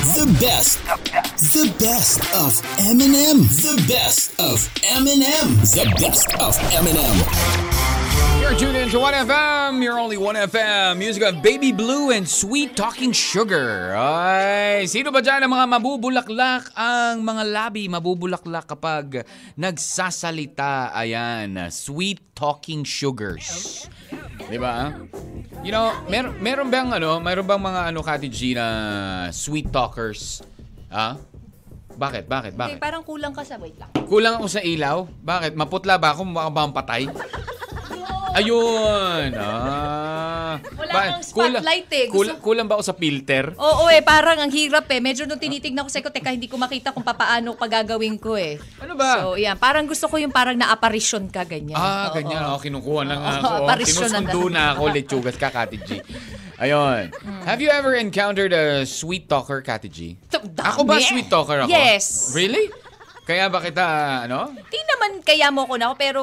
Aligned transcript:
The 0.00 0.38
best. 0.40 0.82
The 1.52 1.74
best 1.78 2.20
of 2.34 2.62
Eminem. 2.78 3.46
The 3.60 3.84
best 3.86 4.32
of 4.40 4.66
Eminem. 4.82 5.60
The 5.74 5.84
best 6.00 6.32
of 6.40 6.56
Eminem. 6.72 7.99
You're 8.40 8.56
tuned 8.58 8.76
in 8.76 8.88
to 8.90 8.98
1FM. 8.98 9.78
You're 9.78 9.96
only 9.96 10.18
1FM. 10.18 10.98
Music 10.98 11.22
of 11.22 11.38
Baby 11.40 11.70
Blue 11.70 12.10
and 12.10 12.26
Sweet 12.26 12.74
Talking 12.74 13.12
Sugar. 13.14 13.94
Ay, 13.94 14.84
sino 14.84 15.08
ba 15.08 15.22
dyan 15.22 15.46
ang 15.46 15.52
mga 15.54 15.66
mabubulaklak? 15.78 16.74
Ang 16.74 17.22
mga 17.22 17.42
labi 17.46 17.86
mabubulaklak 17.86 18.66
kapag 18.66 19.22
nagsasalita. 19.54 20.90
Ayan, 20.92 21.70
Sweet 21.70 22.34
Talking 22.34 22.82
Sugars. 22.82 23.86
Di 24.50 24.58
ba? 24.58 24.98
You 25.62 25.70
know, 25.70 25.92
mer 26.10 26.32
meron 26.34 26.68
bang 26.68 26.90
ano, 26.90 27.20
meron 27.22 27.46
bang 27.46 27.60
mga 27.60 27.80
ano, 27.92 28.00
Kati 28.02 28.26
G 28.26 28.56
na 28.56 28.66
sweet 29.30 29.68
talkers? 29.70 30.40
Ha? 30.90 31.14
Bakit? 31.94 32.24
Bakit? 32.26 32.52
Okay, 32.56 32.58
Bakit? 32.58 32.78
parang 32.80 33.04
kulang 33.04 33.36
ka 33.36 33.44
sa, 33.44 33.60
wait 33.60 33.76
lang. 33.76 33.92
Kulang 34.08 34.40
ako 34.40 34.48
sa 34.48 34.64
ilaw? 34.64 35.04
Bakit? 35.20 35.52
Maputla 35.52 36.00
ba 36.00 36.16
ako? 36.16 36.24
Baka 36.32 36.50
ba 36.50 36.62
ang 36.64 36.72
patay? 36.74 37.04
Ayun! 38.30 39.34
Ah. 39.34 40.54
Wala 40.72 40.92
Ba- 40.92 41.08
kang 41.12 41.24
spotlight 41.24 41.90
eh. 41.90 42.06
Gusto- 42.06 42.38
Kulang, 42.38 42.38
kulang 42.40 42.66
ba 42.66 42.74
ako 42.74 42.84
sa 42.84 42.94
filter? 42.94 43.54
Oo 43.54 43.86
eh, 43.86 44.00
parang 44.00 44.38
ang 44.38 44.50
hirap 44.50 44.86
eh. 44.86 44.98
Medyo 44.98 45.26
nung 45.26 45.38
tinitignan 45.38 45.82
ko 45.82 45.90
sa 45.90 45.98
ko, 45.98 46.10
teka, 46.10 46.30
hindi 46.30 46.46
ko 46.46 46.54
makita 46.54 46.90
kung 46.90 47.02
papaano 47.02 47.54
pagagawin 47.54 48.16
ko 48.16 48.34
eh. 48.34 48.58
Ano 48.78 48.94
ba? 48.94 49.18
So, 49.20 49.34
yan. 49.34 49.56
Parang 49.56 49.84
gusto 49.84 50.06
ko 50.06 50.16
yung 50.16 50.30
parang 50.30 50.54
na-apparition 50.54 51.26
ka, 51.26 51.42
ganyan. 51.42 51.74
Ah, 51.74 52.08
Oo. 52.08 52.14
ganyan. 52.14 52.42
Oh, 52.46 52.58
kinukuha 52.58 53.02
na 53.02 53.14
nga 53.14 53.30
Oo, 53.30 53.40
ako. 53.40 53.54
aparisyon 53.64 53.98
na 54.04 54.20
Sinusundo 54.20 54.40
talaga. 54.40 54.54
na 54.54 54.62
ako, 54.70 54.82
lechugas 54.90 55.36
ka, 55.36 55.48
Kati 55.50 55.76
G. 55.78 55.88
Ayun. 56.56 57.02
Hmm. 57.10 57.42
Have 57.42 57.58
you 57.58 57.70
ever 57.70 57.96
encountered 57.96 58.52
a 58.52 58.84
sweet 58.84 59.26
talker, 59.26 59.58
Kati 59.60 59.88
G? 59.88 59.98
Dami. 60.28 60.60
Ako 60.60 60.80
ba 60.84 60.98
sweet 60.98 61.26
talker 61.26 61.64
ako? 61.64 61.70
Yes. 61.70 62.30
Really? 62.30 62.68
Kaya 63.22 63.46
ba 63.46 63.58
kita, 63.58 63.84
ano? 64.26 64.50
Di 64.66 64.80
naman 64.86 65.22
kaya 65.22 65.48
mo 65.48 65.64
ko 65.64 65.74
na 65.74 65.88
ako, 65.88 65.94
pero 65.96 66.22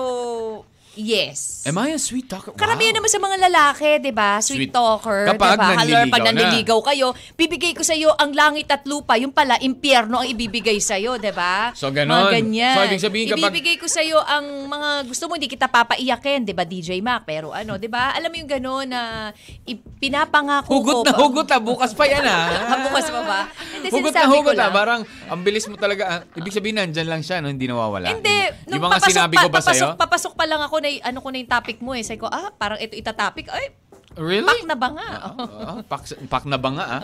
yes. 1.00 1.64
Am 1.64 1.78
I 1.78 1.92
a 1.92 2.00
sweet 2.00 2.26
talker? 2.26 2.52
Karamihan 2.54 2.90
Wow. 2.90 2.98
naman 2.98 3.10
sa 3.10 3.20
mga 3.20 3.38
lalaki, 3.44 3.90
'di 3.98 4.12
ba? 4.12 4.40
Sweet. 4.40 4.58
Sweet, 4.58 4.72
talker, 4.72 5.22
Kapag 5.28 5.48
'di 5.48 5.58
ba? 5.58 5.68
Halos 5.70 5.78
nanliligaw 5.78 6.10
pag 6.10 6.20
na. 6.20 6.28
nanliligaw 6.28 6.80
kayo, 6.82 7.08
bibigay 7.34 7.72
ko 7.72 7.82
sa 7.82 7.94
iyo 7.94 8.10
ang 8.14 8.32
langit 8.32 8.68
at 8.68 8.84
lupa, 8.84 9.14
yung 9.16 9.30
pala 9.30 9.60
impyerno 9.60 10.18
ang 10.18 10.28
ibibigay 10.28 10.80
sa 10.80 10.96
iyo, 10.96 11.16
'di 11.16 11.30
ba? 11.30 11.70
So, 11.74 11.90
ganon. 11.90 12.18
Mga 12.26 12.34
ganyan. 12.34 12.74
So, 12.74 12.84
ibig 12.88 13.04
sabihin 13.04 13.26
kapag- 13.30 13.52
ibibigay 13.52 13.76
ko 13.76 13.86
sa 13.86 14.00
iyo 14.00 14.18
ang 14.20 14.46
mga 14.66 14.90
gusto 15.06 15.24
mo 15.26 15.36
hindi 15.36 15.46
kita 15.46 15.68
papaiyakin, 15.68 16.42
'di 16.42 16.52
ba, 16.52 16.64
DJ 16.64 16.98
Mac? 17.00 17.24
Pero 17.24 17.52
ano, 17.52 17.76
'di 17.76 17.88
ba? 17.88 18.12
Alam 18.12 18.28
mo 18.28 18.38
yung 18.38 18.50
ganon 18.50 18.86
na 18.86 19.30
ipinapangako 19.64 20.72
Hugot 20.74 20.96
ko. 20.96 21.04
na 21.04 21.12
hugot 21.14 21.48
ah. 21.50 21.60
Bukas 21.60 21.92
pa 21.92 22.06
yan 22.06 22.24
ah. 22.24 22.46
Ah, 22.68 22.80
bukas 22.84 23.08
pa 23.08 23.22
ba? 23.22 23.40
Hindi, 23.70 23.88
hugot 23.90 24.14
na 24.14 24.26
hugot 24.26 24.56
ah. 24.56 24.70
Parang 24.70 25.02
ang 25.28 25.42
bilis 25.42 25.66
mo 25.66 25.76
talaga. 25.76 26.04
ah. 26.06 26.20
Ibig 26.34 26.54
sabihin 26.54 26.76
nandyan 26.78 27.08
lang 27.08 27.22
siya, 27.22 27.40
no? 27.40 27.48
hindi 27.48 27.66
nawawala. 27.66 28.08
Hindi. 28.10 28.40
Yung 28.68 28.78
Nung 28.78 28.84
mga 28.86 29.00
papasok, 29.00 29.10
sinabi 29.10 29.36
ko 29.36 29.48
ba 29.48 29.54
papasok, 29.54 29.74
sa'yo? 29.74 29.88
papasok 29.96 30.34
pa 30.34 30.46
lang 30.46 30.62
ako 30.62 30.76
na 30.88 31.12
ano 31.12 31.20
ko 31.20 31.28
na 31.30 31.38
yung 31.38 31.52
topic 31.52 31.78
mo 31.80 31.92
eh. 31.92 32.02
Sabi 32.02 32.20
ko, 32.20 32.28
ah, 32.28 32.50
parang 32.50 32.80
ito 32.80 32.96
itatopic. 32.96 33.52
Ay, 33.52 33.76
Really? 34.18 34.50
pak 34.50 34.66
na 34.66 34.74
ba 34.74 34.90
nga? 34.90 35.10
Oo, 35.30 35.86
pak, 35.86 36.02
pak 36.26 36.44
na 36.50 36.58
ba 36.58 36.70
nga 36.74 36.86
ah? 36.90 37.02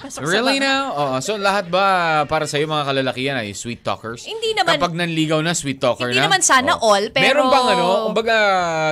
Pasok 0.00 0.24
Really 0.24 0.56
now? 0.56 0.96
Oo. 0.96 1.16
So 1.20 1.36
lahat 1.36 1.68
ba 1.68 1.84
para 2.24 2.48
sa 2.48 2.56
iyo 2.56 2.64
mga 2.64 2.80
kalalakihan 2.82 3.36
ay 3.36 3.52
sweet 3.52 3.84
talkers? 3.84 4.24
Hindi 4.24 4.56
naman- 4.56 4.80
Kapag 4.80 4.96
nanligaw 4.96 5.44
na 5.44 5.52
sweet 5.52 5.76
talker 5.76 6.08
Hindi 6.08 6.24
na? 6.24 6.32
naman 6.32 6.40
sana 6.40 6.80
Oo. 6.80 6.88
all, 6.88 7.12
pero- 7.12 7.28
Meron 7.28 7.46
bang 7.46 7.66
ano, 7.76 7.84
kumbaga, 8.08 8.36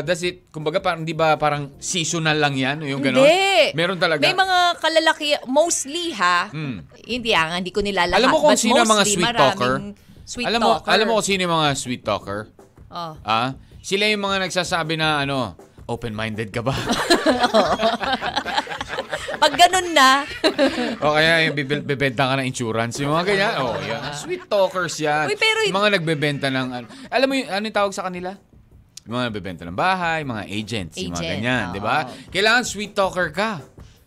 does 0.05 0.21
it, 0.21 0.53
kumbaga 0.53 0.85
parang 0.85 1.09
di 1.09 1.17
ba 1.17 1.41
parang 1.41 1.73
seasonal 1.81 2.37
lang 2.37 2.53
yan? 2.53 2.85
Yung 2.85 3.01
gano'n? 3.01 3.25
Hindi. 3.25 3.73
Meron 3.73 3.97
talaga? 3.97 4.21
May 4.21 4.37
mga 4.37 4.59
kalalaki, 4.77 5.27
mostly 5.49 6.13
ha, 6.13 6.53
Hmm. 6.53 6.85
hindi 7.01 7.33
ah, 7.33 7.57
hindi 7.57 7.73
ko 7.73 7.81
nila 7.81 8.05
lahat. 8.05 8.19
alam 8.19 8.29
mo 8.29 8.45
kung 8.45 8.61
sino 8.61 8.77
mga 8.77 9.05
sweet 9.09 9.33
talker? 9.33 9.75
Sweet 10.23 10.47
alam 10.47 10.61
mo, 10.61 10.71
talker. 10.77 10.91
alam 10.93 11.05
mo 11.09 11.13
kung 11.17 11.27
sino 11.27 11.41
yung 11.43 11.55
mga 11.57 11.71
sweet 11.81 12.03
talker? 12.05 12.41
Oh. 12.93 13.17
Ah? 13.25 13.57
Sila 13.83 14.07
yung 14.07 14.23
mga 14.23 14.47
nagsasabi 14.47 14.95
na 14.95 15.21
ano, 15.21 15.59
open-minded 15.85 16.49
ka 16.49 16.63
ba? 16.63 16.71
Pag 19.43 19.59
ganun 19.59 19.91
na, 19.91 20.23
o 21.03 21.19
kaya 21.19 21.51
yung 21.51 21.59
bibil- 21.59 21.83
bibenta 21.83 22.31
ka 22.31 22.39
ng 22.39 22.47
insurance. 22.47 23.03
Yung 23.03 23.11
mga 23.11 23.27
ganyan. 23.27 23.53
Oh, 23.59 23.75
yan. 23.77 24.15
Sweet 24.15 24.47
talkers 24.47 24.95
yan. 25.03 25.27
Uy, 25.27 25.35
pero- 25.35 25.67
Yung 25.67 25.75
mga 25.75 25.99
nagbebenta 25.99 26.47
ng... 26.47 26.67
ano- 26.71 26.89
alam 27.11 27.27
mo 27.27 27.35
yung 27.35 27.51
ano 27.51 27.63
yung 27.67 27.75
tawag 27.75 27.91
sa 27.91 28.07
kanila? 28.07 28.39
Yung 29.03 29.19
mga 29.19 29.25
nagbebenta 29.29 29.63
ng 29.67 29.75
bahay, 29.75 30.23
mga 30.23 30.45
agents, 30.47 30.95
yung 30.97 31.11
mga 31.11 31.19
Agent, 31.19 31.33
ganyan, 31.43 31.65
oo. 31.67 31.75
di 31.75 31.81
ba? 31.83 31.97
Kailangan 32.31 32.63
sweet 32.63 32.95
talker 32.95 33.35
ka. 33.35 33.59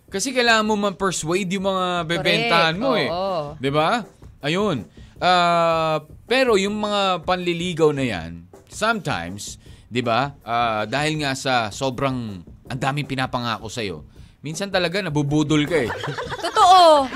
Kasi 0.08 0.32
kailangan 0.32 0.64
mo 0.64 0.80
man-persuade 0.80 1.52
yung 1.52 1.68
mga 1.68 1.86
bebentahan 2.08 2.76
mo 2.80 2.96
eh. 2.96 3.12
oo. 3.12 3.60
Di 3.60 3.68
ba? 3.68 4.08
Ayun. 4.40 4.88
Ah, 5.20 6.00
pero 6.24 6.56
yung 6.56 6.80
mga 6.80 7.28
panliligaw 7.28 7.92
na 7.92 8.08
yan, 8.08 8.48
sometimes, 8.72 9.60
di 9.86 10.02
ba, 10.02 10.34
ah, 10.42 10.84
dahil 10.90 11.22
nga 11.22 11.38
sa 11.38 11.70
sobrang 11.70 12.42
ang 12.66 12.80
daming 12.82 13.06
pinapangako 13.06 13.70
sa'yo, 13.70 14.06
minsan 14.42 14.70
talaga 14.74 15.02
nabubudol 15.02 15.66
ka 15.70 15.78
eh. 15.86 15.90
totoo. 16.46 17.10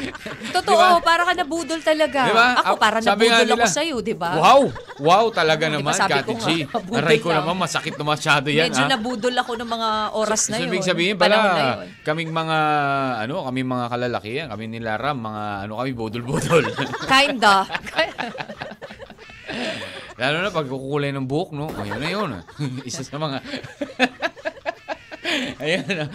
Totoo, 0.50 0.86
Diba? 1.00 1.06
para 1.06 1.22
ka 1.26 1.34
nabudol 1.34 1.80
talaga. 1.82 2.20
Di 2.30 2.34
ba? 2.34 2.48
Ako, 2.62 2.76
para 2.78 2.98
sabi 3.02 3.26
nabudol 3.30 3.50
ako 3.50 3.66
nila, 3.66 3.66
sa'yo, 3.70 3.96
di 4.02 4.16
ba? 4.16 4.32
Wow! 4.38 4.62
Wow 5.02 5.26
talaga 5.34 5.66
naman, 5.72 5.94
sabi 5.96 6.20
Kati 6.22 6.34
G. 6.38 6.48
Aray 6.94 7.18
ko 7.22 7.30
naman, 7.34 7.56
masakit 7.58 7.96
na 7.98 8.06
masyado 8.06 8.48
yan. 8.52 8.70
Medyo 8.70 8.84
ah. 8.86 8.90
nabudol 8.94 9.36
ako 9.36 9.52
ng 9.58 9.70
mga 9.70 9.90
oras 10.14 10.42
na 10.50 10.56
So, 10.60 10.62
yun. 10.66 10.70
ibig 10.70 10.86
sabihin 10.86 11.16
na 11.16 11.22
pala, 11.22 11.38
yun. 11.38 11.78
kaming 12.06 12.32
mga, 12.34 12.58
ano, 13.26 13.36
kaming 13.48 13.70
mga 13.70 13.86
kalalakihan, 13.90 14.46
kami 14.52 14.66
nila 14.70 14.90
Ram, 15.00 15.18
mga, 15.18 15.44
ano 15.66 15.74
kami, 15.82 15.92
budol-budol. 15.96 16.66
Kinda. 17.08 17.66
Lalo 20.20 20.44
na 20.44 20.52
pag 20.52 20.68
kukulay 20.68 21.16
ng 21.16 21.24
buhok, 21.24 21.56
no? 21.56 21.72
O, 21.72 21.82
yun 21.88 22.00
na 22.04 22.10
yun. 22.12 22.30
Isa 22.88 23.08
sa 23.08 23.16
mga... 23.16 23.40
Ayan. 25.64 26.10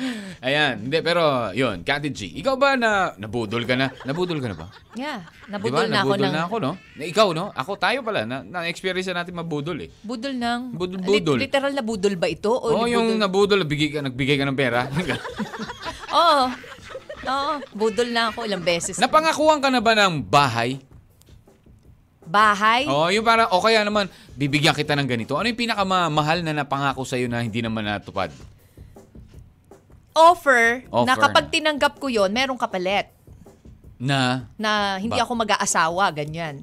Ayan. 0.44 0.74
Hindi, 0.84 0.98
pero, 1.00 1.48
yun, 1.56 1.80
Kati 1.80 2.12
G. 2.12 2.36
Ikaw 2.44 2.54
ba 2.60 2.76
na, 2.76 3.16
nabudol 3.16 3.64
ka 3.64 3.72
na? 3.78 3.88
Nabudol 4.04 4.40
ka 4.44 4.48
na 4.52 4.56
ba? 4.56 4.66
yeah, 4.98 5.24
nabudol 5.48 5.88
na 5.88 6.04
ako 6.04 6.12
Nabudol 6.12 6.28
ng... 6.28 6.34
na 6.34 6.42
ako, 6.44 6.56
no? 6.60 6.72
Na, 6.96 7.02
ikaw, 7.08 7.28
no? 7.32 7.44
Ako, 7.56 7.80
tayo 7.80 8.04
pala. 8.04 8.28
Na, 8.28 8.44
na-experience 8.44 9.08
na 9.12 9.24
natin 9.24 9.32
mabudol, 9.32 9.80
eh. 9.80 9.88
Budol 10.04 10.36
ng... 10.36 10.60
Budol-budol. 10.76 11.36
Lit- 11.40 11.48
literal 11.48 11.72
na 11.72 11.84
budol 11.84 12.14
ba 12.20 12.28
ito? 12.28 12.52
O 12.52 12.84
oh, 12.84 12.88
yung 12.88 13.16
budol- 13.16 13.22
nabudol, 13.24 13.58
nagbigay 13.64 13.88
ka, 13.88 14.00
nagbigay 14.04 14.36
ka 14.36 14.44
ng 14.44 14.58
pera. 14.58 14.84
Oo. 16.20 16.44
Oo. 17.24 17.52
Budol 17.72 18.08
na 18.12 18.28
ako 18.28 18.44
ilang 18.44 18.64
beses. 18.64 19.00
Napangakuhan 19.00 19.64
ka 19.64 19.72
na 19.72 19.80
ba 19.80 19.96
ng 19.96 20.20
bahay? 20.20 20.80
Bahay? 22.24 22.84
Oo, 22.84 23.08
yung 23.08 23.22
parang, 23.22 23.48
o 23.48 23.60
kaya 23.60 23.80
naman, 23.80 24.06
bibigyan 24.32 24.72
kita 24.72 24.92
ng 24.92 25.04
ganito. 25.04 25.34
Ano 25.34 25.44
yung 25.44 25.58
pinakamahal 25.58 26.40
na 26.40 26.52
napangako 26.54 27.04
sa'yo 27.04 27.26
na 27.26 27.40
hindi 27.40 27.60
naman 27.60 27.84
natupad? 27.84 28.32
Offer, 30.10 30.86
na 30.86 31.02
Offer. 31.04 31.20
kapag 31.20 31.44
tinanggap 31.50 31.98
ko 31.98 32.06
yon 32.06 32.30
merong 32.30 32.56
kapalit. 32.56 33.10
Na, 33.96 34.46
Na 34.54 34.96
hindi 34.96 35.16
Ba- 35.16 35.26
ako 35.26 35.32
mag-aasawa, 35.36 36.06
ganyan. 36.12 36.62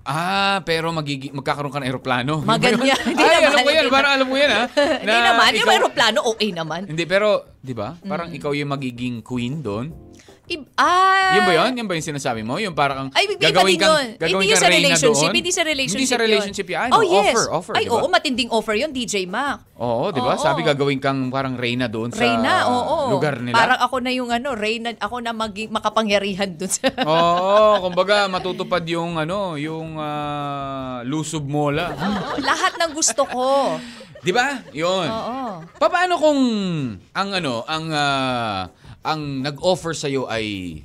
ah, 0.00 0.62
pero 0.62 0.90
magigi- 0.90 1.30
magkakaroon 1.30 1.68
ka 1.68 1.78
ng 1.78 1.86
aeroplano. 1.86 2.32
Mga 2.40 2.60
ganyan. 2.62 3.00
Hindi 3.10 3.20
Ay, 3.20 3.30
naman, 3.36 3.50
alam 3.52 3.60
ko 3.60 3.70
yan. 3.70 3.84
Parang 3.86 4.12
alam 4.16 4.26
mo 4.26 4.36
yan, 4.38 4.50
ha? 4.50 4.64
Hindi 5.02 5.18
naman. 5.20 5.48
Yung 5.50 5.58
ikaw- 5.60 5.74
aeroplano, 5.76 6.18
okay 6.26 6.50
naman. 6.50 6.80
Hindi, 6.86 7.04
pero, 7.04 7.28
di 7.58 7.74
ba? 7.74 7.94
Parang 8.00 8.28
ikaw 8.30 8.50
yung 8.50 8.70
magiging 8.70 9.20
queen 9.20 9.60
doon. 9.60 9.92
I- 10.50 10.66
ah, 10.74 11.30
Yun 11.38 11.42
ba 11.46 11.52
yun? 11.54 11.70
Yun 11.78 11.86
ba 11.86 11.94
yung 11.94 12.08
sinasabi 12.10 12.42
mo? 12.42 12.58
Yung 12.58 12.74
parang 12.74 13.06
Ay, 13.14 13.30
iba 13.30 13.38
gagawin 13.38 13.78
kang, 13.78 13.94
yun. 13.94 14.06
gagawin 14.18 14.34
Hindi 14.34 14.50
yun 14.50 14.58
kang 14.58 14.64
sa 14.66 14.70
relationship. 14.74 15.14
doon? 15.14 15.30
Hindi 15.38 15.52
sa 15.54 15.62
relationship 15.62 15.94
Hindi 15.94 16.10
sa 16.10 16.16
yun. 16.18 16.26
relationship 16.26 16.68
yan. 16.74 16.88
Ay, 16.90 16.96
oh, 16.98 17.02
yes. 17.06 17.22
offer, 17.22 17.46
offer, 17.54 17.72
Ay, 17.78 17.84
di 17.86 17.90
ba? 17.90 17.94
oo, 17.94 18.06
matinding 18.10 18.50
offer 18.50 18.74
yun, 18.74 18.90
DJ 18.90 19.30
Mac. 19.30 19.62
Oo, 19.78 20.10
di 20.10 20.18
ba? 20.18 20.34
Oo. 20.34 20.42
Sabi 20.42 20.66
gagawin 20.66 20.98
kang 20.98 21.30
parang 21.30 21.54
reyna 21.54 21.86
doon 21.86 22.10
sa 22.10 22.26
Reyna, 22.26 22.66
oo. 22.66 23.14
lugar 23.14 23.38
nila. 23.38 23.54
Parang 23.54 23.78
ako 23.78 23.96
na 24.02 24.10
yung 24.10 24.34
ano, 24.34 24.58
Reyna, 24.58 24.90
ako 24.98 25.22
na 25.22 25.30
maging 25.30 25.70
makapangyarihan 25.70 26.50
doon 26.58 26.70
sa... 26.74 26.90
Oo, 27.06 27.86
kumbaga 27.86 28.26
matutupad 28.26 28.82
yung 28.90 29.22
ano, 29.22 29.54
yung 29.54 30.02
ah, 30.02 31.06
lusob 31.06 31.46
mola. 31.46 31.94
Oo, 31.94 32.42
lahat 32.50 32.74
ng 32.74 32.90
gusto 32.90 33.22
ko. 33.22 33.78
'Di 34.20 34.32
ba? 34.36 34.60
'Yun. 34.76 35.08
Oo. 35.08 35.38
Paano 35.80 36.14
kung 36.20 36.40
ang 37.00 37.28
ano, 37.32 37.64
ang 37.64 37.84
ah, 37.88 38.68
ang 39.00 39.40
nag-offer 39.40 39.96
sa 39.96 40.08
ay 40.08 40.80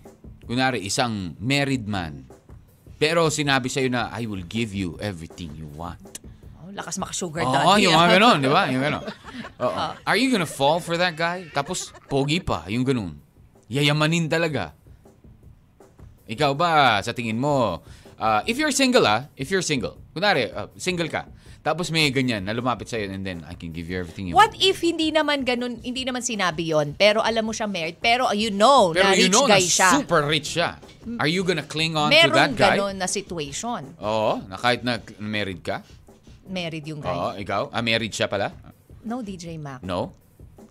kunari 0.46 0.86
isang 0.86 1.36
married 1.42 1.90
man. 1.90 2.24
Pero 2.96 3.28
sinabi 3.28 3.68
sa'yo 3.68 3.92
na, 3.92 4.08
I 4.14 4.24
will 4.24 4.46
give 4.48 4.72
you 4.72 4.96
everything 5.04 5.52
you 5.52 5.68
want. 5.76 6.00
Oh, 6.64 6.72
lakas 6.72 6.96
maka-sugar 6.96 7.44
Oo, 7.44 7.52
daddy. 7.52 7.90
yung 7.90 7.96
ah. 7.98 8.08
mga 8.08 8.12
ganon, 8.16 8.38
di 8.40 8.50
ba? 8.50 8.64
Yung 8.72 8.84
ganon. 8.84 9.04
Oo. 9.66 9.84
Are 10.00 10.18
you 10.18 10.32
gonna 10.32 10.48
fall 10.48 10.80
for 10.80 10.96
that 10.96 11.12
guy? 11.20 11.44
Tapos, 11.52 11.92
pogi 12.08 12.40
pa, 12.40 12.64
yung 12.72 12.88
ganon. 12.88 13.20
Yayamanin 13.68 14.32
talaga. 14.32 14.72
Ikaw 16.26 16.52
ba, 16.56 17.04
sa 17.04 17.12
tingin 17.12 17.36
mo, 17.36 17.84
ah, 18.16 18.42
if 18.48 18.56
you're 18.56 18.72
single 18.72 19.04
ah, 19.04 19.28
if 19.36 19.52
you're 19.52 19.66
single, 19.66 20.00
kunwari, 20.16 20.48
ah, 20.56 20.72
single 20.80 21.12
ka, 21.12 21.28
tapos 21.66 21.90
may 21.90 22.14
ganyan 22.14 22.46
na 22.46 22.54
lumapit 22.54 22.86
sa'yo 22.86 23.10
and 23.10 23.26
then 23.26 23.42
I 23.44 23.58
can 23.58 23.74
give 23.74 23.90
you 23.90 23.98
everything 23.98 24.30
you 24.30 24.38
What 24.38 24.54
want. 24.54 24.62
if 24.62 24.78
hindi 24.80 25.10
naman 25.10 25.42
ganun, 25.42 25.82
hindi 25.82 26.06
naman 26.06 26.22
sinabi 26.22 26.70
yon 26.70 26.94
pero 26.94 27.26
alam 27.26 27.42
mo 27.42 27.50
siya 27.50 27.66
married, 27.66 27.98
pero 27.98 28.30
you 28.32 28.54
know 28.54 28.94
Pero 28.94 29.10
na 29.10 29.18
you 29.18 29.26
rich 29.26 29.34
know 29.34 29.50
na 29.50 29.58
guy 29.58 29.66
siya. 29.66 29.90
super 29.98 30.22
rich 30.24 30.54
siya. 30.54 30.78
Are 31.18 31.26
you 31.26 31.42
gonna 31.42 31.66
cling 31.66 31.98
on 31.98 32.08
to 32.08 32.14
Merong 32.14 32.38
that 32.38 32.52
guy? 32.54 32.78
ganun 32.78 32.96
na 32.96 33.10
situation. 33.10 33.98
Oo, 33.98 34.46
na 34.46 34.56
kahit 34.56 34.86
na 34.86 35.02
married 35.18 35.66
ka? 35.66 35.82
Married 36.46 36.86
yung 36.86 37.02
Oo, 37.02 37.34
guy. 37.34 37.42
ikaw? 37.42 37.74
Ah, 37.74 37.82
married 37.82 38.14
siya 38.14 38.30
pala? 38.30 38.54
No, 39.02 39.26
DJ 39.26 39.58
Mac. 39.58 39.82
No? 39.82 40.14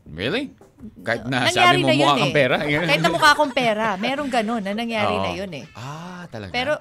Really? 0.06 0.54
Kahit 1.02 1.26
na 1.26 1.48
nangyari 1.48 1.80
sabi 1.80 1.82
mo 1.82 1.88
na 1.88 1.94
mukha 1.96 2.14
eh. 2.14 2.20
kang 2.20 2.34
pera? 2.36 2.56
Kahit 2.60 3.00
na 3.00 3.10
mukha 3.10 3.30
akong 3.32 3.52
pera. 3.52 3.86
Merong 4.04 4.30
ganun 4.30 4.62
na 4.62 4.70
nangyari 4.70 5.14
Oo. 5.16 5.22
na 5.22 5.30
yun 5.32 5.50
eh. 5.50 5.64
Ah, 5.74 6.22
talaga? 6.30 6.54
Pero, 6.54 6.72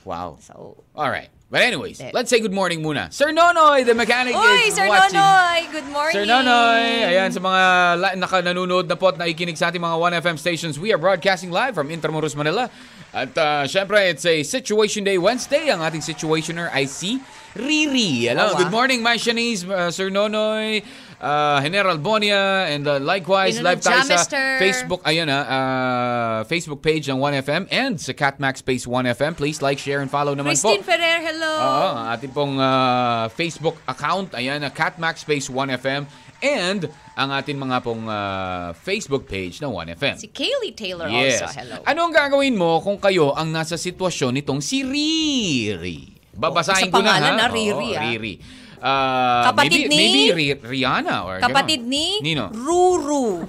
Wow. 0.00 0.40
so, 0.40 0.80
All 0.96 1.12
right. 1.12 1.28
But 1.50 1.66
anyways, 1.66 1.98
Hindi. 1.98 2.14
let's 2.14 2.30
say 2.30 2.38
good 2.38 2.54
morning 2.54 2.78
muna. 2.78 3.10
Sir 3.12 3.34
Nonoy, 3.34 3.82
the 3.84 3.90
mechanic 3.92 4.38
Uy, 4.38 4.68
is 4.70 4.74
Sir 4.78 4.86
watching. 4.86 5.18
Nonoy! 5.18 5.72
Good 5.74 5.88
morning! 5.90 6.14
Sir 6.14 6.22
Nonoy, 6.22 7.10
ayan 7.10 7.34
sa 7.34 7.42
mga 7.42 7.62
la- 7.98 8.14
naka 8.14 8.38
nanonood 8.38 8.86
na 8.86 8.94
po 8.94 9.10
at 9.10 9.18
nakikinig 9.18 9.58
sa 9.58 9.66
ating 9.66 9.82
mga 9.82 10.22
1FM 10.22 10.38
stations, 10.38 10.78
we 10.78 10.94
are 10.94 10.98
broadcasting 10.98 11.50
live 11.50 11.74
from 11.74 11.90
Intramuros, 11.90 12.38
Manila. 12.38 12.70
At 13.10 13.34
uh, 13.34 13.66
syempre, 13.66 13.98
it's 13.98 14.22
a 14.22 14.46
Situation 14.46 15.02
Day 15.02 15.18
Wednesday. 15.18 15.74
Ang 15.74 15.82
ating 15.82 16.06
situationer 16.06 16.70
ay 16.70 16.86
si 16.86 17.18
Riri. 17.58 18.30
Hello, 18.30 18.46
Wow, 18.46 18.54
ah. 18.54 18.58
good 18.62 18.70
morning, 18.70 19.02
my 19.02 19.18
Shanice, 19.18 19.66
uh, 19.66 19.90
Sir 19.90 20.06
Nonoy, 20.06 20.86
uh, 21.20 21.60
General 21.60 22.00
Bonia, 22.00 22.66
and 22.66 22.88
uh, 22.88 22.98
likewise, 22.98 23.60
live 23.60 23.78
Pinunod 23.78 23.84
tayo 23.84 24.02
sa 24.08 24.16
Jamister. 24.24 24.46
Facebook, 24.58 25.00
ayun 25.04 25.28
na, 25.28 25.38
uh, 25.44 26.38
Facebook 26.48 26.80
page 26.80 27.06
ng 27.06 27.20
1FM 27.20 27.68
and 27.68 28.00
sa 28.00 28.16
Catmax 28.16 28.64
Space 28.64 28.88
1FM. 28.88 29.36
Please 29.36 29.60
like, 29.60 29.78
share, 29.78 30.00
and 30.00 30.08
follow 30.08 30.32
naman 30.32 30.56
po. 30.56 30.72
Christine 30.72 30.84
Ferrer, 30.84 31.20
hello! 31.20 31.52
Oo, 31.60 31.88
ang 32.00 32.06
ating 32.16 32.32
pong 32.32 32.56
ah, 32.56 33.28
Facebook 33.30 33.76
account, 33.84 34.32
ayan, 34.34 34.58
na 34.58 34.72
Catmax 34.72 35.22
Space 35.22 35.46
1FM 35.46 36.08
and 36.40 36.88
ang 37.12 37.28
ating 37.36 37.60
mga 37.60 37.76
pong 37.84 38.08
ah, 38.08 38.72
Facebook 38.72 39.28
page 39.28 39.60
ng 39.60 39.68
1FM. 39.68 40.16
Si 40.16 40.32
Kaylee 40.32 40.72
Taylor 40.72 41.04
Yes. 41.12 41.44
also, 41.44 41.52
hello. 41.60 41.76
Ano 41.84 42.08
ang 42.08 42.12
gagawin 42.16 42.56
mo 42.56 42.80
kung 42.80 42.96
kayo 42.96 43.36
ang 43.36 43.52
nasa 43.52 43.76
sitwasyon 43.76 44.40
nitong 44.40 44.64
si 44.64 44.80
Riri? 44.80 46.16
Babasahin 46.32 46.88
Sa 46.88 46.94
ko 46.94 47.04
na 47.04 47.12
pangalan 47.12 47.32
ha. 47.36 47.40
na 47.44 47.46
Riri, 47.52 47.88
Oo, 47.92 47.98
ah. 48.00 48.02
Riri. 48.08 48.34
Ah, 48.80 49.52
Kapatid 49.52 49.86
maybe, 49.86 49.86
ni- 49.86 49.98
Maybe 50.00 50.22
Ri- 50.32 50.62
Rihanna 50.62 51.16
or 51.22 51.36
Kapatid 51.38 51.84
ganon. 51.84 51.92
ni 51.92 52.06
Nino. 52.24 52.48
Ruru. 52.48 53.44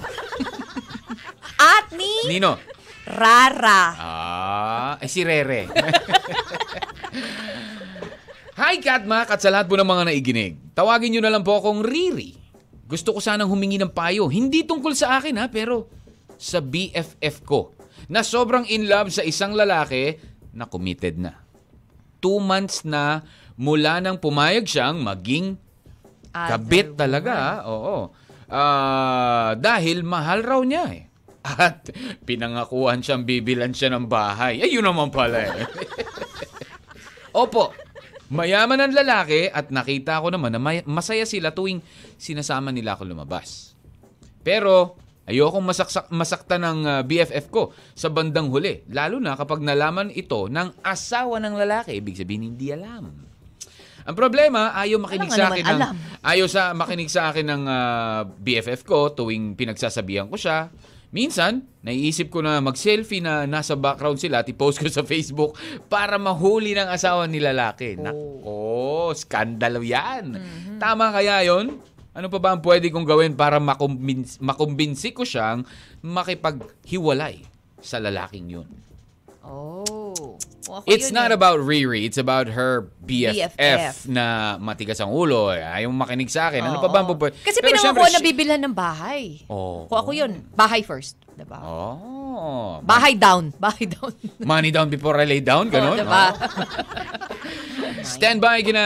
At 1.56 1.88
ni 1.95 2.28
Nino. 2.28 2.60
Rara. 3.07 3.81
Ah, 3.94 4.94
eh 4.98 5.07
si 5.07 5.24
Rere. 5.24 5.72
Hi, 8.54 8.78
Katmak, 8.78 9.25
at 9.28 9.39
sa 9.39 9.50
lahat 9.50 9.66
po 9.66 9.74
ng 9.74 9.88
mga 9.88 10.04
naiginig. 10.06 10.54
Tawagin 10.72 11.10
nyo 11.12 11.22
na 11.24 11.31
lang 11.31 11.42
po 11.42 11.57
akong 11.57 11.81
Riri. 11.81 12.38
Gusto 12.86 13.16
ko 13.16 13.19
sanang 13.19 13.48
humingi 13.48 13.80
ng 13.80 13.89
payo. 13.89 14.28
Hindi 14.28 14.62
tungkol 14.62 14.92
sa 14.92 15.18
akin 15.18 15.39
ha, 15.39 15.48
pero 15.48 15.88
sa 16.36 16.60
BFF 16.60 17.42
ko. 17.42 17.72
Na 18.06 18.22
sobrang 18.22 18.68
in 18.68 18.86
love 18.86 19.10
sa 19.10 19.24
isang 19.24 19.56
lalaki 19.56 20.19
na 20.51 20.68
committed 20.68 21.16
na. 21.16 21.39
Two 22.19 22.38
months 22.38 22.83
na 22.83 23.24
mula 23.59 24.00
nang 24.00 24.21
pumayag 24.21 24.68
siyang 24.68 25.01
maging 25.01 25.57
Kabit 26.31 26.95
talaga, 26.95 27.68
oo. 27.68 28.07
Ah, 28.48 29.56
dahil 29.59 30.03
mahal 30.03 30.44
raw 30.44 30.59
niya 30.63 30.88
eh. 30.92 31.03
At 31.44 31.92
pinangakuhan 32.24 33.03
siyang 33.03 33.27
bibilan 33.27 33.75
siya 33.75 33.92
ng 33.95 34.07
bahay. 34.07 34.63
Ay, 34.63 34.75
yun 34.75 34.88
naman 34.88 35.12
pala 35.12 35.39
eh. 35.44 35.68
Opo, 37.42 37.75
mayaman 38.31 38.80
ang 38.80 38.94
lalaki 38.95 39.48
at 39.51 39.71
nakita 39.71 40.24
ko 40.24 40.31
naman 40.31 40.56
na 40.56 40.59
may- 40.59 40.88
masaya 40.88 41.24
sila 41.27 41.51
tuwing 41.51 41.83
sinasama 42.15 42.71
nila 42.71 42.95
ako 42.95 43.07
lumabas. 43.07 43.75
Pero 44.44 45.00
ayokong 45.27 45.68
masaksak, 45.68 46.06
masakta 46.12 46.56
ng 46.59 46.80
ah, 46.88 47.01
BFF 47.04 47.51
ko 47.51 47.75
sa 47.92 48.07
bandang 48.07 48.47
huli. 48.51 48.88
Lalo 48.92 49.19
na 49.19 49.36
kapag 49.36 49.63
nalaman 49.63 50.12
ito 50.12 50.47
ng 50.47 50.80
asawa 50.83 51.39
ng 51.44 51.56
lalaki. 51.59 52.00
Ibig 52.00 52.19
sabihin, 52.19 52.56
hindi 52.56 52.71
alam. 52.71 53.31
Ang 54.07 54.15
problema, 54.18 54.74
ayaw 54.74 54.98
makinig 54.98 55.30
Alam 55.30 55.33
nga 55.33 55.38
sa 55.38 55.45
naman, 55.45 55.56
akin 55.56 55.65
ng, 55.65 55.81
alam. 55.81 55.94
ayaw 56.25 56.48
sa 56.50 56.62
makinig 56.74 57.09
sa 57.12 57.21
akin 57.30 57.45
ng 57.45 57.63
ah, 57.69 58.19
BFF 58.25 58.81
ko 58.86 59.13
tuwing 59.13 59.53
pinagsasabihan 59.53 60.25
ko 60.30 60.38
siya. 60.38 60.74
Minsan, 61.12 61.68
naiisip 61.83 62.31
ko 62.31 62.39
na 62.39 62.63
mag-selfie 62.63 63.19
na 63.19 63.44
nasa 63.44 63.75
background 63.75 64.15
sila 64.15 64.42
at 64.42 64.48
i-post 64.48 64.80
ko 64.80 64.88
sa 64.88 65.03
Facebook 65.03 65.59
para 65.92 66.15
mahuli 66.15 66.71
ng 66.71 66.88
asawa 66.88 67.27
ni 67.27 67.44
lalaki. 67.44 68.00
Nako, 68.00 69.12
skandalo 69.12 69.83
yan. 69.83 70.39
Mm-hmm. 70.39 70.80
Tama 70.80 71.12
kaya 71.12 71.44
yon? 71.44 71.83
Ano 72.15 72.27
pa 72.31 72.39
ba 72.39 72.56
ang 72.56 72.63
pwede 72.63 72.88
kong 72.92 73.07
gawin 73.07 73.36
para 73.36 73.59
makumbins, 73.59 74.39
makumbinsi 74.39 75.12
ko 75.12 75.27
siyang 75.27 75.68
makipaghiwalay 76.04 77.44
sa 77.83 78.00
lalaking 78.00 78.47
yun? 78.59 78.68
Oh. 79.44 80.00
Ako 80.72 80.86
It's 80.88 81.10
yun 81.10 81.18
not 81.18 81.31
eh. 81.34 81.38
about 81.38 81.60
Riri, 81.60 82.06
it's 82.06 82.22
about 82.22 82.48
her 82.54 82.94
BFF, 83.04 83.58
BFF. 83.58 83.96
na 84.08 84.56
matigas 84.62 85.02
ang 85.02 85.12
ulo. 85.12 85.52
Ayaw 85.52 85.90
makinig 85.92 86.30
sa 86.31 86.48
akin. 86.54 86.63
Ano 86.63 86.80
pa 86.80 86.88
Oo. 86.88 86.94
ba 86.94 87.00
ang 87.04 87.10
Kasi 87.44 87.60
Pero 87.60 87.78
syempre, 87.81 88.08
na 88.08 88.22
bibilhan 88.22 88.62
ng 88.62 88.75
bahay. 88.75 89.44
Oo. 89.52 89.90
Kung 89.90 89.98
ako 90.00 90.12
yun, 90.13 90.46
bahay 90.56 90.86
first. 90.86 91.18
Diba? 91.36 91.58
Oh. 91.63 92.80
Bahay 92.86 93.18
down. 93.18 93.50
Bahay 93.60 93.90
down. 93.90 94.13
Money 94.40 94.69
down 94.69 94.88
before 94.94 95.18
I 95.18 95.25
lay 95.25 95.42
down, 95.42 95.68
Oo, 95.68 95.74
ganun. 95.74 95.98
diba? 95.98 96.25
Stand 98.06 98.42
by 98.42 98.62
kina 98.66 98.86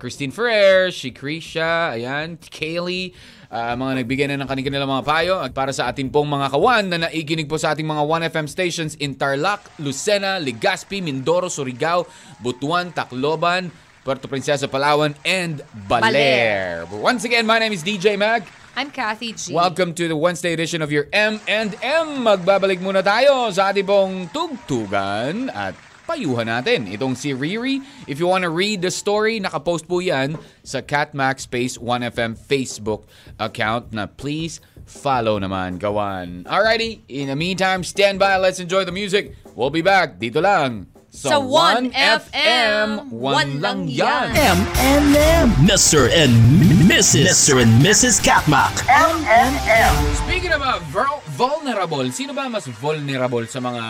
Christine 0.00 0.32
Ferrer, 0.32 0.88
si 0.92 1.12
Krisha, 1.12 1.96
ayan, 1.96 2.36
Kaylee, 2.40 3.12
ah, 3.48 3.74
mga 3.74 4.04
nagbigay 4.04 4.26
na 4.28 4.44
ng 4.44 4.48
kanilang 4.48 4.88
mga 4.88 5.04
payo 5.04 5.34
at 5.40 5.52
para 5.56 5.72
sa 5.72 5.88
ating 5.88 6.12
pong 6.12 6.28
mga 6.28 6.52
kawan 6.52 6.84
na 6.88 6.98
naikinig 7.08 7.48
po 7.48 7.56
sa 7.56 7.72
ating 7.72 7.88
mga 7.88 8.04
1FM 8.30 8.46
stations 8.48 8.92
in 9.00 9.16
Tarlac, 9.16 9.64
Lucena, 9.80 10.36
Legazpi, 10.36 11.00
Mindoro, 11.00 11.48
Surigao, 11.48 12.04
Butuan, 12.40 12.92
Tacloban, 12.92 13.72
Puerto 14.04 14.28
Princesa, 14.28 14.68
Palawan, 14.68 15.12
and 15.24 15.60
Baler. 15.88 16.88
Once 16.88 17.24
again, 17.24 17.44
my 17.44 17.60
name 17.60 17.72
is 17.72 17.84
DJ 17.84 18.16
Mag. 18.16 18.44
I'm 18.78 18.94
Kathy 18.94 19.34
G. 19.34 19.50
Welcome 19.50 19.90
to 19.98 20.06
the 20.06 20.14
Wednesday 20.14 20.54
edition 20.54 20.86
of 20.86 20.94
your 20.94 21.10
M&M. 21.10 22.06
Magbabalik 22.22 22.78
muna 22.78 23.02
tayo 23.02 23.50
sa 23.50 23.74
ating 23.74 23.82
pong 23.82 24.30
tugtugan 24.30 25.50
at 25.50 25.74
payuhan 26.08 26.48
natin. 26.48 26.88
Itong 26.88 27.12
si 27.12 27.36
Riri. 27.36 27.84
If 28.08 28.16
you 28.16 28.24
want 28.24 28.48
to 28.48 28.50
read 28.50 28.80
the 28.80 28.88
story, 28.88 29.36
nakapost 29.36 29.84
po 29.84 30.00
yan 30.00 30.40
sa 30.64 30.80
Catmax 30.80 31.44
Space 31.44 31.76
1FM 31.76 32.40
Facebook 32.40 33.04
account 33.36 33.92
na 33.92 34.08
please 34.08 34.64
follow 34.88 35.36
naman. 35.36 35.76
Gawan. 35.76 36.48
Alrighty, 36.48 37.04
in 37.12 37.28
the 37.28 37.36
meantime, 37.36 37.84
stand 37.84 38.16
by. 38.16 38.40
Let's 38.40 38.56
enjoy 38.56 38.88
the 38.88 38.96
music. 38.96 39.36
We'll 39.52 39.68
be 39.68 39.84
back 39.84 40.16
dito 40.16 40.40
lang 40.40 40.88
Sa 41.08 41.40
1FM, 41.40 43.08
one 43.10 43.64
lang 43.64 43.88
yan. 43.88 44.28
M&M. 44.36 45.48
Mr. 45.64 46.04
and 46.12 46.30
Mrs. 46.84 47.24
Mr. 47.24 47.54
and 47.64 47.72
Mrs. 47.80 48.20
Katmak. 48.20 48.84
M&M. 48.86 49.92
Speaking 50.20 50.52
about 50.52 50.84
vul- 50.92 51.24
vulnerable, 51.32 52.04
sino 52.12 52.36
ba 52.36 52.44
mas 52.52 52.68
vulnerable 52.68 53.40
sa 53.48 53.56
mga 53.58 53.82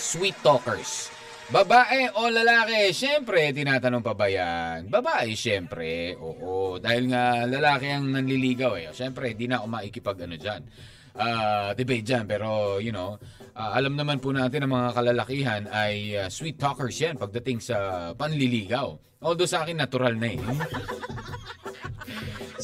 sweet 0.00 0.34
talkers? 0.40 1.12
Babae 1.46 2.10
o 2.18 2.26
lalaki? 2.26 2.90
Siyempre, 2.90 3.54
tinatanong 3.54 4.02
pa 4.02 4.18
ba 4.18 4.26
yan? 4.26 4.90
Babae, 4.90 5.38
siyempre. 5.38 6.18
Oo, 6.18 6.82
dahil 6.82 7.06
nga 7.06 7.46
lalaki 7.46 7.86
ang 7.86 8.10
nanliligaw 8.10 8.74
eh. 8.74 8.90
Siyempre, 8.90 9.30
di 9.38 9.46
na 9.46 9.62
ako 9.62 9.66
maikipag 9.70 10.26
ano 10.26 10.34
dyan. 10.34 10.66
Ah, 11.14 11.70
debate 11.78 12.02
dyan, 12.02 12.26
pero 12.26 12.82
you 12.82 12.90
know, 12.90 13.14
ah, 13.54 13.78
alam 13.78 13.94
naman 13.94 14.18
po 14.18 14.34
natin 14.34 14.66
ang 14.66 14.74
mga 14.74 14.90
kalalakihan 14.90 15.62
ay 15.70 16.18
ah, 16.18 16.26
sweet 16.26 16.58
talkers 16.58 16.98
yan 16.98 17.14
pagdating 17.14 17.62
sa 17.62 18.10
panliligaw. 18.18 18.98
Although 19.22 19.46
sa 19.46 19.62
akin, 19.62 19.78
natural 19.78 20.18
na 20.18 20.34
eh. 20.34 20.42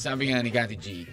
Sabi 0.02 0.34
nga 0.34 0.42
ni 0.42 0.50
Kati 0.50 0.74
G. 0.74 1.06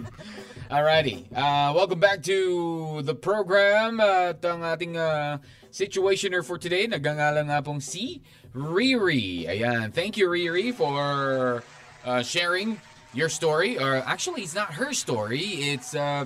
Alrighty. 0.74 1.26
Uh, 1.34 1.74
welcome 1.74 1.98
back 1.98 2.22
to 2.22 3.00
the 3.02 3.16
program. 3.16 3.98
At 3.98 4.38
ang 4.46 4.62
ating 4.62 4.94
uh, 4.94 5.42
situationer 5.70 6.44
for 6.44 6.58
today, 6.58 6.86
nagangalan 6.86 7.48
nga 7.48 7.60
pong 7.64 7.80
si 7.80 8.20
Riri. 8.54 9.48
Ayan. 9.48 9.92
Thank 9.92 10.16
you, 10.16 10.28
Riri, 10.28 10.72
for 10.72 11.62
uh, 12.04 12.22
sharing 12.22 12.80
your 13.12 13.28
story. 13.28 13.78
Or 13.78 14.00
actually, 14.04 14.42
it's 14.42 14.56
not 14.56 14.74
her 14.74 14.92
story. 14.92 15.72
It's, 15.72 15.94
uh, 15.94 16.24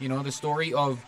you 0.00 0.08
know, 0.08 0.22
the 0.24 0.32
story 0.32 0.72
of 0.72 0.98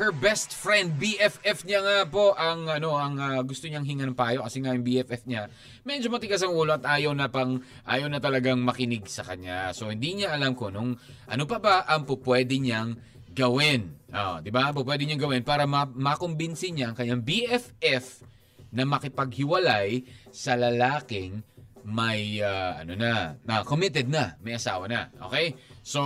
her 0.00 0.08
best 0.08 0.56
friend, 0.56 0.96
BFF 0.96 1.68
niya 1.68 1.84
nga 1.84 1.98
po 2.08 2.32
ang 2.32 2.64
ano 2.64 2.96
ang 2.96 3.20
ah, 3.20 3.44
gusto 3.44 3.68
niyang 3.68 3.84
hinga 3.84 4.08
ng 4.08 4.16
payo 4.16 4.40
kasi 4.40 4.64
nga 4.64 4.72
yung 4.72 4.80
BFF 4.80 5.28
niya 5.28 5.52
medyo 5.84 6.08
matigas 6.08 6.40
ang 6.40 6.56
ulo 6.56 6.80
at 6.80 6.84
ayaw 6.88 7.12
na 7.12 7.28
pang 7.28 7.60
ayaw 7.84 8.08
na 8.08 8.16
talagang 8.16 8.56
makinig 8.64 9.04
sa 9.04 9.20
kanya. 9.20 9.68
So 9.76 9.92
hindi 9.92 10.16
niya 10.16 10.32
alam 10.32 10.56
ko 10.56 10.72
nung 10.72 10.96
ano 11.28 11.44
pa 11.44 11.60
ba 11.60 11.84
ang 11.84 12.08
pupwede 12.08 12.56
niyang 12.56 12.96
gawin. 13.32 13.96
Oh, 14.12 14.38
'di 14.38 14.52
ba? 14.52 14.70
Pupwede 14.70 15.08
niyang 15.08 15.24
gawin 15.24 15.42
para 15.42 15.64
ma- 15.64 15.88
makumbinsi 15.88 16.70
niya 16.72 16.92
ang 16.92 16.96
kanyang 16.96 17.24
BFF 17.24 18.24
na 18.72 18.88
makipaghiwalay 18.88 20.04
sa 20.32 20.56
lalaking 20.56 21.44
may 21.82 22.38
ah, 22.40 22.78
ano 22.78 22.94
na, 22.94 23.36
na 23.42 23.66
committed 23.66 24.06
na, 24.06 24.38
may 24.40 24.54
asawa 24.54 24.86
na. 24.86 25.10
Okay? 25.28 25.58
So, 25.82 26.00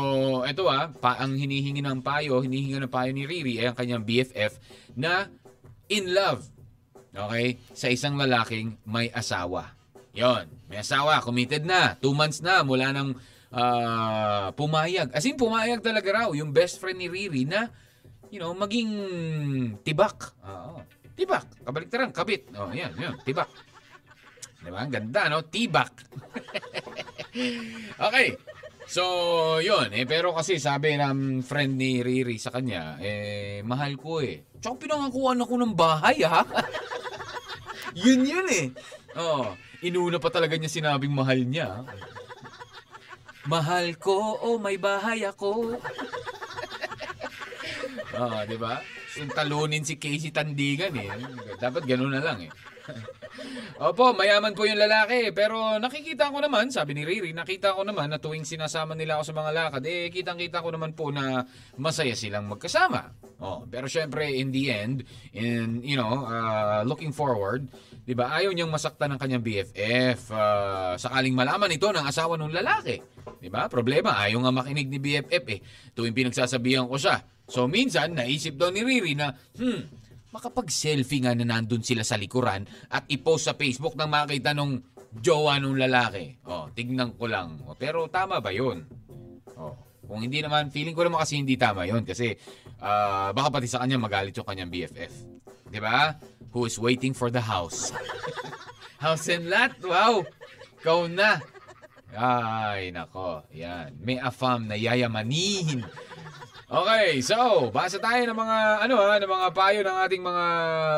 ito 0.48 0.66
ah, 0.72 0.88
pa, 0.88 1.20
ang 1.20 1.36
hinihingi 1.36 1.84
ng 1.84 2.00
payo, 2.00 2.40
hinihingi 2.40 2.80
ng 2.80 2.92
payo 2.92 3.12
ni 3.12 3.28
Riri 3.28 3.60
ay 3.60 3.70
ang 3.70 3.76
kanyang 3.76 4.02
BFF 4.04 4.56
na 4.96 5.28
in 5.92 6.16
love. 6.16 6.48
Okay? 7.12 7.60
Sa 7.76 7.92
isang 7.92 8.16
lalaking 8.16 8.80
may 8.88 9.12
asawa. 9.12 9.76
Yon, 10.16 10.48
may 10.72 10.80
asawa, 10.80 11.20
committed 11.20 11.68
na. 11.68 11.92
Two 12.00 12.16
months 12.16 12.40
na 12.40 12.64
mula 12.64 12.88
nang 12.96 13.12
ah, 13.56 14.52
pumayag. 14.52 15.08
As 15.16 15.24
in, 15.24 15.40
pumayag 15.40 15.80
talaga 15.80 16.12
raw 16.12 16.28
yung 16.36 16.52
best 16.52 16.76
friend 16.76 17.00
ni 17.00 17.08
Riri 17.08 17.48
na, 17.48 17.72
you 18.28 18.36
know, 18.36 18.52
maging 18.52 18.92
tibak. 19.80 20.36
Oo. 20.44 20.84
Tibak. 21.16 21.64
Kabaliktaran, 21.64 22.12
kabit. 22.12 22.52
Oh, 22.60 22.68
yan, 22.68 22.92
yan, 23.00 23.16
tibak. 23.24 23.48
Diba? 24.60 24.82
Ang 24.82 24.92
ganda, 24.92 25.30
no? 25.30 25.46
Tibak. 25.46 25.94
okay. 28.10 28.34
So, 28.86 29.02
yun. 29.62 29.94
Eh, 29.94 30.06
pero 30.06 30.34
kasi 30.34 30.58
sabi 30.58 30.98
ng 30.98 31.42
friend 31.46 31.78
ni 31.78 32.02
Riri 32.02 32.34
sa 32.38 32.50
kanya, 32.50 32.98
eh, 32.98 33.62
mahal 33.62 33.94
ko 33.94 34.18
eh. 34.18 34.42
Tsaka 34.58 34.86
pinangakuan 34.86 35.38
ako 35.38 35.54
ng 35.62 35.72
bahay, 35.74 36.26
ha? 36.26 36.42
yun 38.02 38.26
yun 38.26 38.46
eh. 38.50 38.66
Oh, 39.14 39.54
inuna 39.86 40.18
pa 40.18 40.34
talaga 40.34 40.58
niya 40.58 40.70
sinabing 40.70 41.14
mahal 41.14 41.38
niya. 41.46 41.86
Mahal 43.46 43.94
ko, 43.98 44.42
oh 44.42 44.58
may 44.58 44.74
bahay 44.74 45.22
ako. 45.22 45.78
Oo, 48.16 48.38
di 48.48 48.56
ba? 48.58 48.82
Yung 49.16 49.32
talunin 49.32 49.86
si 49.86 49.96
Casey 49.96 50.34
Tandigan 50.34 50.92
eh. 50.98 51.08
Dapat 51.56 51.86
ganun 51.86 52.12
na 52.12 52.20
lang 52.20 52.42
eh. 52.44 52.52
Opo, 53.76 54.16
mayaman 54.16 54.56
po 54.56 54.64
yung 54.64 54.80
lalaki. 54.80 55.30
Pero 55.36 55.76
nakikita 55.76 56.32
ko 56.32 56.40
naman, 56.40 56.72
sabi 56.72 56.96
ni 56.96 57.04
Riri, 57.04 57.36
nakita 57.36 57.76
ko 57.76 57.84
naman 57.84 58.12
na 58.12 58.18
tuwing 58.20 58.48
sinasama 58.48 58.96
nila 58.96 59.20
ako 59.20 59.32
sa 59.32 59.36
mga 59.36 59.50
lakad, 59.52 59.84
eh, 59.84 60.08
kitang-kita 60.08 60.64
ko 60.64 60.72
naman 60.72 60.96
po 60.96 61.12
na 61.12 61.44
masaya 61.76 62.16
silang 62.16 62.48
magkasama. 62.48 63.12
Oh, 63.36 63.68
pero 63.68 63.84
syempre, 63.84 64.32
in 64.32 64.48
the 64.48 64.72
end, 64.72 65.04
in, 65.36 65.84
you 65.84 65.92
know, 65.92 66.24
uh, 66.24 66.80
looking 66.88 67.12
forward, 67.12 67.68
di 68.08 68.16
ba, 68.16 68.32
ayaw 68.32 68.48
niyang 68.56 68.72
masaktan 68.72 69.12
ng 69.12 69.20
kanyang 69.20 69.44
BFF. 69.44 70.32
Uh, 70.32 70.96
sakaling 70.96 71.36
malaman 71.36 71.68
ito 71.68 71.84
ng 71.92 72.00
asawa 72.00 72.40
ng 72.40 72.48
lalaki. 72.48 72.96
Di 73.36 73.52
ba? 73.52 73.68
Problema, 73.68 74.16
ayaw 74.24 74.40
nga 74.40 74.52
makinig 74.56 74.88
ni 74.88 74.96
BFF 74.96 75.44
eh. 75.52 75.60
Tuwing 75.92 76.16
pinagsasabihan 76.16 76.88
ko 76.88 76.96
siya. 76.96 77.20
So 77.44 77.68
minsan, 77.68 78.16
naisip 78.16 78.56
daw 78.56 78.72
ni 78.72 78.80
Riri 78.80 79.12
na, 79.12 79.36
hmm, 79.36 79.80
makapag-selfie 80.32 81.24
nga 81.24 81.36
na 81.36 81.44
nandun 81.44 81.84
sila 81.84 82.08
sa 82.08 82.16
likuran 82.16 82.64
at 82.88 83.04
i-post 83.12 83.52
sa 83.52 83.54
Facebook 83.56 83.96
nang 84.00 84.12
makita 84.12 84.56
nung 84.56 84.80
jowa 85.20 85.60
nung 85.60 85.76
lalaki. 85.76 86.40
Oh, 86.48 86.68
tignan 86.72 87.12
ko 87.16 87.28
lang. 87.28 87.60
Oh, 87.68 87.76
pero 87.76 88.08
tama 88.08 88.40
ba 88.40 88.52
yun? 88.52 88.84
Oh, 89.56 89.85
kung 90.06 90.22
hindi 90.22 90.40
naman, 90.40 90.70
feeling 90.70 90.94
ko 90.94 91.04
naman 91.04 91.20
kasi 91.22 91.36
hindi 91.36 91.58
tama 91.58 91.84
yun 91.84 92.06
kasi 92.06 92.38
ah, 92.80 93.34
baka 93.34 93.60
pati 93.60 93.66
sa 93.66 93.82
kanya 93.82 93.98
magalit 93.98 94.32
yung 94.34 94.46
kanyang 94.46 94.70
BFF. 94.70 95.12
Ba? 95.76 96.16
Who 96.56 96.64
is 96.64 96.80
waiting 96.80 97.12
for 97.12 97.28
the 97.28 97.42
house. 97.42 97.92
house 99.04 99.28
and 99.28 99.52
lot, 99.52 99.76
wow! 99.84 100.24
Ikaw 100.80 101.10
na. 101.10 101.42
Ay, 102.16 102.94
nako. 102.94 103.44
Yan. 103.52 103.92
May 104.00 104.16
afam 104.16 104.64
na 104.70 104.78
yayamanin. 104.78 105.84
Okay, 106.66 107.22
so 107.22 107.70
basa 107.70 107.94
tayo 108.02 108.26
ng 108.26 108.34
mga 108.34 108.58
ano 108.82 108.98
ha, 108.98 109.22
ng 109.22 109.30
mga 109.30 109.48
payo 109.54 109.86
ng 109.86 109.96
ating 110.02 110.18
mga 110.18 110.44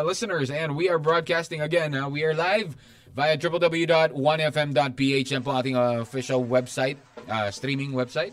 listeners 0.09 0.49
and 0.49 0.73
we 0.73 0.89
are 0.89 0.97
broadcasting 0.97 1.61
again. 1.61 1.93
Ha? 1.93 2.09
We 2.09 2.25
are 2.25 2.33
live 2.33 2.73
via 3.13 3.37
www.1fm.ph 3.37 5.29
yan 5.29 5.45
po 5.45 5.53
ating 5.53 5.77
uh, 5.77 6.01
official 6.01 6.41
website, 6.41 6.97
uh, 7.29 7.53
streaming 7.53 7.93
website. 7.93 8.33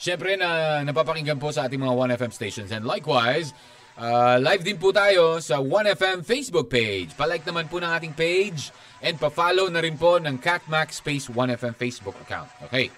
Siyempre 0.00 0.32
na 0.40 0.80
napapakinggan 0.80 1.36
po 1.36 1.52
sa 1.52 1.68
ating 1.68 1.76
mga 1.76 2.16
1FM 2.16 2.32
stations 2.32 2.72
and 2.72 2.88
likewise, 2.88 3.52
uh, 4.00 4.40
live 4.40 4.64
din 4.64 4.80
po 4.80 4.96
tayo 4.96 5.44
sa 5.44 5.60
1FM 5.60 6.24
Facebook 6.24 6.72
page. 6.72 7.12
Palike 7.12 7.44
naman 7.44 7.68
po 7.68 7.84
ng 7.84 7.92
ating 7.92 8.16
page 8.16 8.72
and 9.04 9.20
pa-follow 9.20 9.68
na 9.68 9.84
rin 9.84 10.00
po 10.00 10.16
ng 10.16 10.40
Catmax 10.40 11.04
Space 11.04 11.28
1FM 11.28 11.76
Facebook 11.76 12.16
account. 12.24 12.48
Okay. 12.64 12.88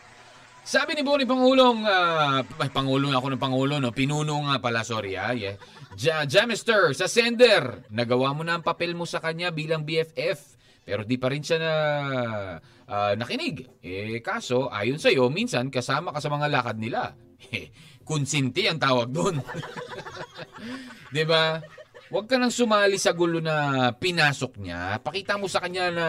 Sabi 0.63 0.95
ni 0.95 1.03
Bonnie 1.03 1.27
Pangulong, 1.27 1.83
ah, 1.83 2.47
ay, 2.63 2.71
Pangulo 2.71 3.11
ako 3.11 3.35
ng 3.35 3.43
Pangulo, 3.43 3.83
no? 3.83 3.91
Pinuno 3.91 4.47
nga 4.47 4.63
pala, 4.63 4.87
sorry 4.87 5.19
ah. 5.19 5.35
Yeah. 5.35 5.59
Ja, 5.99 6.23
Jamister, 6.23 6.95
sa 6.95 7.11
sender, 7.11 7.83
nagawa 7.91 8.31
mo 8.31 8.47
na 8.47 8.63
ang 8.63 8.63
papel 8.63 8.95
mo 8.95 9.03
sa 9.11 9.19
kanya 9.19 9.51
bilang 9.51 9.83
BFF. 9.83 10.55
Pero 10.83 11.07
di 11.07 11.15
pa 11.15 11.31
rin 11.31 11.43
siya 11.43 11.59
na 11.63 11.73
ah, 12.91 13.13
nakinig. 13.15 13.83
Eh, 13.83 14.19
kaso, 14.19 14.67
ayon 14.69 14.99
sa'yo, 14.99 15.31
minsan 15.31 15.71
kasama 15.71 16.11
ka 16.11 16.19
sa 16.19 16.31
mga 16.31 16.51
lakad 16.51 16.77
nila. 16.79 17.15
Konsinti 18.09 18.67
ang 18.67 18.83
tawag 18.83 19.11
doon. 19.11 19.39
'Di 21.13 21.25
ba? 21.29 21.61
Huwag 22.13 22.29
ka 22.29 22.37
nang 22.37 22.53
sumali 22.53 23.01
sa 23.01 23.17
gulo 23.17 23.41
na 23.41 23.89
pinasok 23.97 24.61
niya. 24.61 25.01
Pakita 25.01 25.41
mo 25.41 25.49
sa 25.49 25.65
kanya 25.65 25.89
na 25.89 26.07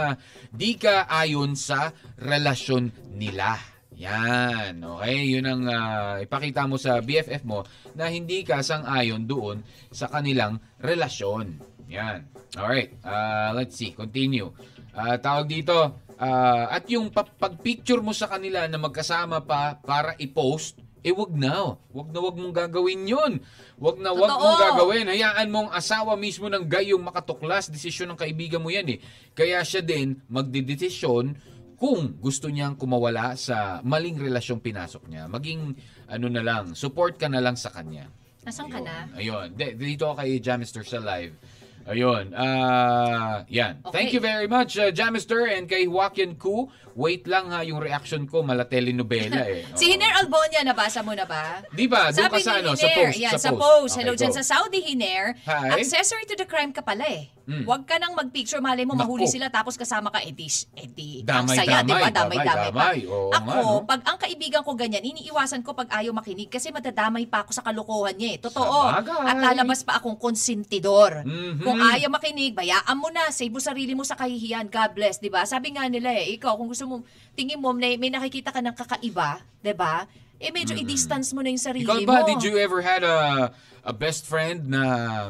di 0.51 0.75
ka 0.75 1.07
ayon 1.07 1.55
sa 1.55 1.95
relasyon 2.19 3.15
nila. 3.15 3.55
Yan, 3.95 4.83
okay? 4.83 5.31
Yun 5.31 5.47
ang 5.47 5.63
ah, 5.69 6.19
ipakita 6.19 6.67
mo 6.67 6.75
sa 6.75 6.99
BFF 6.99 7.47
mo 7.47 7.63
na 7.95 8.11
hindi 8.11 8.43
ka 8.43 8.59
sang-ayon 8.59 9.23
doon 9.23 9.63
sa 9.95 10.11
kanilang 10.11 10.59
relasyon. 10.83 11.61
Yan. 11.89 12.27
Alright, 12.53 12.93
uh, 13.01 13.51
let's 13.57 13.73
see. 13.75 13.91
Continue. 13.91 14.53
Ah, 14.93 15.17
tawag 15.17 15.49
dito, 15.49 15.73
ah, 16.21 16.69
at 16.69 16.85
yung 16.85 17.09
pa- 17.09 17.25
pag-picture 17.25 17.97
mo 17.97 18.13
sa 18.13 18.29
kanila 18.29 18.69
na 18.69 18.77
magkasama 18.77 19.41
pa 19.41 19.81
para 19.81 20.13
i-post, 20.21 20.77
eh 21.03 21.11
wag 21.11 21.35
na. 21.35 21.75
Wag 21.91 22.15
na 22.15 22.19
wag 22.23 22.37
mong 22.39 22.55
gagawin 22.55 23.03
yun. 23.03 23.43
Wag 23.75 23.99
na 23.99 24.15
wag 24.15 24.31
Totoo. 24.31 24.39
mong 24.39 24.59
gagawin. 24.61 25.05
Hayaan 25.11 25.51
mong 25.51 25.69
asawa 25.75 26.15
mismo 26.15 26.47
ng 26.47 26.63
gayong 26.63 27.03
makatuklas. 27.03 27.67
Desisyon 27.67 28.15
ng 28.15 28.19
kaibigan 28.21 28.63
mo 28.63 28.71
yan 28.71 28.87
eh. 28.87 28.99
Kaya 29.35 29.59
siya 29.67 29.83
din 29.83 30.23
magdidesisyon 30.31 31.35
kung 31.75 32.15
gusto 32.23 32.47
niyang 32.47 32.79
kumawala 32.79 33.35
sa 33.35 33.83
maling 33.83 34.15
relasyong 34.15 34.63
pinasok 34.63 35.11
niya. 35.11 35.27
Maging 35.27 35.75
ano 36.07 36.27
na 36.31 36.39
lang, 36.39 36.71
support 36.71 37.19
ka 37.19 37.27
na 37.27 37.43
lang 37.43 37.59
sa 37.59 37.67
kanya. 37.75 38.07
Nasaan 38.47 38.71
ka 38.71 38.79
na? 38.79 39.11
Ayun. 39.19 39.51
De- 39.59 39.75
dito 39.75 40.07
ako 40.07 40.23
kay 40.23 40.39
Jamister 40.39 40.87
sa 40.87 41.03
live. 41.03 41.35
Ayun. 41.83 42.31
Ah, 42.31 43.43
yan. 43.47 43.79
Okay. 43.81 43.91
Thank 43.91 44.09
you 44.11 44.21
very 44.21 44.47
much, 44.47 44.75
uh, 44.75 44.87
Jamister, 44.89 45.43
and 45.45 45.67
kay 45.67 45.83
Joaquin 45.85 46.35
Ku. 46.35 46.71
Wait 46.93 47.25
lang 47.25 47.49
ha, 47.49 47.59
yung 47.59 47.81
reaction 47.81 48.23
ko, 48.23 48.39
mala 48.39 48.63
telenovela 48.63 49.49
eh. 49.49 49.65
Si. 49.79 49.89
Hiner 49.89 50.13
Albonia, 50.15 50.61
nabasa 50.61 51.01
mo 51.01 51.11
na 51.11 51.25
ba? 51.25 51.65
Di 51.67 51.89
ba? 51.89 52.13
Doon 52.13 52.29
ka 52.29 52.37
sa 52.37 52.61
ano, 52.61 52.77
sa 52.77 52.85
post. 52.87 53.17
yan, 53.17 53.33
sa 53.33 53.39
sa 53.39 53.49
post. 53.49 53.59
post. 53.59 53.93
Hello 53.97 54.13
Okay, 54.13 54.19
dyan 54.21 54.31
go. 54.31 54.37
sa 54.37 54.43
Saudi 54.45 54.79
Hiner. 54.79 55.33
Hi. 55.43 55.73
Accessory 55.75 56.23
to 56.23 56.37
the 56.37 56.45
crime 56.45 56.69
ka 56.69 56.85
pala 56.85 57.01
eh. 57.03 57.33
Mm. 57.43 57.67
Huwag 57.67 57.83
ka 57.83 57.99
nang 57.99 58.15
mag-picture, 58.15 58.61
malay 58.61 58.87
mo, 58.87 58.95
mahuli 58.95 59.27
sila, 59.27 59.51
tapos 59.51 59.75
kasama 59.75 60.07
ka, 60.07 60.23
edi, 60.23 60.47
edi, 60.79 61.27
Damay, 61.27 61.43
ang 61.43 61.47
saya, 61.51 61.77
damay, 61.81 61.83
di 61.83 61.91
ba? 61.91 62.07
damay, 62.07 62.37
Damay-damay 62.39 62.69
damay. 62.71 62.99
Oo 63.03 63.29
ako, 63.33 63.43
nga, 63.43 63.55
no? 63.59 63.83
pag 63.83 64.01
ang 64.05 64.15
kaibigan 64.15 64.61
ko 64.63 64.71
ganyan, 64.73 65.03
iniiwasan 65.03 65.59
ko 65.59 65.75
pag 65.75 65.91
ayaw 65.91 66.15
makinig 66.15 66.47
kasi 66.47 66.71
madadamay 66.71 67.27
pa 67.27 67.43
ako 67.43 67.51
sa 67.51 67.59
kalokohan 67.59 68.15
niya 68.15 68.29
eh. 68.31 68.39
Totoo. 68.39 68.79
At 68.87 69.35
lalabas 69.35 69.83
pa 69.83 69.99
akong 69.99 70.15
konsentidor. 70.15 71.25
Mhm. 71.27 71.67
Kung 71.73 71.81
ayaw 71.81 72.09
makinig, 72.13 72.53
bayaan 72.53 72.97
mo 72.97 73.09
na, 73.09 73.33
save 73.33 73.49
mo 73.49 73.57
sarili 73.57 73.97
mo 73.97 74.05
sa 74.05 74.13
kahihiyan. 74.13 74.69
God 74.69 74.91
bless, 74.93 75.17
di 75.17 75.33
ba? 75.33 75.41
Sabi 75.49 75.73
nga 75.73 75.89
nila 75.89 76.13
eh, 76.13 76.37
ikaw, 76.37 76.53
kung 76.53 76.69
gusto 76.69 76.85
mo, 76.85 76.95
tingin 77.33 77.57
mo, 77.57 77.73
may, 77.73 77.97
may 77.97 78.13
nakikita 78.13 78.53
ka 78.53 78.61
ng 78.61 78.77
kakaiba, 78.77 79.41
di 79.65 79.73
ba? 79.73 80.05
Eh, 80.37 80.53
medyo 80.53 80.77
i-distance 80.77 81.33
mo 81.33 81.41
na 81.41 81.49
yung 81.49 81.61
sarili 81.61 81.87
Mm. 81.87 81.89
Ikaw 81.89 82.05
mo. 82.05 82.09
ba, 82.13 82.19
did 82.29 82.41
you 82.45 82.59
ever 82.61 82.83
had 82.83 83.01
a 83.01 83.49
a 83.83 83.91
best 83.91 84.23
friend 84.23 84.71
na 84.71 84.81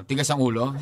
tigas 0.06 0.30
ang 0.30 0.38
ulo? 0.38 0.78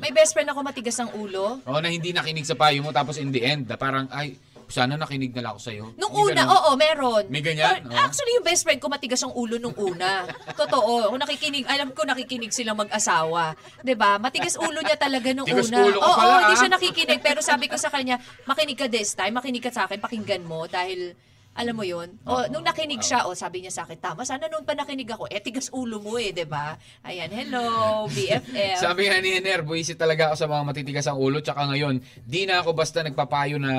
May 0.00 0.08
best 0.08 0.32
friend 0.32 0.48
ako 0.48 0.64
matigas 0.64 0.96
ang 0.96 1.12
ulo. 1.12 1.60
o 1.68 1.80
na 1.80 1.92
hindi 1.92 2.16
nakinig 2.16 2.48
sa 2.48 2.56
payo 2.56 2.80
mo 2.80 2.96
tapos 2.96 3.20
in 3.20 3.28
the 3.28 3.44
end, 3.44 3.68
na 3.68 3.76
parang, 3.76 4.08
ay, 4.08 4.40
sana 4.70 4.94
nakinig 4.94 5.30
na 5.30 5.42
lang 5.42 5.52
ako 5.52 5.62
sa'yo. 5.62 5.84
Nung 5.94 6.10
Yung 6.10 6.30
una, 6.30 6.42
ganun. 6.42 6.54
oo, 6.54 6.70
meron. 6.74 7.24
May 7.26 7.42
ganyan? 7.42 7.82
Or- 7.82 7.90
Oo. 7.90 7.98
Actually, 7.98 8.32
yung 8.34 8.46
best 8.46 8.62
friend 8.62 8.78
ko 8.78 8.86
matigas 8.86 9.20
ang 9.20 9.30
ulo 9.32 9.56
nung 9.56 9.74
una. 9.74 10.24
Totoo. 10.60 11.10
Kung 11.10 11.20
nakikinig, 11.20 11.66
alam 11.66 11.90
ko 11.90 12.02
nakikinig 12.02 12.50
silang 12.50 12.74
mag-asawa. 12.76 13.52
'Di 13.80 13.94
ba? 13.94 14.16
Matigas 14.16 14.54
ulo 14.56 14.80
niya 14.80 14.94
talaga 14.94 15.30
nung 15.30 15.44
Tigas 15.44 15.68
una. 15.68 15.82
ulo 15.82 15.98
ka 15.98 16.06
Oo, 16.06 16.16
pala, 16.16 16.34
hindi 16.40 16.54
ah. 16.54 16.58
siya 16.58 16.70
nakikinig. 16.70 17.20
Pero 17.20 17.40
sabi 17.40 17.66
ko 17.66 17.76
sa 17.76 17.88
kanya, 17.88 18.16
makinig 18.44 18.74
ka 18.74 18.86
this 18.86 19.12
time, 19.12 19.34
makinig 19.34 19.60
ka 19.60 19.68
sa 19.68 19.84
akin, 19.84 19.98
pakinggan 19.98 20.42
mo. 20.42 20.64
Dahil 20.64 21.12
Alam 21.50 21.74
mo 21.74 21.84
yun? 21.84 22.14
O, 22.22 22.46
nung 22.46 22.62
nakinig 22.62 23.02
siya, 23.02 23.26
o 23.26 23.34
sabi 23.34 23.60
niya 23.60 23.74
sa 23.74 23.82
akin, 23.82 23.98
tama, 23.98 24.22
sana 24.22 24.46
noon 24.46 24.62
pa 24.62 24.72
nakinig 24.72 25.10
ako. 25.10 25.26
Eh, 25.26 25.42
tigas 25.42 25.66
ulo 25.74 25.98
mo 25.98 26.14
eh, 26.14 26.30
di 26.30 26.46
ba? 26.46 26.78
Ayan, 27.02 27.26
hello, 27.26 28.06
BFF. 28.06 28.78
Sabi 28.86 29.10
nga 29.10 29.18
ni 29.18 29.34
Ener, 29.36 29.66
buwisit 29.66 29.98
talaga 29.98 30.30
ako 30.30 30.36
sa 30.38 30.46
mga 30.46 30.62
matitigas 30.62 31.06
ang 31.10 31.18
ulo. 31.18 31.42
Tsaka 31.42 31.66
ngayon, 31.68 31.98
di 32.22 32.46
na 32.46 32.62
ako 32.62 32.70
basta 32.72 33.02
nagpapayo 33.02 33.58
na 33.58 33.74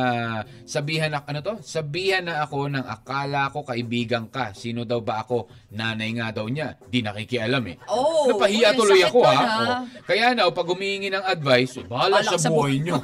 sabihan 0.68 1.10
na, 1.10 1.24
ano 1.24 1.40
to? 1.40 1.56
Sabihan 1.64 2.28
na 2.28 2.44
ako 2.44 2.70
ng 2.70 2.86
akala 2.86 3.50
ko 3.50 3.64
kaibigan 3.64 4.28
ka. 4.28 4.52
Sino 4.52 4.84
daw 4.84 5.00
ba 5.00 5.24
ako? 5.24 5.48
Nanay 5.72 6.12
nga 6.20 6.30
daw 6.36 6.52
niya. 6.52 6.76
Di 6.92 7.00
nakikialam 7.00 7.64
eh. 7.72 7.78
Oh, 7.88 8.36
Napahiya 8.36 8.62
uy, 8.62 8.66
ang 8.68 8.78
tuloy 8.78 9.00
sakit 9.00 9.10
ako 9.16 9.20
nun, 9.24 9.32
ha. 9.32 9.48
ha? 9.48 9.58
Oh. 9.58 9.82
Kaya 10.06 10.26
na, 10.36 10.52
pag 10.52 10.68
humingi 10.70 11.08
ng 11.08 11.24
advice, 11.24 11.80
bahala 11.88 12.20
Bahala 12.20 12.36
sa 12.36 12.38
sa 12.38 12.52
buhay 12.52 12.78
bu- 12.78 12.86
nyo. 12.86 12.98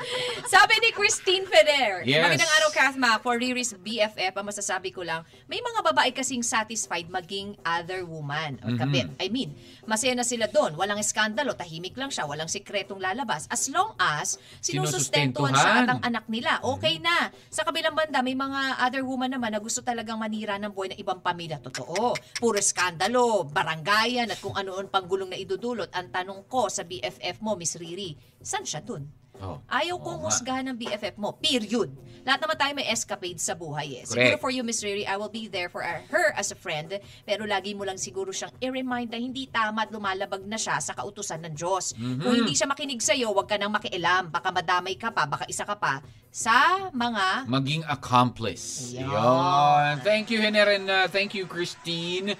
Sabi 0.54 0.74
ni 0.80 0.90
Christine 0.90 1.44
Ferrer, 1.44 2.02
Yes. 2.08 2.24
magandang 2.24 2.52
araw, 2.56 2.70
Kathma, 2.72 3.10
for 3.20 3.36
Riri's 3.36 3.74
BFF, 3.74 4.13
ang 4.16 4.46
masasabi 4.46 4.94
ko 4.94 5.02
lang, 5.02 5.26
may 5.50 5.58
mga 5.58 5.80
babae 5.82 6.10
kasing 6.14 6.46
satisfied 6.46 7.10
maging 7.10 7.58
other 7.66 8.06
woman 8.06 8.62
or 8.62 8.70
kabit. 8.78 9.10
I 9.18 9.28
mean, 9.32 9.54
masaya 9.84 10.14
na 10.14 10.22
sila 10.22 10.46
doon, 10.46 10.78
walang 10.78 11.00
eskandalo, 11.00 11.52
tahimik 11.58 11.98
lang 11.98 12.12
siya, 12.12 12.28
walang 12.28 12.46
sikretong 12.46 13.02
lalabas. 13.02 13.50
As 13.50 13.66
long 13.72 13.96
as 13.98 14.38
sinusustentuhan 14.62 15.54
siya 15.54 15.72
at 15.84 15.88
ang 15.90 16.00
anak 16.04 16.24
nila, 16.30 16.62
okay 16.62 17.02
na. 17.02 17.32
Sa 17.50 17.66
kabilang 17.66 17.96
banda, 17.96 18.22
may 18.22 18.38
mga 18.38 18.78
other 18.84 19.02
woman 19.02 19.34
naman 19.34 19.50
na 19.50 19.60
gusto 19.60 19.82
talagang 19.82 20.20
manira 20.20 20.54
ng 20.60 20.70
buhay 20.70 20.94
ng 20.94 21.00
ibang 21.00 21.18
pamilya. 21.18 21.58
Totoo. 21.58 22.14
Puro 22.38 22.58
skandalo, 22.62 23.48
barangayan 23.48 24.30
at 24.30 24.38
kung 24.38 24.54
ano-ano 24.54 24.86
pang 24.92 25.08
gulong 25.08 25.32
na 25.32 25.38
idudulot. 25.40 25.90
Ang 25.96 26.12
tanong 26.12 26.46
ko 26.46 26.68
sa 26.68 26.86
BFF 26.86 27.40
mo, 27.42 27.56
Miss 27.56 27.74
Riri, 27.74 28.14
saan 28.38 28.62
siya 28.62 28.84
dun? 28.84 29.23
Oh. 29.42 29.58
Ayaw 29.66 29.98
kong 29.98 30.22
nga. 30.22 30.26
husgahan 30.30 30.64
ng 30.70 30.76
BFF 30.78 31.18
mo. 31.18 31.34
Period. 31.34 31.90
Lahat 32.24 32.40
naman 32.40 32.56
tayo 32.56 32.72
may 32.72 32.88
escapade 32.88 33.36
sa 33.36 33.52
buhay 33.52 34.00
eh. 34.00 34.04
Correct. 34.06 34.14
Siguro 34.14 34.36
for 34.40 34.52
you, 34.54 34.62
Miss 34.64 34.80
Riri, 34.80 35.04
I 35.04 35.18
will 35.20 35.32
be 35.32 35.50
there 35.50 35.68
for 35.68 35.84
her 35.84 36.26
as 36.38 36.54
a 36.54 36.58
friend. 36.58 36.96
Pero 37.28 37.44
lagi 37.44 37.76
mo 37.76 37.84
lang 37.84 38.00
siguro 38.00 38.32
siyang 38.32 38.54
i-remind 38.62 39.12
na 39.12 39.20
hindi 39.20 39.44
tama 39.50 39.84
at 39.84 39.90
lumalabag 39.92 40.46
na 40.48 40.56
siya 40.56 40.80
sa 40.80 40.96
kautusan 40.96 41.44
ng 41.44 41.54
Diyos. 41.58 41.92
Mhm. 41.98 42.22
Kung 42.24 42.34
hindi 42.34 42.54
siya 42.56 42.70
makinig 42.70 43.02
sa'yo, 43.02 43.34
huwag 43.34 43.50
ka 43.50 43.60
nang 43.60 43.74
makialam. 43.74 44.32
Baka 44.32 44.48
madamay 44.54 44.96
ka 44.96 45.12
pa, 45.12 45.28
baka 45.28 45.44
isa 45.50 45.68
ka 45.68 45.76
pa 45.76 46.00
sa 46.34 46.88
mga... 46.90 47.46
maging 47.46 47.84
accomplice. 47.86 48.90
Yan. 48.96 50.00
Thank 50.00 50.32
you, 50.32 50.40
Hener, 50.40 50.66
and 50.66 50.86
uh, 50.88 51.06
thank 51.06 51.36
you, 51.36 51.44
Christine. 51.44 52.34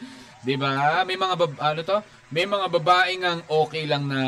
'Di 0.45 0.55
ba? 0.55 1.01
May 1.03 1.17
mga 1.17 1.35
bab- 1.35 1.59
ano 1.59 1.81
to? 1.83 1.99
May 2.29 2.45
mga 2.45 2.67
babaeng 2.69 3.23
ang 3.23 3.41
okay 3.47 3.87
lang 3.87 4.05
na 4.05 4.21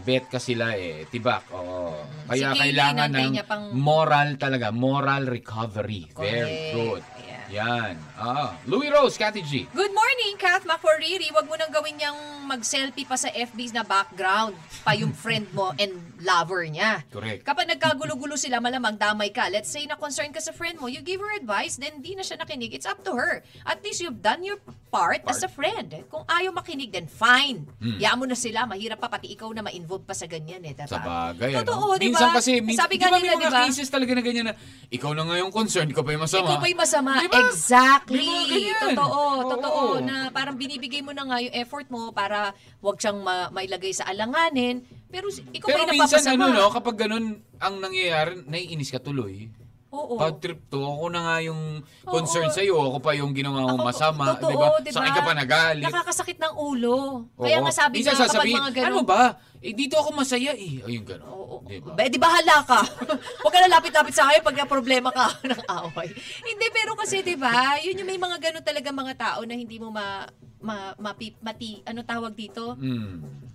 bet 0.00 0.26
ka 0.26 0.36
sila 0.36 0.74
eh, 0.74 1.06
tibak. 1.06 1.48
Oo. 1.50 2.02
Kaya 2.26 2.50
Si 2.50 2.52
Kaylee, 2.52 2.60
kailangan 2.74 3.08
ng 3.08 3.30
niya 3.32 3.46
pang- 3.46 3.72
moral 3.72 4.36
talaga, 4.36 4.68
moral 4.68 5.24
recovery. 5.24 6.10
Very 6.12 6.44
Correct. 6.44 6.74
good. 6.74 7.02
Yan. 7.48 7.96
Ah, 8.12 8.52
Louis 8.68 8.92
Rose, 8.92 9.16
Cathy 9.16 9.40
G. 9.40 9.64
Good 9.72 9.90
morning, 9.90 10.36
Kath 10.36 10.68
Macoriri. 10.68 11.32
Huwag 11.32 11.48
mo 11.48 11.56
nang 11.56 11.72
gawin 11.72 11.96
niyang 11.96 12.16
mag-selfie 12.44 13.08
pa 13.08 13.16
sa 13.16 13.32
FB 13.32 13.72
na 13.72 13.80
background 13.82 14.52
pa 14.84 14.92
yung 14.92 15.16
friend 15.16 15.48
mo 15.52 15.72
and 15.76 15.96
lover 16.20 16.68
niya. 16.68 17.00
Correct. 17.08 17.48
Kapag 17.48 17.64
nagkagulo-gulo 17.68 18.36
sila, 18.36 18.60
malamang 18.60 19.00
damay 19.00 19.32
ka. 19.32 19.48
Let's 19.48 19.68
say 19.68 19.88
na 19.88 19.96
concerned 19.96 20.36
ka 20.36 20.40
sa 20.40 20.52
friend 20.52 20.76
mo, 20.76 20.92
you 20.92 21.00
give 21.00 21.20
her 21.20 21.32
advice, 21.32 21.80
then 21.80 22.04
di 22.04 22.12
na 22.12 22.20
siya 22.20 22.36
nakinig. 22.36 22.76
It's 22.76 22.84
up 22.84 23.00
to 23.08 23.16
her. 23.16 23.40
At 23.64 23.80
least 23.80 24.04
you've 24.04 24.20
done 24.20 24.44
your 24.44 24.60
part, 24.88 25.24
as 25.24 25.40
a 25.40 25.48
friend. 25.48 25.88
Kung 26.08 26.28
ayaw 26.28 26.52
makinig, 26.52 26.92
then 26.92 27.08
fine. 27.08 27.64
Yaan 27.96 28.18
mo 28.18 28.28
na 28.28 28.36
sila. 28.36 28.68
Mahirap 28.68 29.00
pa, 29.00 29.08
pati 29.08 29.32
ikaw 29.32 29.48
na 29.52 29.64
ma-involve 29.64 30.04
pa 30.04 30.12
sa 30.12 30.28
ganyan 30.28 30.64
eh. 30.64 30.76
Diba? 30.76 30.84
Sa 30.84 31.00
bagay, 31.00 31.52
Totoo, 31.54 31.96
ano? 31.96 32.00
di 32.00 32.08
ba? 32.08 32.12
Minsan 32.12 32.28
kasi, 32.34 32.52
min- 32.60 32.76
Sabi 32.76 32.96
di 32.96 33.04
ba 33.04 33.16
may 33.16 33.24
nila, 33.24 33.36
mga 33.36 33.40
di 33.40 33.48
ba? 33.48 33.60
cases 33.64 33.88
talaga 33.88 34.12
na 34.12 34.20
ganyan 34.20 34.46
na, 34.48 34.54
ikaw 34.88 35.16
na 35.16 35.24
nga 35.24 35.36
yung 35.38 35.52
concern, 35.52 35.88
ikaw 35.88 36.04
pa 36.04 36.12
yung 36.12 36.24
masama. 36.24 36.44
Ikaw 36.44 36.56
pa 36.60 36.66
yung 36.68 36.80
masama. 36.82 37.12
Di 37.16 37.28
ba? 37.30 37.37
Exactly. 37.40 38.26
Ganyan. 38.48 38.94
Totoo, 38.94 39.22
Oo. 39.38 39.50
totoo. 39.50 39.82
Na 40.00 40.28
parang 40.28 40.54
binibigay 40.54 41.00
mo 41.00 41.10
na 41.10 41.22
nga 41.22 41.38
yung 41.38 41.54
effort 41.54 41.86
mo 41.86 42.10
para 42.10 42.50
wag 42.78 42.96
siyang 42.96 43.20
ma- 43.20 43.50
mailagay 43.50 43.92
sa 43.92 44.04
alanganin. 44.04 44.80
Pero 45.06 45.28
si- 45.28 45.44
ikaw 45.48 45.66
Pero 45.66 45.78
pa 45.78 45.84
yung 45.84 45.92
minsan 45.94 46.20
napapasama. 46.20 46.44
ano 46.44 46.56
no, 46.58 46.70
kapag 46.70 46.96
ganun 46.98 47.24
ang 47.56 47.74
nangyayari, 47.78 48.42
naiinis 48.44 48.88
ka 48.88 48.98
tuloy. 48.98 49.48
Oo. 49.88 50.20
Bad 50.20 50.36
trip 50.38 50.60
to, 50.68 50.76
ako 50.78 51.08
na 51.08 51.20
nga 51.22 51.36
yung 51.40 51.80
concern 52.04 52.46
Oo. 52.46 52.52
sa'yo, 52.52 52.76
ako 52.76 52.98
pa 53.00 53.16
yung 53.16 53.32
ginawa 53.32 53.64
mong 53.64 53.80
Ako, 53.80 53.88
masama, 53.88 54.36
totoo, 54.36 54.52
di 54.52 54.54
ba? 54.54 54.66
di 54.84 54.90
Sa 54.92 55.00
akin 55.00 55.12
ka 55.12 55.22
pa 55.22 55.32
nagalit. 55.32 55.84
Nakakasakit 55.88 56.36
ng 56.36 56.54
ulo. 56.54 56.96
Oo. 57.24 57.40
Kaya 57.40 57.56
nga 57.58 57.72
sabi 57.72 57.94
Minsan 57.98 58.12
nga 58.12 58.20
kapag 58.20 58.32
sasabihin, 58.36 58.60
mga 58.60 58.72
ganun. 58.74 58.88
ano 58.90 59.00
ba? 59.02 59.22
Eh, 59.58 59.72
dito 59.72 59.96
ako 59.96 60.08
masaya 60.12 60.52
eh. 60.52 60.84
Ayun 60.84 61.02
gano'n. 61.02 61.24
Oo. 61.26 61.56
Di 61.64 61.80
ba? 61.80 61.96
Ba, 61.96 62.04
di 62.04 62.20
bahala 62.20 62.56
ka. 62.62 62.80
Huwag 63.42 63.50
ka 63.50 63.58
na 63.58 63.74
lapit-lapit 63.74 64.12
sa 64.12 64.28
akin 64.28 64.44
pag 64.44 64.54
may 64.54 64.68
problema 64.68 65.08
ka 65.08 65.26
ng 65.50 65.62
away. 65.66 66.08
Hindi, 66.44 66.66
pero 66.68 66.92
kasi, 66.92 67.24
di 67.24 67.34
ba, 67.34 67.80
yun 67.80 67.96
yung 67.96 68.08
may 68.08 68.20
mga 68.20 68.36
ganun 68.38 68.62
talaga 68.62 68.92
mga 68.92 69.14
tao 69.16 69.40
na 69.42 69.56
hindi 69.56 69.80
mo 69.80 69.88
ma, 69.88 70.20
ma, 70.60 70.92
mapi, 70.94 71.32
mati, 71.40 71.80
ano 71.82 72.04
tawag 72.04 72.36
dito? 72.36 72.76
Mm. 72.76 73.47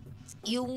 Yung 0.49 0.71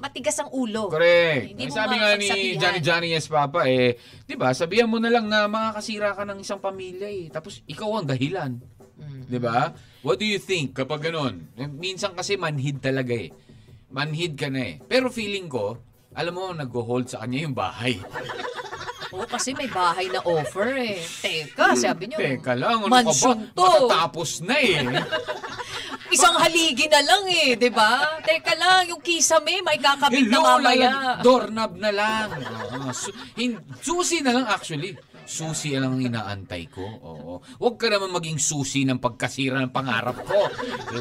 matigas 0.00 0.36
ang 0.42 0.50
ulo. 0.50 0.90
Correct. 0.90 1.54
Hindi 1.54 1.64
mo 1.68 1.72
sabi 1.72 1.94
nga 2.00 2.16
ni. 2.18 2.28
Johnny 2.58 2.80
Johnny 2.82 3.08
Yes 3.14 3.30
Papa 3.30 3.68
eh, 3.68 3.94
'di 4.26 4.34
ba? 4.34 4.50
Sabihan 4.50 4.90
mo 4.90 4.98
na 4.98 5.12
lang 5.12 5.30
na 5.30 5.46
makakasira 5.46 6.16
ka 6.16 6.26
ng 6.26 6.42
isang 6.42 6.58
pamilya 6.58 7.06
eh. 7.06 7.30
Tapos 7.30 7.62
ikaw 7.70 8.02
ang 8.02 8.06
dahilan. 8.10 8.58
Mm. 8.96 9.30
'Di 9.30 9.38
ba? 9.38 9.70
What 10.02 10.18
do 10.18 10.26
you 10.26 10.38
think 10.42 10.74
kapag 10.74 11.10
ganun? 11.10 11.50
Eh, 11.54 11.68
Minsan 11.70 12.18
kasi 12.18 12.34
manhid 12.34 12.82
talaga 12.82 13.14
eh. 13.14 13.30
Manhid 13.90 14.34
ka 14.34 14.50
na 14.50 14.62
eh. 14.62 14.74
Pero 14.82 15.10
feeling 15.10 15.46
ko, 15.46 15.78
alam 16.16 16.32
mo, 16.32 16.48
nag-hold 16.50 17.12
sa 17.12 17.22
kanya 17.22 17.44
yung 17.44 17.56
bahay. 17.56 18.00
Oo, 19.14 19.24
kasi 19.24 19.54
may 19.54 19.70
bahay 19.70 20.10
na 20.10 20.20
offer 20.24 20.74
eh. 20.76 20.98
Teka, 21.00 21.78
sabi 21.78 22.10
niyo. 22.10 22.18
Teka 22.18 22.52
lang, 22.58 22.84
ano 22.84 22.90
ka 22.90 23.12
ba? 23.14 23.32
to. 23.54 23.62
Matatapos 23.62 24.30
na 24.42 24.56
eh. 24.58 24.82
Isang 26.08 26.36
haligi 26.36 26.86
na 26.86 27.00
lang 27.00 27.22
eh, 27.26 27.54
di 27.54 27.68
ba? 27.68 28.20
Teka 28.20 28.54
lang, 28.54 28.86
yung 28.86 29.00
kisame, 29.00 29.58
may 29.60 29.76
kakabit 29.76 30.24
na 30.24 30.38
Hello, 30.38 30.42
mamaya. 30.56 30.90
lalag- 30.90 31.22
doorknob 31.22 31.72
na 31.76 31.90
lang. 31.90 32.26
Su- 32.92 33.10
hin- 33.34 33.58
susi 33.78 34.20
na 34.20 34.32
lang 34.32 34.46
actually. 34.46 34.94
Susi 35.22 35.74
lang 35.74 35.90
ang 35.90 36.04
inaantay 36.04 36.70
ko. 36.70 36.86
Oo. 36.86 37.32
Huwag 37.58 37.74
ka 37.76 37.90
naman 37.90 38.14
maging 38.14 38.38
susi 38.38 38.86
ng 38.86 39.02
pagkasira 39.02 39.58
ng 39.58 39.74
pangarap 39.74 40.22
ko. 40.22 40.46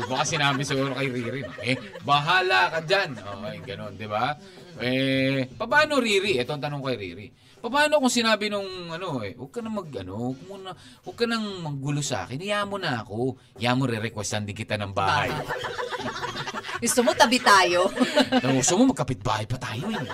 Baka 0.09 0.25
sinabi 0.25 0.65
siguro 0.65 0.97
kay 0.97 1.07
Riri, 1.07 1.45
eh, 1.61 1.77
bahala 2.01 2.73
ka 2.73 2.79
dyan. 2.81 3.13
Okay, 3.13 3.57
ganun, 3.63 3.93
di 3.93 4.09
ba? 4.09 4.33
Eh, 4.81 5.45
paano 5.55 6.01
Riri? 6.01 6.35
Ito 6.35 6.51
ang 6.51 6.63
tanong 6.63 6.81
kay 6.81 6.97
Riri. 6.97 7.27
Paano 7.65 7.97
kung 7.97 8.13
sinabi 8.13 8.45
nung 8.45 8.93
ano 8.93 9.25
eh, 9.25 9.33
huwag 9.33 9.49
ka 9.49 9.59
na 9.65 9.73
mag 9.73 9.89
ano, 9.89 10.37
huwag 10.37 10.41
mo 10.45 10.55
na, 10.61 10.71
huwag 11.01 11.17
ka 11.17 11.25
nang 11.25 11.45
manggulo 11.65 12.01
sa 12.05 12.29
akin. 12.29 12.37
Hayaan 12.37 12.69
mo 12.69 12.77
na 12.77 13.01
ako. 13.01 13.41
Hayaan 13.57 13.77
mo 13.81 13.89
re-requestan 13.89 14.45
din 14.45 14.53
kita 14.53 14.77
ng 14.77 14.93
bahay. 14.93 15.33
Gusto 16.85 17.01
mo 17.01 17.17
tabi 17.17 17.41
tayo? 17.41 17.89
Gusto 18.61 18.77
mo 18.77 18.93
magkapit-bahay 18.93 19.49
pa 19.49 19.57
tayo 19.57 19.89
eh. 19.89 20.05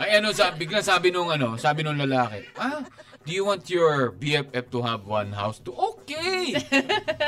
Ay 0.00 0.16
ano, 0.16 0.32
sabi, 0.32 0.64
bigla 0.64 0.80
sabi 0.80 1.12
nung 1.12 1.28
ano, 1.28 1.60
sabi 1.60 1.84
nung 1.84 2.00
lalaki, 2.00 2.48
ah, 2.56 2.80
do 3.20 3.30
you 3.30 3.44
want 3.44 3.68
your 3.68 4.12
BFF 4.12 4.70
to 4.70 4.80
have 4.80 5.04
one 5.04 5.32
house 5.32 5.60
too? 5.60 5.74
Okay! 5.76 6.56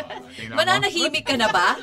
Ah, 0.02 0.16
tingnan 0.32 0.56
mo. 0.56 0.58
Mananahimik 0.64 1.24
ka 1.28 1.36
na 1.36 1.52
ba? 1.52 1.76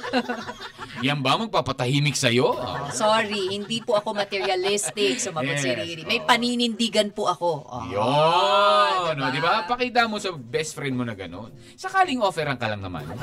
Yan 1.06 1.22
ba 1.22 1.38
magpapatahimik 1.38 2.18
sa'yo? 2.18 2.58
Ah, 2.58 2.90
Sorry, 2.90 3.54
hindi 3.54 3.78
po 3.80 3.94
ako 3.94 4.18
materialistic, 4.18 5.22
sumagot 5.22 5.62
si 5.62 5.70
Yes, 5.70 5.78
Riri. 5.78 6.04
May 6.04 6.18
oo. 6.18 6.26
paninindigan 6.26 7.14
po 7.14 7.30
ako. 7.30 7.50
Oh, 7.62 7.86
Yun! 7.88 9.14
diba? 9.14 9.22
No, 9.22 9.30
di 9.30 9.38
ba? 9.40 9.70
Pakita 9.70 10.10
mo 10.10 10.18
sa 10.18 10.34
best 10.34 10.74
friend 10.74 10.98
mo 10.98 11.06
na 11.06 11.14
gano'n. 11.14 11.54
Sakaling 11.78 12.26
offeran 12.26 12.58
ka 12.58 12.74
lang 12.74 12.82
naman. 12.82 13.06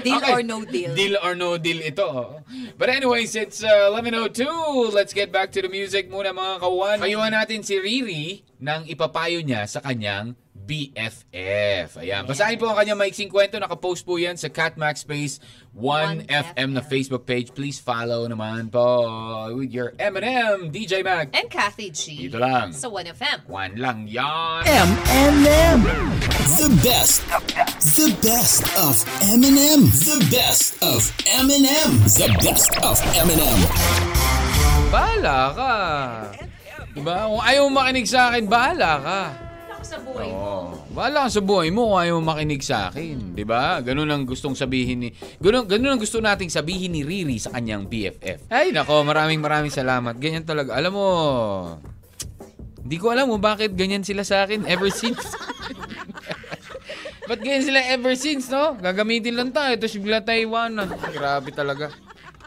Deal 0.00 0.16
Okay. 0.16 0.32
or 0.32 0.42
no 0.42 0.64
deal. 0.64 0.92
Deal 0.92 1.14
or 1.20 1.32
no 1.34 1.56
deal 1.56 1.80
ito. 1.80 2.04
oo. 2.04 2.34
But 2.74 2.88
anyways, 2.88 3.34
it's 3.34 3.60
uh, 3.60 3.92
11.02. 3.92 4.44
Let's 4.90 5.12
get 5.12 5.30
back 5.30 5.52
to 5.52 5.60
the 5.60 5.68
music 5.68 6.08
muna 6.08 6.32
mga 6.32 6.60
kawan. 6.60 6.96
Payuhan 6.98 7.32
natin 7.32 7.60
si 7.60 7.76
Riri 7.76 8.26
nang 8.58 8.84
ipapayo 8.84 9.40
niya 9.40 9.64
sa 9.64 9.80
kanyang 9.80 10.36
BFF. 10.70 11.98
Ayan. 11.98 12.22
Basahin 12.30 12.54
po 12.54 12.70
ang 12.70 12.78
kanyang 12.78 13.02
maiksing 13.02 13.26
kwento. 13.26 13.58
Nakapost 13.58 14.06
po 14.06 14.22
yan 14.22 14.38
sa 14.38 14.46
Catmax 14.46 15.02
Space 15.02 15.42
1FM 15.74 16.78
na 16.78 16.78
Facebook 16.78 17.26
page. 17.26 17.50
Please 17.50 17.82
follow 17.82 18.30
naman 18.30 18.70
po 18.70 19.02
with 19.58 19.74
your 19.74 19.98
M&M, 19.98 20.70
DJ 20.70 21.02
Mag. 21.02 21.34
And 21.34 21.50
Kathy 21.50 21.90
G. 21.90 22.30
Dito 22.30 22.38
lang. 22.38 22.70
Sa 22.70 22.86
1FM. 22.86 23.50
One 23.50 23.74
lang 23.82 24.06
yan. 24.06 24.62
M&M. 24.62 25.82
The 26.54 26.70
best. 26.86 27.26
The 27.98 28.14
best 28.22 28.62
of 28.78 28.94
M&M. 29.26 29.90
The 29.90 30.22
best 30.30 30.78
of 30.86 31.02
M&M. 31.26 31.90
The 32.14 32.30
best 32.46 32.78
of 32.86 32.94
M&M. 33.18 33.58
Bahala 34.94 35.38
ka. 35.50 35.74
Diba? 36.94 37.26
Kung 37.26 37.42
ayaw 37.42 37.66
makinig 37.66 38.06
sa 38.06 38.30
akin, 38.30 38.46
bahala 38.46 38.92
ka. 39.02 39.49
Sa 39.90 39.98
buhay 39.98 40.30
mo. 40.30 40.38
Oo. 40.38 40.94
Bahala 40.94 41.26
ka 41.26 41.30
sa 41.34 41.42
buhay 41.42 41.74
mo 41.74 41.90
kung 41.90 41.98
ayaw 41.98 42.22
mo 42.22 42.30
makinig 42.30 42.62
sa 42.62 42.94
akin. 42.94 43.34
Di 43.34 43.42
ba? 43.42 43.82
Ganun 43.82 44.06
ang 44.06 44.22
gustong 44.22 44.54
sabihin 44.54 45.02
ni... 45.02 45.08
Ganun, 45.42 45.66
ganun 45.66 45.98
ang 45.98 46.00
gusto 46.02 46.22
nating 46.22 46.46
sabihin 46.46 46.94
ni 46.94 47.02
Riri 47.02 47.42
sa 47.42 47.50
kanyang 47.50 47.90
BFF. 47.90 48.46
Ay, 48.54 48.70
nako, 48.70 49.02
maraming 49.02 49.42
maraming 49.42 49.74
salamat. 49.74 50.14
Ganyan 50.22 50.46
talaga. 50.46 50.78
Alam 50.78 50.92
mo, 50.94 51.08
hindi 52.86 52.96
ko 53.02 53.10
alam 53.10 53.34
mo 53.34 53.42
bakit 53.42 53.74
ganyan 53.74 54.06
sila 54.06 54.22
sa 54.22 54.46
akin 54.46 54.62
ever 54.70 54.94
since. 54.94 55.26
Ba't 57.26 57.42
ganyan 57.42 57.66
sila 57.66 57.82
ever 57.90 58.14
since, 58.14 58.46
no? 58.46 58.78
Gagamitin 58.78 59.34
lang 59.34 59.50
tayo, 59.50 59.74
tapos 59.74 59.98
bigla 59.98 60.22
tayo 60.22 60.38
iwanan. 60.38 60.86
Grabe 61.10 61.50
talaga. 61.50 61.90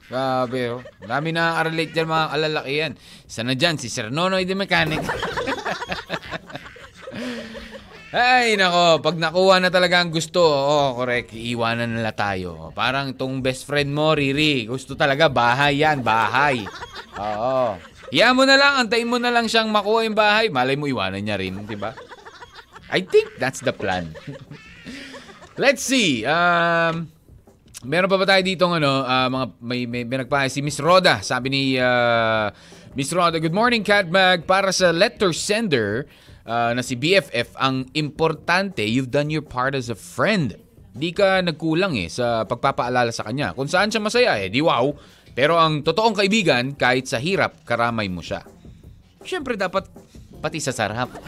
Grabe, 0.08 0.80
oh. 0.80 0.82
Dami 1.04 1.36
na 1.36 1.60
relate 1.60 1.92
dyan 1.92 2.08
mga 2.08 2.28
kalalakihan. 2.32 2.92
Isa 3.28 3.44
na 3.44 3.56
dyan, 3.56 3.76
si 3.76 3.92
Sir 3.92 4.08
Nonoy 4.12 4.48
the 4.48 4.56
Mechanic. 4.56 5.04
Ay, 8.14 8.54
nako, 8.62 9.02
pag 9.02 9.18
nakuha 9.18 9.58
na 9.58 9.74
talaga 9.74 9.98
ang 9.98 10.14
gusto, 10.14 10.38
oh, 10.46 10.94
correct, 10.94 11.34
iiwanan 11.34 11.98
nila 11.98 12.14
tayo. 12.14 12.70
Parang 12.78 13.18
tong 13.18 13.42
best 13.42 13.66
friend 13.66 13.90
mo, 13.90 14.14
Riri, 14.14 14.70
gusto 14.70 14.94
talaga, 14.94 15.34
bahay 15.34 15.82
yan, 15.82 16.06
bahay. 16.06 16.62
Oo. 17.18 17.74
Iyan 18.14 18.38
mo 18.38 18.46
na 18.46 18.54
lang, 18.54 18.86
antayin 18.86 19.10
mo 19.10 19.18
na 19.18 19.34
lang 19.34 19.50
siyang 19.50 19.74
makuha 19.74 20.06
yung 20.06 20.14
bahay. 20.14 20.54
Malay 20.54 20.78
mo, 20.78 20.86
iwanan 20.86 21.26
niya 21.26 21.42
rin, 21.42 21.66
di 21.66 21.74
ba? 21.74 21.98
I 22.94 23.02
think 23.02 23.34
that's 23.42 23.66
the 23.66 23.74
plan. 23.74 24.14
Let's 25.58 25.82
see. 25.82 26.22
Um, 26.22 27.10
meron 27.82 28.14
pa 28.14 28.22
ba 28.22 28.30
tayo 28.30 28.46
dito 28.46 28.70
ano, 28.70 29.02
ah, 29.02 29.26
mga 29.34 29.46
may, 29.58 29.90
may, 29.90 30.06
may 30.06 30.22
nagpahay 30.22 30.54
si 30.54 30.62
Miss 30.62 30.78
Roda. 30.78 31.26
Sabi 31.26 31.50
ni 31.50 31.62
ah, 31.82 32.54
Miss 32.94 33.10
Roda, 33.10 33.42
Good 33.42 33.58
morning, 33.58 33.82
Catbag. 33.82 34.46
Para 34.46 34.70
sa 34.70 34.94
letter 34.94 35.34
sender 35.34 36.06
ah, 36.48 36.72
na 36.76 36.82
si 36.84 36.96
BFF, 36.96 37.56
ang 37.60 37.88
importante, 37.96 38.84
you've 38.84 39.12
done 39.12 39.32
your 39.32 39.44
part 39.44 39.76
as 39.76 39.88
a 39.92 39.98
friend. 39.98 40.56
Di 40.94 41.10
ka 41.10 41.42
nagkulang 41.42 41.98
eh 41.98 42.08
sa 42.08 42.46
pagpapaalala 42.46 43.10
sa 43.10 43.26
kanya. 43.26 43.58
Kung 43.58 43.66
saan 43.66 43.90
siya 43.90 44.02
masaya 44.04 44.38
eh, 44.38 44.50
di 44.54 44.62
wow. 44.62 44.94
Pero 45.34 45.58
ang 45.58 45.82
totoong 45.82 46.14
kaibigan, 46.14 46.78
kahit 46.78 47.10
sa 47.10 47.18
hirap, 47.18 47.66
karamay 47.66 48.06
mo 48.06 48.22
siya. 48.22 48.46
Siyempre 49.26 49.58
dapat 49.58 49.90
pati 50.44 50.60
sa 50.60 50.76
sarap. 50.76 51.08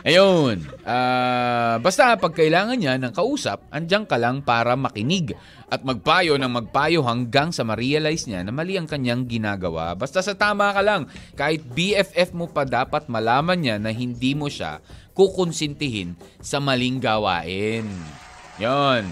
Ayun. 0.00 0.64
Ah, 0.86 1.76
basta 1.82 2.16
pag 2.16 2.32
kailangan 2.32 2.78
niya 2.78 2.96
ng 2.96 3.12
kausap, 3.12 3.68
andyan 3.68 4.08
ka 4.08 4.16
lang 4.16 4.40
para 4.40 4.72
makinig 4.72 5.36
at 5.68 5.84
magpayo 5.84 6.40
ng 6.40 6.48
magpayo 6.48 7.04
hanggang 7.04 7.52
sa 7.52 7.68
ma-realize 7.68 8.24
niya 8.24 8.40
na 8.46 8.52
mali 8.54 8.80
ang 8.80 8.88
kanyang 8.88 9.28
ginagawa. 9.28 9.92
Basta 9.92 10.24
sa 10.24 10.32
tama 10.32 10.72
ka 10.72 10.80
lang. 10.80 11.04
Kahit 11.36 11.68
BFF 11.68 12.32
mo 12.32 12.48
pa 12.48 12.64
dapat 12.64 13.12
malaman 13.12 13.60
niya 13.60 13.76
na 13.76 13.92
hindi 13.92 14.32
mo 14.32 14.48
siya 14.48 14.80
kukonsintihin 15.12 16.16
sa 16.40 16.62
maling 16.64 16.96
gawain. 16.96 17.84
Yon. 18.56 19.04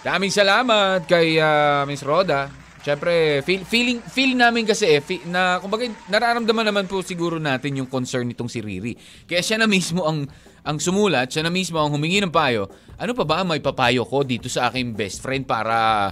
Daming 0.00 0.32
salamat 0.32 1.04
kay 1.04 1.36
ah, 1.36 1.84
Miss 1.84 2.00
Roda. 2.00 2.69
Siyempre, 2.80 3.44
feel, 3.44 3.60
feeling, 3.68 4.00
feeling 4.00 4.40
namin 4.40 4.64
kasi 4.64 4.88
eh, 4.88 5.04
fe- 5.04 5.20
na, 5.28 5.60
kumbaga, 5.60 5.84
nararamdaman 6.08 6.64
naman 6.64 6.84
po 6.88 7.04
siguro 7.04 7.36
natin 7.36 7.76
yung 7.76 7.92
concern 7.92 8.24
nitong 8.24 8.48
si 8.48 8.64
Riri. 8.64 8.96
Kaya 9.28 9.44
siya 9.44 9.60
na 9.60 9.68
mismo 9.68 10.08
ang, 10.08 10.24
ang 10.64 10.80
sumulat, 10.80 11.28
siya 11.28 11.44
na 11.44 11.52
mismo 11.52 11.76
ang 11.76 11.92
humingi 11.92 12.24
ng 12.24 12.32
payo. 12.32 12.72
Ano 12.96 13.12
pa 13.12 13.28
ba 13.28 13.44
may 13.44 13.60
papayo 13.60 14.08
ko 14.08 14.24
dito 14.24 14.48
sa 14.48 14.72
aking 14.72 14.96
best 14.96 15.20
friend 15.20 15.44
para, 15.44 16.08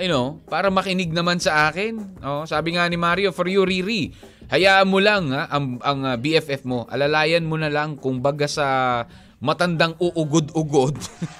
you 0.00 0.08
know, 0.08 0.40
para 0.48 0.72
makinig 0.72 1.12
naman 1.12 1.44
sa 1.44 1.68
akin? 1.68 2.20
Oh, 2.24 2.48
sabi 2.48 2.80
nga 2.80 2.88
ni 2.88 2.96
Mario, 2.96 3.28
for 3.28 3.44
you, 3.44 3.68
Riri, 3.68 4.08
hayaan 4.48 4.88
mo 4.88 5.04
lang 5.04 5.28
ha, 5.28 5.44
ang, 5.52 5.76
ang 5.84 6.08
ah, 6.08 6.16
BFF 6.16 6.64
mo. 6.64 6.88
Alalayan 6.88 7.44
mo 7.44 7.60
na 7.60 7.68
lang 7.68 8.00
kung 8.00 8.24
baga 8.24 8.48
sa 8.48 8.66
matandang 9.38 9.94
uugod-ugod. 10.02 10.98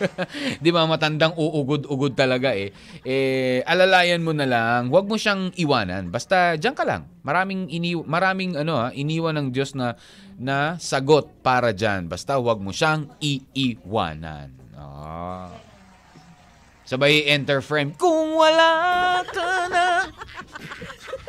'Di 0.63 0.71
ba 0.71 0.87
matandang 0.87 1.35
uugod-ugod 1.35 2.15
talaga 2.15 2.55
eh. 2.55 2.71
Eh 3.03 3.61
alalayan 3.67 4.23
mo 4.23 4.31
na 4.31 4.47
lang, 4.47 4.91
'wag 4.91 5.11
mo 5.11 5.19
siyang 5.19 5.51
iwanan. 5.59 6.15
Basta 6.15 6.55
diyan 6.55 6.75
ka 6.79 6.87
lang. 6.87 7.11
Maraming 7.27 7.67
ini 7.71 7.99
maraming 7.99 8.55
ano 8.55 8.79
ha, 8.79 8.89
iniwan 8.95 9.35
ng 9.39 9.49
Diyos 9.51 9.75
na 9.75 9.99
na 10.39 10.79
sagot 10.79 11.43
para 11.43 11.75
diyan. 11.75 12.07
Basta 12.07 12.39
'wag 12.39 12.63
mo 12.63 12.71
siyang 12.71 13.11
iiwanan. 13.19 14.55
Ah. 14.79 15.51
Sabay 16.89 17.29
enter 17.29 17.61
frame. 17.61 17.93
Kung 18.01 18.33
wala 18.33 19.21
ka 19.29 19.69
na. 19.69 20.09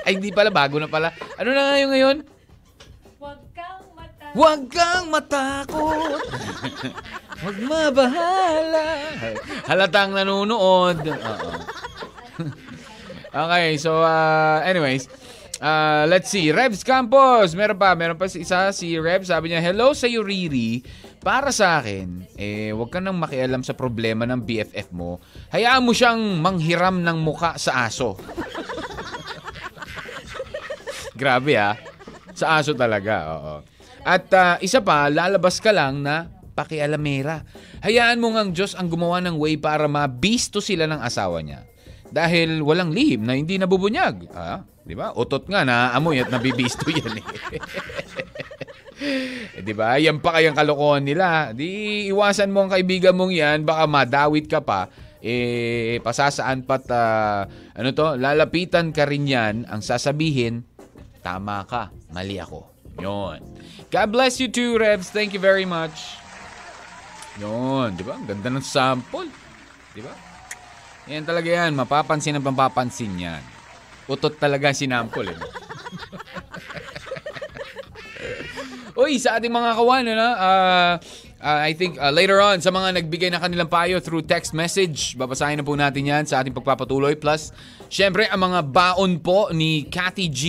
Ay, 0.08 0.16
hindi 0.16 0.32
pala. 0.32 0.48
Bago 0.48 0.80
na 0.80 0.88
pala. 0.88 1.12
Ano 1.36 1.52
na 1.52 1.68
nga 1.68 1.76
yung 1.84 1.92
ngayon? 1.92 2.18
Huwag 4.34 4.70
kang 4.70 5.10
mata. 5.10 5.65
Huwag 5.65 5.70
kang 5.70 5.70
matakot. 5.70 6.22
Huwag 7.39 7.58
mabahala. 7.63 8.88
Halatang 9.63 10.12
nanonood. 10.12 11.00
Oo. 11.08 11.52
okay, 13.48 13.80
so 13.80 14.04
uh, 14.04 14.60
anyways, 14.62 15.08
uh, 15.63 16.04
let's 16.12 16.28
see. 16.28 16.52
Rebs 16.52 16.84
Campos, 16.84 17.56
meron 17.56 17.80
pa, 17.80 17.96
meron 17.96 18.20
pa 18.20 18.28
isa 18.28 18.76
si 18.76 19.00
Rebs, 19.00 19.32
sabi 19.32 19.56
niya, 19.56 19.63
"Hello 19.63 19.96
sa 19.96 20.12
iyo 20.12 20.20
Riri. 20.20 20.84
Para 21.20 21.52
sa 21.52 21.84
akin, 21.84 22.32
eh 22.39 22.72
wag 22.72 22.92
ka 22.92 23.04
nang 23.04 23.20
makialam 23.20 23.60
sa 23.63 23.76
problema 23.76 24.24
ng 24.28 24.39
BFF 24.44 24.92
mo. 24.96 25.20
Hayaan 25.52 25.84
mo 25.84 25.92
siyang 25.92 26.39
manghiram 26.44 27.00
ng 27.00 27.18
muka 27.24 27.56
sa 27.56 27.88
aso." 27.88 28.20
Grabe 31.20 31.60
ah. 31.60 31.76
Sa 32.32 32.60
aso 32.60 32.72
talaga, 32.72 33.36
oo. 33.36 33.79
At 34.04 34.32
ah, 34.36 34.56
isa 34.64 34.80
pa, 34.80 35.12
lalabas 35.12 35.60
ka 35.60 35.72
lang 35.76 36.04
na 36.04 36.32
pakialamera. 36.60 37.44
Hayaan 37.80 38.20
mo 38.20 38.36
ngang 38.36 38.52
Diyos 38.52 38.76
ang 38.76 38.92
gumawa 38.92 39.24
ng 39.24 39.40
way 39.40 39.56
para 39.56 39.88
mabisto 39.88 40.60
sila 40.60 40.84
ng 40.88 41.00
asawa 41.00 41.40
niya. 41.40 41.64
Dahil 42.10 42.60
walang 42.66 42.92
lihim 42.92 43.24
na 43.24 43.38
hindi 43.38 43.56
nabubunyag. 43.56 44.28
Ah, 44.36 44.66
di 44.84 44.98
ba? 44.98 45.16
Utot 45.16 45.48
nga 45.48 45.64
na 45.64 45.96
amoy 45.96 46.20
at 46.20 46.28
nabibisto 46.28 46.90
yan 46.92 47.22
eh. 47.22 47.26
eh, 49.56 49.62
di 49.68 49.74
ba? 49.78 49.96
Yan 49.96 50.20
pa 50.20 50.36
kayang 50.36 50.58
kalokohan 50.58 51.06
nila. 51.06 51.56
Di 51.56 52.10
iwasan 52.10 52.52
mo 52.52 52.66
ang 52.66 52.72
kaibigan 52.74 53.16
mong 53.16 53.32
yan, 53.32 53.58
baka 53.64 53.86
madawit 53.86 54.50
ka 54.50 54.60
pa. 54.60 54.90
Eh, 55.20 56.00
pasasaan 56.00 56.64
pat, 56.64 56.88
ah, 56.92 57.44
ano 57.76 57.90
to, 57.92 58.16
lalapitan 58.16 58.96
ka 58.96 59.04
rin 59.04 59.28
yan, 59.28 59.68
ang 59.68 59.84
sasabihin, 59.84 60.64
tama 61.20 61.68
ka, 61.68 61.92
mali 62.16 62.40
ako. 62.40 62.79
Yon. 63.02 63.40
God 63.90 64.10
bless 64.12 64.38
you 64.38 64.48
too, 64.52 64.78
Rebs. 64.78 65.10
Thank 65.10 65.34
you 65.34 65.42
very 65.42 65.66
much. 65.66 66.20
Yon, 67.40 67.96
di 67.96 68.04
ba? 68.04 68.20
Ang 68.20 68.28
ganda 68.28 68.50
ng 68.52 68.66
sample. 68.66 69.32
Di 69.96 70.04
ba? 70.04 70.14
Yan 71.10 71.26
talaga 71.26 71.50
yan. 71.50 71.74
Mapapansin 71.74 72.38
ang 72.38 72.46
mapapansin 72.46 73.16
yan. 73.18 73.42
Utot 74.10 74.38
talaga 74.38 74.74
si 74.74 74.86
Nampol. 74.90 75.30
Eh. 75.34 75.38
Uy, 79.00 79.22
sa 79.22 79.38
ating 79.40 79.54
mga 79.54 79.80
kawan, 79.80 80.06
ano, 80.12 80.28
uh, 80.36 80.94
uh, 81.40 81.60
I 81.64 81.72
think 81.78 81.96
uh, 82.02 82.12
later 82.12 82.42
on, 82.42 82.60
sa 82.60 82.74
mga 82.74 83.00
nagbigay 83.00 83.30
na 83.32 83.40
kanilang 83.40 83.70
payo 83.72 84.02
through 84.04 84.26
text 84.28 84.52
message, 84.52 85.16
babasahin 85.16 85.62
na 85.62 85.66
po 85.66 85.78
natin 85.78 86.04
yan 86.04 86.24
sa 86.26 86.42
ating 86.44 86.52
pagpapatuloy. 86.58 87.16
Plus, 87.16 87.54
syempre, 87.88 88.28
ang 88.28 88.50
mga 88.50 88.60
baon 88.70 89.22
po 89.22 89.48
ni 89.54 89.88
Cathy 89.88 90.28
G 90.28 90.42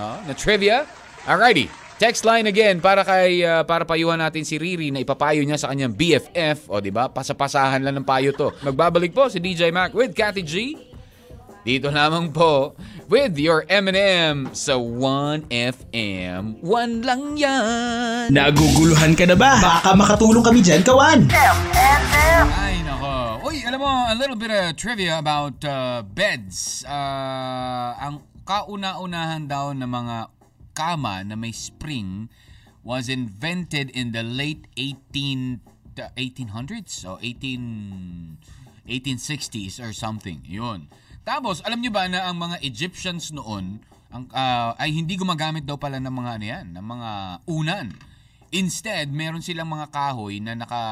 uh, 0.00 0.18
na 0.26 0.34
trivia. 0.34 0.88
Alrighty. 1.22 1.70
Text 2.02 2.26
line 2.26 2.50
again 2.50 2.82
para 2.82 3.06
kay 3.06 3.46
uh, 3.46 3.62
para 3.62 3.86
payuhan 3.86 4.18
natin 4.18 4.42
si 4.42 4.58
Riri 4.58 4.90
na 4.90 4.98
ipapayo 5.06 5.38
niya 5.46 5.54
sa 5.54 5.70
kanyang 5.70 5.94
BFF, 5.94 6.66
o 6.66 6.82
di 6.82 6.90
ba? 6.90 7.06
Pasapasahan 7.06 7.78
lang 7.78 7.94
ng 7.94 8.02
payo 8.02 8.34
to. 8.34 8.50
Magbabalik 8.66 9.14
po 9.14 9.30
si 9.30 9.38
DJ 9.38 9.70
Mac 9.70 9.94
with 9.94 10.10
Cathy 10.18 10.42
G. 10.42 10.74
Dito 11.62 11.94
lamang 11.94 12.34
po 12.34 12.74
with 13.06 13.38
your 13.38 13.62
M&M 13.70 14.50
sa 14.50 14.74
1FM. 14.74 16.58
One 16.58 17.06
lang 17.06 17.38
yan. 17.38 18.34
Naguguluhan 18.34 19.14
ka 19.14 19.22
na 19.30 19.38
ba? 19.38 19.62
Baka 19.62 19.94
makatulong 19.94 20.42
kami 20.42 20.58
dyan, 20.58 20.82
kawan. 20.82 21.30
M&M. 21.30 22.46
Ay, 22.50 22.82
nako. 22.82 23.46
Uy, 23.46 23.62
alam 23.62 23.78
mo, 23.78 24.10
a 24.10 24.14
little 24.18 24.34
bit 24.34 24.50
of 24.50 24.74
trivia 24.74 25.22
about 25.22 25.54
uh, 25.62 26.02
beds. 26.02 26.82
Uh, 26.82 27.94
ang 27.94 28.26
kauna-unahan 28.42 29.46
daw 29.46 29.70
ng 29.70 29.86
mga 29.86 30.41
kama 30.72 31.24
na 31.24 31.36
may 31.38 31.52
spring 31.52 32.28
was 32.82 33.06
invented 33.06 33.88
in 33.94 34.10
the 34.10 34.26
late 34.26 34.66
18 34.76 35.62
the 35.94 36.08
1800s 36.16 37.04
o 37.04 37.20
18 37.20 38.40
1860s 38.88 39.78
or 39.78 39.94
something. 39.94 40.42
Yun. 40.42 40.90
Tapos, 41.22 41.62
alam 41.62 41.78
nyo 41.78 41.94
ba 41.94 42.10
na 42.10 42.26
ang 42.26 42.34
mga 42.34 42.58
Egyptians 42.66 43.30
noon 43.30 43.78
ang, 44.12 44.28
ah, 44.36 44.76
ay 44.76 44.92
hindi 44.92 45.16
gumagamit 45.16 45.64
daw 45.64 45.80
pala 45.80 45.96
ng 45.96 46.12
mga 46.12 46.30
ano 46.36 46.44
yan, 46.44 46.66
ng 46.76 46.84
mga 46.84 47.10
unan. 47.48 47.86
Instead, 48.52 49.08
meron 49.08 49.40
silang 49.40 49.70
mga 49.72 49.88
kahoy 49.88 50.42
na 50.42 50.52
naka 50.52 50.82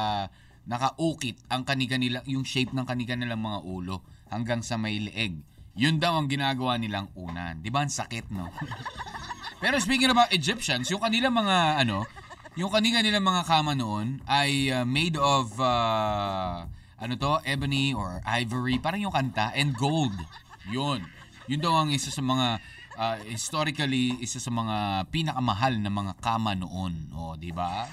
nakaukit 0.65 1.37
ang 1.49 1.65
kanilang 1.65 2.21
yung 2.29 2.45
shape 2.45 2.73
ng 2.73 2.85
kanilang 2.85 3.41
mga 3.41 3.59
ulo 3.65 4.01
hanggang 4.29 4.65
sa 4.65 4.77
may 4.77 4.97
leeg. 4.97 5.41
Yun 5.77 6.01
daw 6.01 6.17
ang 6.17 6.29
ginagawa 6.29 6.77
nilang 6.81 7.13
unan. 7.13 7.61
'Di 7.61 7.69
ba? 7.69 7.85
Ang 7.85 7.93
sakit, 7.93 8.33
no? 8.33 8.49
Pero 9.61 9.77
speaking 9.77 10.09
about 10.09 10.33
Egyptians, 10.33 10.89
yung 10.89 11.05
kanilang 11.05 11.37
mga 11.37 11.85
ano, 11.85 12.09
yung 12.57 12.73
kanilang 12.73 13.05
nilang 13.05 13.23
mga 13.23 13.45
kama 13.45 13.77
noon 13.77 14.19
ay 14.25 14.73
uh, 14.73 14.83
made 14.83 15.15
of 15.15 15.53
uh, 15.61 16.65
ano 16.97 17.13
to, 17.13 17.37
ebony 17.45 17.93
or 17.93 18.25
ivory, 18.25 18.81
parang 18.81 19.05
yung 19.05 19.13
kanta, 19.13 19.53
and 19.53 19.77
gold. 19.77 20.17
Yun. 20.65 21.05
Yun 21.45 21.61
daw 21.61 21.77
ang 21.77 21.93
isa 21.93 22.09
sa 22.09 22.25
mga 22.25 22.57
uh, 22.97 23.17
historically 23.25 24.17
isa 24.17 24.41
sa 24.41 24.49
mga 24.49 25.07
pinakamahal 25.13 25.77
na 25.77 25.93
mga 25.93 26.13
kama 26.17 26.57
noon. 26.57 27.09
O, 27.13 27.37
di 27.37 27.53
ba? 27.53 27.85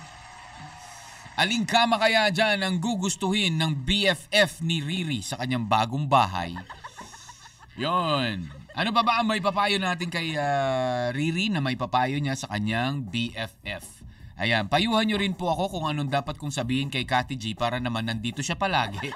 Aling 1.38 1.68
kama 1.68 2.02
kaya 2.02 2.34
dyan 2.34 2.64
ang 2.66 2.82
gugustuhin 2.82 3.54
ng 3.60 3.86
BFF 3.86 4.58
ni 4.64 4.82
Riri 4.82 5.22
sa 5.22 5.38
kanyang 5.38 5.70
bagong 5.70 6.10
bahay? 6.10 6.50
Yon. 7.78 8.57
Ano 8.78 8.94
pa 8.94 9.02
ba 9.02 9.18
ang 9.18 9.26
may 9.26 9.42
papayo 9.42 9.74
natin 9.82 10.06
kay 10.06 10.38
ah, 10.38 11.10
Riri 11.10 11.50
na 11.50 11.58
may 11.58 11.74
papayo 11.74 12.14
niya 12.22 12.38
sa 12.38 12.46
kanyang 12.46 13.10
BFF? 13.10 14.06
Ayan, 14.38 14.70
payuhan 14.70 15.02
nyo 15.02 15.18
rin 15.18 15.34
po 15.34 15.50
ako 15.50 15.66
kung 15.66 15.90
anong 15.90 16.06
dapat 16.06 16.38
kong 16.38 16.54
sabihin 16.54 16.86
kay 16.86 17.02
Kati 17.02 17.34
G 17.34 17.58
para 17.58 17.82
naman 17.82 18.06
nandito 18.06 18.38
siya 18.38 18.54
palagi. 18.54 19.02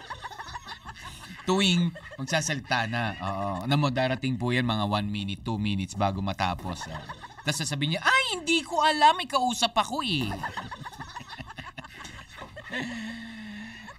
Tuwing 1.46 1.94
magsasalita 2.18 2.90
na. 2.90 3.14
Oo. 3.22 3.62
Alam 3.62 3.87
mo, 3.87 3.88
darating 3.94 4.35
po 4.35 4.51
yan 4.51 4.66
mga 4.66 4.83
1 4.83 5.07
minute, 5.07 5.46
2 5.46 5.55
minutes 5.62 5.94
bago 5.94 6.18
matapos. 6.18 6.83
ah. 6.90 7.07
Tapos 7.46 7.62
sasabihin 7.62 7.94
niya, 7.94 8.03
ay, 8.03 8.42
hindi 8.42 8.66
ko 8.66 8.83
alam, 8.83 9.14
may 9.14 9.31
kausap 9.31 9.79
ako 9.79 10.03
eh. 10.03 10.27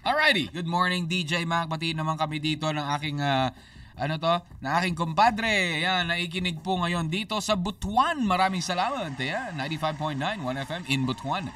Alrighty, 0.04 0.52
good 0.52 0.68
morning 0.68 1.08
DJ 1.08 1.48
Mac. 1.48 1.72
Pati 1.72 1.96
naman 1.96 2.20
kami 2.20 2.36
dito 2.36 2.68
ng 2.68 2.84
aking 3.00 3.24
ah, 3.24 3.48
ano 3.94 4.18
to, 4.18 4.34
na 4.58 4.82
aking 4.82 4.98
kumpadre. 4.98 5.78
Ayan, 5.78 6.10
naikinig 6.10 6.58
po 6.60 6.78
ngayon 6.82 7.06
dito 7.06 7.38
sa 7.38 7.54
Butuan. 7.54 8.18
Maraming 8.26 8.62
salamat. 8.62 9.14
Ayan, 9.14 9.54
95.9 9.54 10.42
1 10.42 10.66
FM 10.66 10.82
in 10.90 11.06
Butuan. 11.06 11.46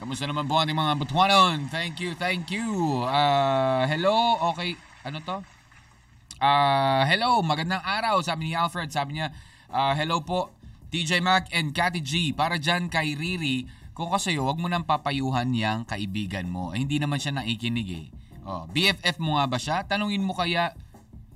Kamusta 0.00 0.24
naman 0.24 0.48
po 0.48 0.56
ating 0.58 0.74
mga 0.74 0.96
Butuanon? 0.96 1.68
Thank 1.68 2.00
you, 2.00 2.16
thank 2.16 2.48
you. 2.48 3.04
Ah, 3.04 3.84
hello, 3.84 4.40
okay. 4.50 4.74
Ano 5.06 5.20
to? 5.22 5.44
Ah, 6.40 7.04
hello, 7.04 7.44
magandang 7.44 7.84
araw. 7.84 8.18
Sabi 8.24 8.48
ni 8.48 8.52
Alfred, 8.56 8.88
sabi 8.88 9.20
niya, 9.20 9.28
ah, 9.68 9.92
hello 9.92 10.24
po, 10.24 10.48
TJ 10.90 11.20
Mac 11.20 11.52
and 11.54 11.70
Cathy 11.76 12.00
G. 12.02 12.12
Para 12.32 12.56
dyan 12.56 12.90
kay 12.90 13.14
Riri, 13.14 13.68
kung 13.92 14.08
kasi 14.08 14.40
wag 14.40 14.56
mo 14.56 14.66
nang 14.66 14.88
papayuhan 14.88 15.52
yang 15.52 15.84
kaibigan 15.84 16.48
mo. 16.48 16.72
Eh, 16.72 16.80
hindi 16.80 16.96
naman 16.96 17.20
siya 17.20 17.36
naikinig 17.36 17.88
eh. 17.92 18.06
Oh, 18.48 18.64
BFF 18.72 19.20
mo 19.20 19.36
nga 19.36 19.46
ba 19.46 19.60
siya? 19.60 19.84
Tanungin 19.84 20.24
mo 20.24 20.32
kaya, 20.32 20.72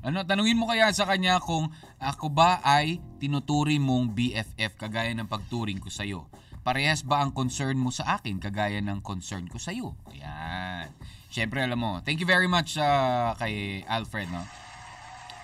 ano, 0.04 0.20
tanungin 0.28 0.60
mo 0.60 0.68
kaya 0.68 0.92
sa 0.92 1.08
kanya 1.08 1.40
kung 1.40 1.72
ako 1.96 2.28
ba 2.28 2.60
ay 2.60 3.00
tinuturi 3.16 3.80
mong 3.80 4.12
BFF 4.12 4.76
kagaya 4.76 5.16
ng 5.16 5.24
pagturing 5.24 5.80
ko 5.80 5.88
sa'yo. 5.88 6.28
Parehas 6.60 7.04
ba 7.04 7.24
ang 7.24 7.32
concern 7.32 7.80
mo 7.80 7.88
sa 7.88 8.20
akin 8.20 8.36
kagaya 8.36 8.84
ng 8.84 9.00
concern 9.00 9.48
ko 9.48 9.56
sa'yo? 9.56 9.96
Ayan. 10.12 10.92
Siyempre, 11.32 11.64
alam 11.64 11.80
mo, 11.80 12.04
thank 12.04 12.20
you 12.20 12.28
very 12.28 12.48
much 12.48 12.76
ah, 12.76 13.32
kay 13.40 13.80
Alfred, 13.88 14.28
no? 14.28 14.44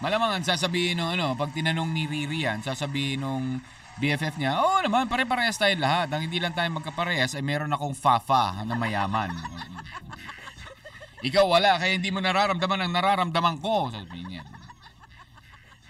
Malamang 0.01 0.41
ang 0.41 0.45
sasabihin 0.45 0.97
nung 0.97 1.13
ano, 1.13 1.37
pag 1.37 1.53
tinanong 1.53 1.93
ni 1.93 2.09
Riri 2.09 2.49
yan, 2.49 2.65
sasabihin 2.65 3.21
nung 3.21 3.61
BFF 4.01 4.41
niya, 4.41 4.57
oo 4.61 4.81
naman, 4.81 5.13
pare-parehas 5.13 5.61
tayo 5.61 5.77
lahat. 5.77 6.09
Ang 6.09 6.29
hindi 6.29 6.41
lang 6.41 6.57
tayo 6.57 6.73
magkaparehas 6.73 7.37
ay 7.37 7.45
meron 7.45 7.73
akong 7.73 7.93
fafa 7.93 8.65
na 8.65 8.73
mayaman. 8.73 9.29
Ikaw 11.21 11.45
wala, 11.45 11.77
kaya 11.77 11.97
hindi 12.01 12.09
mo 12.09 12.25
nararamdaman 12.25 12.89
ang 12.89 12.93
nararamdaman 12.97 13.57
ko. 13.61 13.93
Sabihin 13.93 14.27
niya. 14.37 14.45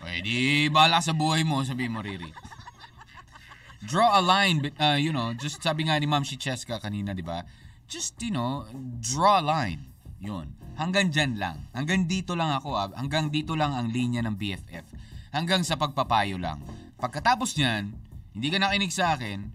Pwede, 0.00 0.66
bahala 0.72 0.98
sa 1.04 1.14
buhay 1.14 1.44
mo, 1.46 1.62
sabihin 1.62 1.92
mo, 1.94 2.00
Riri. 2.00 2.32
Draw 3.84 4.10
a 4.16 4.22
line, 4.24 4.64
but, 4.64 4.74
uh, 4.80 4.96
you 4.96 5.12
know, 5.12 5.32
just 5.36 5.60
sabi 5.60 5.86
nga 5.88 5.96
ni 5.96 6.08
Ma'am 6.08 6.24
si 6.24 6.36
Cheska 6.36 6.80
kanina, 6.80 7.12
di 7.12 7.24
ba? 7.24 7.44
Just, 7.88 8.16
you 8.20 8.32
know, 8.32 8.64
draw 9.00 9.40
a 9.40 9.44
line. 9.44 9.92
Yun. 10.20 10.52
Hanggang 10.76 11.12
dyan 11.12 11.40
lang. 11.40 11.68
Hanggang 11.72 12.04
dito 12.08 12.36
lang 12.36 12.52
ako, 12.52 12.76
ah. 12.76 12.88
hanggang 12.96 13.32
dito 13.32 13.56
lang 13.56 13.72
ang 13.72 13.88
linya 13.88 14.20
ng 14.24 14.36
BFF. 14.36 14.84
Hanggang 15.32 15.64
sa 15.64 15.76
pagpapayo 15.76 16.36
lang. 16.36 16.60
Pagkatapos 17.00 17.56
niyan, 17.56 17.92
hindi 18.36 18.48
ka 18.52 18.60
nakinig 18.60 18.92
sa 18.92 19.16
akin, 19.16 19.48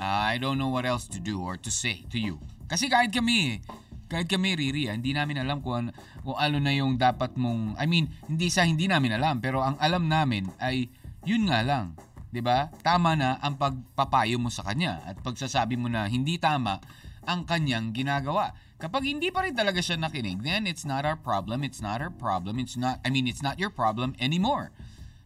ah, 0.00 0.28
I 0.28 0.36
don't 0.36 0.56
know 0.60 0.72
what 0.72 0.84
else 0.84 1.08
to 1.12 1.20
do 1.20 1.40
or 1.40 1.56
to 1.60 1.72
say 1.72 2.04
to 2.12 2.20
you. 2.20 2.40
Kasi 2.68 2.88
kahit 2.88 3.12
kami, 3.12 3.64
kahit 4.10 4.26
kami 4.26 4.58
Riri, 4.58 4.90
ah, 4.90 4.98
hindi 4.98 5.14
namin 5.14 5.38
alam 5.38 5.62
kung, 5.62 5.86
ano- 5.86 5.94
kung 6.26 6.34
ano 6.34 6.58
na 6.58 6.74
yung 6.74 6.98
dapat 6.98 7.38
mong, 7.38 7.78
I 7.78 7.86
mean, 7.86 8.10
hindi 8.26 8.50
sa 8.50 8.66
hindi 8.66 8.90
namin 8.90 9.14
alam, 9.14 9.38
pero 9.38 9.62
ang 9.62 9.78
alam 9.78 10.10
namin 10.10 10.50
ay 10.58 10.90
yun 11.22 11.46
nga 11.46 11.62
lang. 11.62 11.94
'Di 12.30 12.42
ba? 12.42 12.70
Tama 12.82 13.18
na 13.18 13.38
ang 13.42 13.58
pagpapayo 13.58 14.38
mo 14.38 14.50
sa 14.50 14.66
kanya 14.66 15.02
at 15.06 15.18
pagsasabi 15.22 15.74
mo 15.78 15.90
na 15.90 16.06
hindi 16.06 16.38
tama 16.38 16.78
ang 17.26 17.46
kanyang 17.46 17.94
ginagawa. 17.94 18.54
Kapag 18.80 19.04
hindi 19.04 19.28
pa 19.28 19.44
rin 19.44 19.52
talaga 19.52 19.78
siya 19.84 20.00
nakinig, 20.00 20.40
then 20.40 20.64
it's 20.64 20.88
not 20.88 21.04
our 21.04 21.18
problem, 21.18 21.60
it's 21.60 21.84
not 21.84 22.00
our 22.00 22.08
problem, 22.08 22.56
it's 22.56 22.80
not, 22.80 22.96
I 23.04 23.12
mean, 23.12 23.28
it's 23.28 23.44
not 23.44 23.60
your 23.60 23.68
problem 23.68 24.16
anymore. 24.16 24.72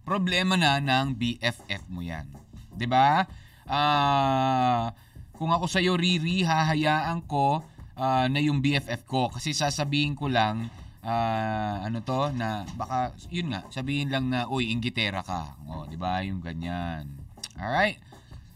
Problema 0.03 0.59
na 0.59 0.83
ng 0.83 1.15
BFF 1.15 1.87
mo 1.89 2.03
yan. 2.03 2.27
'Di 2.75 2.85
ba? 2.91 3.25
Ah, 3.65 4.93
kung 5.39 5.55
ako 5.55 5.71
sa 5.71 5.81
iyo 5.81 5.97
Riri, 5.97 6.45
hahayaan 6.45 7.25
ko 7.25 7.65
ah, 7.99 8.27
na 8.27 8.41
yung 8.43 8.63
BFF 8.63 9.07
ko 9.07 9.31
kasi 9.31 9.55
sasabihin 9.55 10.15
ko 10.19 10.31
lang 10.31 10.71
ah, 11.05 11.83
ano 11.85 12.01
to 12.03 12.33
na 12.35 12.65
baka 12.75 13.15
yun 13.31 13.53
nga 13.55 13.67
sabihin 13.71 14.11
lang 14.11 14.31
na 14.31 14.47
uy 14.51 14.71
inggitera 14.71 15.23
ka. 15.23 15.55
Oh, 15.69 15.85
'di 15.87 15.99
ba? 15.99 16.23
Yung 16.23 16.41
ganyan. 16.43 17.11
All 17.59 17.71
right. 17.71 17.99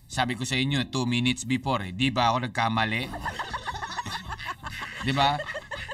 Sabi 0.09 0.41
ko 0.41 0.49
sa 0.49 0.57
inyo 0.57 0.89
2 0.89 1.05
minutes 1.05 1.45
before, 1.45 1.85
eh, 1.85 1.93
di 1.93 2.09
ba 2.09 2.33
ako 2.33 2.49
nagkamali? 2.49 3.03
'Di 5.05 5.13
ba? 5.13 5.37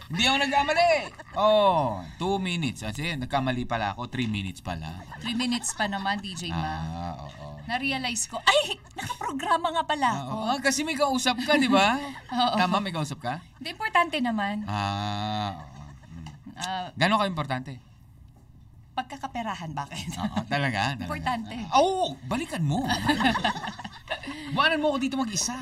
Hindi 0.04 0.22
ako 0.22 0.36
nagkamali. 0.38 0.90
Oh, 1.34 2.04
2 2.18 2.36
minutes. 2.38 2.80
Kasi 2.82 3.16
nagkamali 3.16 3.64
pala 3.64 3.92
ako, 3.92 4.06
3 4.06 4.28
minutes 4.28 4.60
pala. 4.60 5.00
Three 5.18 5.32
minutes 5.34 5.72
pa 5.72 5.86
naman, 5.86 6.20
DJ 6.20 6.52
Ma. 6.52 6.60
Ah, 6.60 7.12
oo. 7.22 7.56
Na-realize 7.64 8.28
ko, 8.28 8.36
ay, 8.38 8.76
nakaprograma 8.92 9.72
nga 9.72 9.84
pala 9.84 10.06
Ah, 10.06 10.20
ako. 10.20 10.30
oo. 10.30 10.44
Ah, 10.46 10.58
kasi 10.60 10.80
may 10.82 10.94
kausap 10.94 11.40
ka, 11.40 11.56
di 11.56 11.66
ba? 11.66 11.96
Oo. 12.36 12.56
Tama, 12.56 12.78
may 12.78 12.92
kausap 12.92 13.18
ka? 13.18 13.40
Hindi, 13.56 13.72
importante 13.72 14.20
naman. 14.20 14.68
Ah, 14.68 15.56
oo. 15.56 15.82
Ah, 16.54 16.86
Gano'n 16.94 17.18
ka 17.18 17.26
importante? 17.26 17.72
pagkakaperahan, 18.94 19.74
bakit? 19.74 20.06
Oo, 20.14 20.38
talaga, 20.46 20.94
talaga. 20.94 21.02
Importante. 21.02 21.56
Ah, 21.66 21.82
Oo, 21.82 22.14
balikan 22.22 22.62
mo. 22.62 22.86
Buwanan 24.54 24.78
mo 24.78 24.94
ako 24.94 24.98
dito 25.02 25.18
mag-isa. 25.18 25.58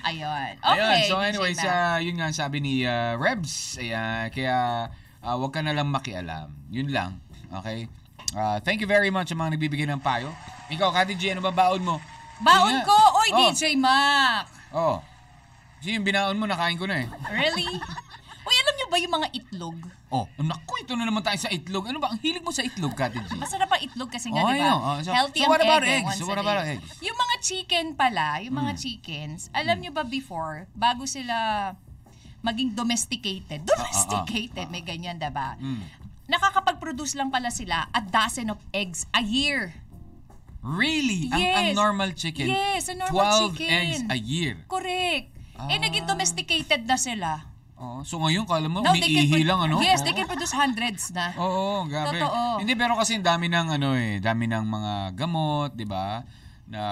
Ayun. 0.00 0.50
Okay, 0.58 0.80
Ayun, 0.80 0.98
so 1.08 1.14
anyways, 1.20 1.60
ah, 1.62 2.00
yun 2.00 2.16
nga 2.16 2.32
sabi 2.32 2.58
ni 2.58 2.84
ah, 2.84 3.16
Rebs. 3.16 3.76
Ayan, 3.76 4.32
kaya 4.32 4.88
ah, 5.20 5.36
wag 5.36 5.52
ka 5.52 5.60
na 5.60 5.76
lang 5.76 5.88
makialam. 5.88 6.52
Yun 6.72 6.88
lang. 6.88 7.20
Okay? 7.50 7.86
Ah, 8.32 8.62
thank 8.62 8.78
you 8.78 8.88
very 8.88 9.10
much 9.10 9.28
sa 9.28 9.36
mga 9.36 9.58
nagbibigay 9.58 9.86
ng 9.90 10.00
payo. 10.00 10.30
Ikaw, 10.70 10.88
Kati 10.94 11.18
G, 11.18 11.34
ano 11.34 11.42
ba 11.42 11.50
baon 11.50 11.82
mo? 11.82 11.98
Baon 12.40 12.76
ko! 12.86 12.96
Oy, 13.20 13.28
Oh, 13.34 13.38
DJ 13.50 13.74
Mac! 13.76 14.46
Oh. 14.70 15.02
Kasi 15.82 15.98
yung 15.98 16.06
binaon 16.06 16.38
mo, 16.38 16.46
nakain 16.46 16.78
ko 16.78 16.86
na 16.86 17.04
eh. 17.04 17.06
Really? 17.28 17.66
Uy, 18.46 18.54
alam 18.54 18.74
niyo 18.78 18.86
ba 18.88 18.96
yung 18.96 19.14
mga 19.18 19.28
itlog? 19.34 19.76
Oh, 20.10 20.26
naku, 20.36 20.82
ito 20.82 20.98
na 20.98 21.06
naman 21.06 21.22
tayo 21.22 21.38
sa 21.38 21.46
itlog. 21.48 21.86
Ano 21.86 22.02
ba? 22.02 22.10
Ang 22.10 22.18
hilig 22.18 22.42
mo 22.42 22.50
sa 22.50 22.60
itlog, 22.60 22.92
Kati 22.92 23.22
G. 23.22 23.30
Masarap 23.38 23.70
ang 23.70 23.78
itlog 23.80 24.10
kasi 24.10 24.26
nga, 24.28 24.42
Oh, 24.42 24.50
di 24.50 24.58
ba? 24.58 24.74
Oh, 24.74 24.98
so- 24.98 25.14
Healthy 25.14 25.38
so 25.38 25.44
ang 25.44 25.50
what 25.50 25.62
about 25.62 25.82
egg, 25.82 25.86
eh, 25.86 25.98
eggs? 26.02 26.14
So 26.18 26.26
what 26.26 26.36
about 26.36 26.66
eggs? 26.66 26.88
Yung 26.98 27.14
mga 27.14 27.34
chicken 27.40 27.86
pala, 27.94 28.42
yung 28.42 28.52
mga 28.52 28.72
chickens, 28.74 29.46
alam 29.54 29.78
niyo 29.78 29.94
ba 29.94 30.02
before, 30.02 30.66
bago 30.74 31.06
sila 31.06 31.34
maging 32.42 32.74
domesticated, 32.74 33.62
domesticated, 33.62 34.66
may 34.66 34.82
ganyan, 34.82 35.14
diba? 35.14 35.54
Hmm. 35.54 35.86
Nakakapag-produce 36.26 37.14
lang 37.14 37.30
pala 37.30 37.50
sila 37.50 37.86
a 37.86 38.00
dozen 38.00 38.50
of 38.50 38.58
eggs 38.70 39.06
a 39.10 39.22
year. 39.22 39.70
Really? 40.60 41.30
Ang, 41.30 41.38
ang 41.40 41.66
Yes. 41.66 41.76
normal 41.76 42.10
chicken? 42.12 42.46
Yes, 42.46 42.86
a 42.86 42.94
normal 42.94 43.54
12 43.54 43.56
chicken. 43.56 43.70
eggs 43.70 44.00
a 44.08 44.18
year. 44.18 44.52
Correct. 44.66 45.30
Eh, 45.60 45.70
Ah. 45.70 45.78
naging 45.78 46.04
domesticated 46.04 46.82
na 46.82 46.96
sila. 46.96 47.46
Oh, 47.80 48.04
so 48.04 48.20
ngayon, 48.20 48.44
kala 48.44 48.68
mo, 48.68 48.84
can 48.84 48.92
umiihi 48.92 49.40
lang, 49.40 49.56
ano? 49.64 49.80
Yes, 49.80 50.04
Oo. 50.04 50.04
they 50.04 50.12
can 50.12 50.28
produce 50.28 50.52
hundreds 50.52 51.16
na. 51.16 51.32
Oo, 51.40 51.88
grabe. 51.88 52.20
Totoo. 52.20 52.60
Hindi, 52.60 52.76
pero 52.76 52.92
kasi 52.92 53.16
ang 53.16 53.24
dami 53.24 53.48
ng, 53.48 53.80
ano 53.80 53.96
eh, 53.96 54.20
dami 54.20 54.44
ng 54.44 54.64
mga 54.68 54.92
gamot, 55.16 55.72
di 55.72 55.88
ba? 55.88 56.20
Na, 56.68 56.82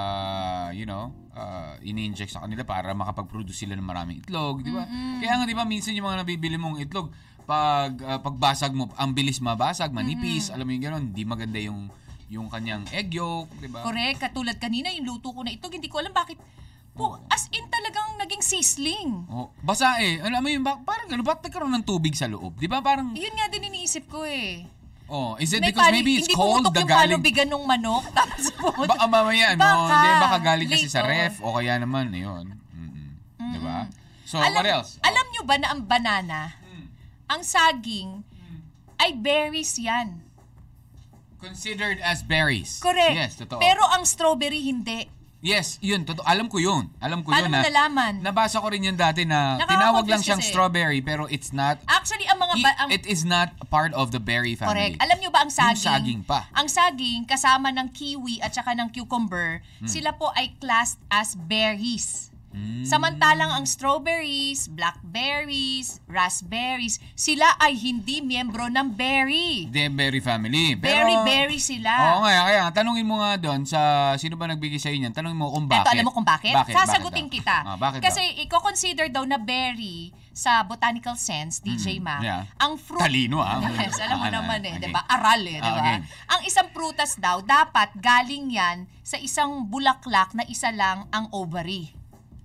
you 0.72 0.88
know, 0.88 1.12
uh, 1.37 1.77
ini-inject 1.85 2.33
sa 2.33 2.40
kanila 2.40 2.64
para 2.64 2.96
makapag-produce 2.96 3.68
sila 3.68 3.77
ng 3.77 3.85
maraming 3.85 4.24
itlog, 4.24 4.64
di 4.64 4.72
ba? 4.72 4.88
Kaya 5.20 5.33
nga, 5.37 5.44
di 5.44 5.53
ba, 5.53 5.68
minsan 5.68 5.92
yung 5.92 6.09
mga 6.09 6.24
nabibili 6.24 6.57
mong 6.57 6.81
itlog, 6.81 7.12
pag 7.44 7.92
uh, 8.01 8.20
pagbasag 8.24 8.72
mo, 8.72 8.88
ang 8.96 9.12
bilis 9.12 9.44
mabasag, 9.44 9.92
manipis, 9.92 10.48
alam 10.48 10.64
mo 10.64 10.72
yung 10.72 10.85
gano'n, 10.88 11.05
hindi 11.12 11.22
maganda 11.29 11.61
yung 11.61 11.92
yung 12.29 12.53
kanyang 12.53 12.85
egg 12.92 13.09
yolk, 13.12 13.48
di 13.57 13.68
ba? 13.72 13.85
Correct. 13.85 14.20
Katulad 14.20 14.61
kanina, 14.61 14.92
yung 14.92 15.09
luto 15.09 15.33
ko 15.33 15.40
na 15.40 15.53
ito, 15.53 15.64
hindi 15.72 15.88
ko 15.88 16.01
alam 16.01 16.12
bakit. 16.12 16.37
Po, 16.98 17.22
as 17.30 17.46
in 17.54 17.62
talagang 17.70 18.18
naging 18.18 18.42
sizzling. 18.42 19.22
Oh, 19.30 19.54
basa 19.62 20.02
eh. 20.02 20.18
Alam 20.18 20.42
mo 20.42 20.48
yung 20.50 20.66
ba, 20.66 20.82
parang 20.82 21.06
gano'n, 21.06 21.22
ba't 21.22 21.38
nagkaroon 21.38 21.70
ng 21.70 21.87
tubig 21.87 22.18
sa 22.18 22.26
loob? 22.26 22.58
Di 22.58 22.66
ba 22.66 22.82
parang, 22.82 23.14
Yun 23.14 23.34
nga 23.38 23.46
din 23.46 23.70
iniisip 23.70 24.11
ko 24.11 24.26
eh. 24.26 24.66
oh, 25.06 25.38
is 25.38 25.54
it 25.54 25.62
May 25.62 25.70
because 25.70 25.87
pali- 25.87 26.02
maybe 26.02 26.18
it's 26.18 26.26
hindi 26.26 26.34
cold, 26.34 26.66
pumutok 26.66 26.74
the 26.74 26.82
yung 26.82 26.90
palubigan 26.90 27.48
ng 27.54 27.64
manok. 27.64 28.04
Tapos 28.18 28.44
pumutok. 28.50 28.98
Baka 28.98 29.06
mamaya, 29.06 29.54
no? 29.54 29.62
Baka. 29.62 29.94
Hindi, 29.94 30.11
baka 30.18 30.38
galing 30.42 30.68
kasi 30.68 30.88
sa 30.90 31.00
Later. 31.06 31.14
ref 31.14 31.34
o 31.38 31.54
kaya 31.54 31.74
naman, 31.78 32.11
yun. 32.11 32.46
Mm-mm. 32.74 33.08
Di 33.54 33.58
ba? 33.62 33.87
So, 34.26 34.42
alam, 34.42 34.58
what 34.58 34.66
else? 34.66 34.98
Alam 35.00 35.24
nyo 35.30 35.42
ba 35.46 35.54
na 35.54 35.66
ang 35.70 35.82
banana, 35.87 36.40
ang 37.30 37.46
saging, 37.46 38.26
ay 38.98 39.14
berries 39.14 39.78
yan. 39.78 40.26
Considered 41.38 42.02
as 42.02 42.26
berries. 42.26 42.82
Correct. 42.82 43.14
Yes, 43.14 43.38
totoo. 43.38 43.62
Pero 43.62 43.87
ang 43.87 44.02
strawberry 44.02 44.66
hindi. 44.66 45.06
Yes, 45.38 45.79
yun. 45.79 46.03
Totoo. 46.03 46.27
Alam 46.27 46.46
ko 46.46 46.59
yun. 46.59 46.90
Alam 46.98 47.22
ko 47.22 47.31
Paano 47.31 47.46
yun. 47.46 47.53
mo 47.53 47.57
na- 47.57 47.64
nalaman? 47.64 48.12
Nabasa 48.20 48.59
ko 48.59 48.66
rin 48.66 48.83
yun 48.83 48.94
dati 48.94 49.22
na 49.22 49.55
tinawag 49.61 50.03
lang 50.05 50.18
siyang 50.18 50.42
kasi. 50.42 50.51
strawberry 50.51 50.98
pero 50.98 51.24
it's 51.27 51.53
not 51.53 51.79
Actually, 51.87 52.27
ang 52.27 52.37
mga... 52.37 52.55
ba- 52.59 52.79
ang, 52.81 52.88
it 52.90 53.07
is 53.07 53.22
not 53.22 53.55
part 53.68 53.94
of 53.94 54.11
the 54.11 54.18
berry 54.18 54.53
family. 54.53 54.74
Correct. 54.90 54.98
Alam 54.98 55.16
nyo 55.16 55.31
ba 55.31 55.40
ang 55.40 55.53
saging? 55.53 55.79
Yung 55.79 55.87
saging 55.87 56.20
pa. 56.22 56.51
Ang 56.53 56.66
saging 56.66 57.22
kasama 57.24 57.70
ng 57.70 57.87
kiwi 57.88 58.42
at 58.42 58.51
saka 58.51 58.74
ng 58.74 58.90
cucumber, 58.90 59.62
Hmm. 59.79 59.87
sila 59.87 60.11
po 60.12 60.35
ay 60.35 60.59
classed 60.59 60.98
as 61.09 61.38
berries. 61.38 62.35
Hmm. 62.48 62.80
Samantalang 62.80 63.52
ang 63.52 63.64
strawberries, 63.64 64.66
blackberries, 64.68 66.00
raspberries, 66.06 66.96
sila 67.14 67.44
ay 67.58 67.74
hindi 67.74 68.18
miyembro 68.18 68.66
ng 68.66 68.88
berry. 68.90 69.68
The 69.68 69.88
berry 69.88 70.18
family. 70.18 70.72
Pero, 70.74 71.04
Berry, 71.04 71.16
berry 71.22 71.58
sila. 71.58 71.92
Oo 72.14 72.24
nga, 72.24 72.32
kaya 72.42 72.62
tanungin 72.70 73.04
mo 73.04 73.18
nga 73.18 73.37
doon 73.37 73.62
sa 73.62 73.80
sino 74.14 74.34
ba 74.34 74.46
nagbigay 74.46 74.76
sa 74.76 74.88
inyo, 74.88 75.11
tanungin 75.11 75.37
mo 75.37 75.50
kung 75.50 75.66
bakit. 75.66 75.84
Eto, 75.84 75.92
alam 75.92 76.04
mo 76.04 76.12
kung 76.12 76.24
bakit? 76.24 76.54
Bakit? 76.54 76.72
Sasagutin 76.72 77.28
Bakit 77.28 77.37
daw? 77.37 77.37
kita. 77.37 77.56
Ah, 77.62 77.76
bakit 77.76 78.00
Kasi 78.00 78.22
daw? 78.24 78.42
i-consider 78.42 79.06
daw 79.08 79.22
na 79.22 79.37
berry 79.37 80.08
sa 80.32 80.62
botanical 80.62 81.14
sense, 81.14 81.58
DJ 81.58 81.98
Mac, 81.98 82.22
Hmm, 82.22 82.24
yeah. 82.24 82.42
ang 82.56 82.78
fruit... 82.78 83.02
Talino, 83.02 83.38
ah. 83.38 83.58
Yes, 83.76 83.98
alam 83.98 84.16
mo 84.16 84.26
Ah, 84.26 84.32
naman 84.32 84.62
eh, 84.62 84.72
okay. 84.72 84.82
di 84.82 84.88
ba? 84.88 85.02
Aral 85.04 85.42
eh, 85.42 85.58
di 85.58 85.66
ba? 85.68 85.82
Okay. 85.82 85.98
Ang 86.30 86.40
isang 86.46 86.68
prutas 86.70 87.18
daw, 87.18 87.42
dapat 87.42 87.90
galing 87.94 88.48
yan 88.48 88.87
sa 89.02 89.18
isang 89.18 89.66
bulaklak 89.66 90.32
na 90.32 90.46
isa 90.46 90.70
lang 90.70 91.11
ang 91.11 91.26
ovary. 91.30 91.90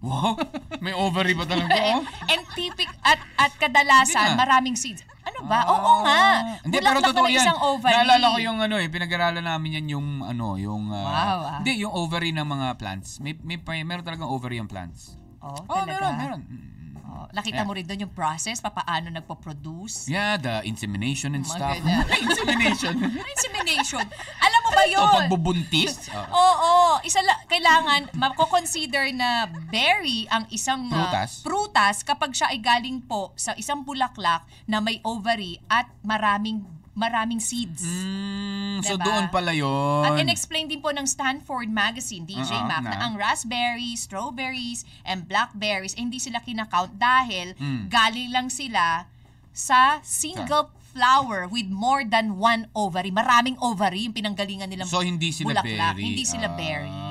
Wow, 0.03 0.35
may 0.77 0.91
ovary 0.91 1.31
ba 1.31 1.47
talaga? 1.47 1.71
oh? 1.95 2.03
And 2.27 2.43
typic 2.51 2.91
at 3.01 3.23
at 3.39 3.55
kadalasan 3.55 4.19
Hindi 4.19 4.35
na. 4.35 4.41
maraming 4.43 4.75
seeds. 4.75 4.99
Ano 5.23 5.47
ba? 5.47 5.63
Ah. 5.63 5.71
Oo 5.71 5.91
nga. 6.03 6.21
Hindi, 6.59 6.77
pero 6.77 6.99
Bulaklak 6.99 7.07
totoo 7.09 7.23
na 7.23 7.31
yan. 7.31 7.39
isang 7.39 7.59
ovary. 7.63 7.93
Naalala 7.95 8.25
ko 8.27 8.39
yung 8.43 8.59
ano 8.59 8.75
eh, 8.75 8.87
pinag-aralan 8.87 9.39
namin 9.41 9.69
yan 9.79 9.87
yung 9.89 10.07
ano, 10.21 10.59
yung... 10.59 10.91
ah, 10.91 10.99
Wow, 10.99 11.39
ah. 11.41 11.57
Hindi, 11.63 11.79
yung 11.79 11.95
ovary 11.95 12.29
ng 12.29 12.43
mga 12.43 12.67
plants. 12.75 13.23
May, 13.23 13.31
may, 13.39 13.55
may 13.57 13.87
meron 13.87 14.03
talagang 14.03 14.27
ovary 14.27 14.59
yung 14.59 14.67
plants. 14.67 15.15
Oh, 15.39 15.55
Oh, 15.65 15.79
talaga? 15.79 15.87
meron, 15.87 16.13
meron. 16.19 16.41
Mm. 16.43 16.71
Oh, 17.13 17.29
nakita 17.29 17.61
Yeah. 17.61 17.67
mo 17.69 17.77
rin 17.77 17.85
doon 17.85 17.99
yung 18.03 18.11
process, 18.11 18.57
papaano 18.57 19.05
nagpo-produce. 19.07 20.09
Yeah, 20.09 20.33
the 20.35 20.65
insemination 20.65 21.37
and 21.37 21.45
Mga 21.45 21.53
stuff. 21.53 21.77
ganyan. 21.77 22.05
insemination. 22.25 22.93
Insemination. 23.33 24.01
Alam 24.41 24.59
mo 24.59 24.69
ba 24.71 24.81
o 24.81 24.89
yun? 24.89 25.05
pagbubuntis. 25.21 25.93
Oh. 26.13 26.25
Oo, 26.33 26.73
isa 27.01 27.21
la, 27.21 27.37
kailangan 27.45 28.09
mako-consider 28.13 29.13
na 29.13 29.45
berry 29.67 30.25
ang 30.27 30.49
isang 30.49 30.89
uh, 30.89 30.95
Prutas? 30.95 31.31
prutas 31.41 31.95
kapag 32.01 32.33
siya 32.33 32.49
ay 32.49 32.57
galing 32.57 32.97
po 32.99 33.29
sa 33.35 33.53
isang 33.53 33.81
bulaklak 33.81 34.41
na 34.65 34.77
may 34.77 34.97
ovary 35.03 35.61
at 35.67 35.85
maraming 36.01 36.65
maraming 36.93 37.37
seeds. 37.37 37.81
Mm, 37.81 38.81
so 38.81 38.93
Diba? 38.93 39.03
doon 39.03 39.25
pala 39.27 39.49
yun. 39.51 40.03
At 40.03 40.13
in-explain 40.15 40.65
din 40.65 40.77
po 40.77 40.89
ng 40.89 41.03
Stanford 41.03 41.67
Magazine, 41.67 42.21
DJ 42.21 42.53
Oo, 42.55 42.65
Mac, 42.65 42.81
na 42.81 42.91
na. 42.91 43.01
ang 43.03 43.13
raspberries, 43.15 44.01
strawberries, 44.01 44.85
and 45.03 45.25
blackberries, 45.25 45.93
eh, 45.93 46.01
hindi 46.01 46.17
sila 46.17 46.39
kinakount 46.39 46.93
dahil 46.93 47.53
Mm. 47.55 47.89
galing 47.89 48.29
lang 48.29 48.47
sila 48.47 49.09
sa 49.49 50.01
single 50.01 50.69
flower 50.87 51.45
with 51.47 51.65
more 51.67 52.01
than 52.03 52.37
one 52.37 52.69
ovary. 52.71 53.09
Maraming 53.09 53.57
ovary 53.59 54.05
yung 54.05 54.13
pinanggalingan 54.13 54.69
nilang 54.69 54.85
So 54.85 55.01
hindi 55.01 55.29
sila 55.29 55.57
bulaklak. 55.57 55.97
berry. 55.97 56.03
Hindi 56.07 56.23
sila 56.23 56.47
Ah, 56.47 56.53
berry. 56.53 57.01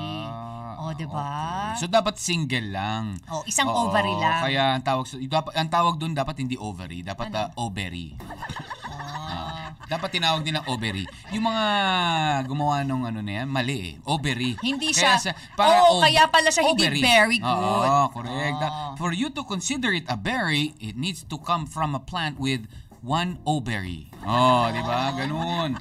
Oh, 0.77 0.91
'di 0.91 1.07
ba? 1.07 1.23
okay. 1.71 1.79
So 1.79 1.87
dapat 1.87 2.15
single 2.17 2.67
lang. 2.69 3.15
Oh, 3.25 3.43
isang 3.43 3.67
Oo, 3.67 3.87
ovary 3.87 4.11
lang. 4.13 4.39
Kaya 4.41 4.63
ang 4.75 4.83
tawag 4.83 5.07
ang 5.53 5.69
tawag 5.69 5.95
doon 5.95 6.11
dapat 6.11 6.35
hindi 6.37 6.55
ovary, 6.55 6.99
dapat 7.01 7.27
Ano? 7.29 7.39
ah, 7.41 7.49
ovary. 7.57 8.15
Ah, 9.93 10.01
dapat 10.01 10.09
tinawag 10.09 10.41
nilang 10.41 10.65
ovary. 10.65 11.05
Yung 11.29 11.45
mga 11.45 11.65
gumawa 12.49 12.81
nung 12.81 13.05
ano 13.05 13.21
na 13.21 13.37
yan, 13.37 13.47
mali 13.47 13.93
eh. 13.93 14.09
Ovary. 14.09 14.57
Hindi 14.57 14.89
Kaya 14.89 15.21
siya- 15.21 15.37
para 15.53 15.85
Oo, 15.85 16.01
kaya 16.01 16.25
pala 16.25 16.49
siya 16.49 16.65
hindi 16.65 16.81
ovary. 16.81 16.97
very 16.99 17.37
good. 17.37 17.85
Oo, 17.85 18.09
correct. 18.09 18.57
That- 18.57 18.97
For 18.97 19.13
you 19.13 19.29
to 19.29 19.45
consider 19.45 19.93
it 19.93 20.09
a 20.09 20.17
berry, 20.17 20.73
it 20.79 20.97
needs 20.97 21.21
to 21.21 21.37
come 21.37 21.69
from 21.69 21.93
a 21.93 22.01
plant 22.01 22.41
with 22.41 22.65
one 23.05 23.37
ovary. 23.45 24.09
Oh, 24.25 24.65
di 24.73 24.81
ba? 24.81 25.13
Ganun. 25.13 25.77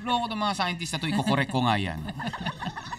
Loko 0.00 0.24
ng 0.26 0.40
mga 0.40 0.54
scientist 0.56 0.96
na 0.96 0.98
to, 0.98 1.12
iko-correct 1.12 1.52
ko 1.52 1.60
nga 1.60 1.76
yan. 1.76 2.00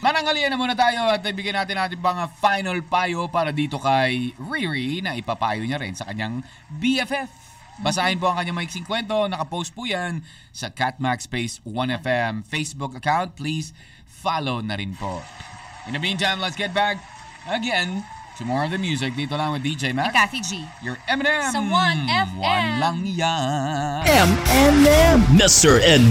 Manangalian 0.01 0.53
na 0.53 0.57
muna 0.57 0.77
tayo 0.77 1.07
at 1.07 1.21
ibigyan 1.23 1.55
natin 1.55 1.77
natin 1.77 1.97
mga 1.97 2.29
final 2.37 2.77
payo 2.83 3.25
para 3.25 3.49
dito 3.49 3.81
kay 3.81 4.37
Riri 4.37 5.01
na 5.01 5.17
ipapayo 5.17 5.65
niya 5.65 5.81
rin 5.81 5.97
sa 5.97 6.05
kanyang 6.05 6.45
BFF. 6.69 7.50
Basahin 7.79 8.19
po 8.19 8.27
ang 8.27 8.35
kanyang 8.35 8.59
maiksing 8.59 8.83
kwento. 8.83 9.15
Nakapost 9.31 9.71
po 9.71 9.87
yan 9.87 10.27
sa 10.51 10.67
Catmax 10.67 11.31
Space 11.31 11.63
1FM 11.63 12.43
Facebook 12.43 12.99
account. 12.99 13.39
Please 13.39 13.71
follow 14.03 14.59
na 14.59 14.75
rin 14.75 14.91
po. 14.99 15.23
In 15.87 15.95
the 15.95 16.01
meantime, 16.03 16.43
let's 16.43 16.59
get 16.59 16.75
back 16.75 16.99
again 17.47 18.03
to 18.41 18.47
more 18.49 18.65
of 18.65 18.73
the 18.73 18.81
music. 18.81 19.13
Dito 19.13 19.37
lang 19.37 19.53
with 19.53 19.61
DJ 19.61 19.93
Mac. 19.93 20.11
Kathy 20.17 20.41
G. 20.41 20.65
Your 20.81 20.97
M&M. 21.05 21.53
Sa 21.53 21.61
1FM. 21.61 22.27
One 22.41 22.69
lang 22.81 22.97
yan. 23.05 24.01
M&M. 24.09 25.17
Mr. 25.37 25.77
and 25.77 26.01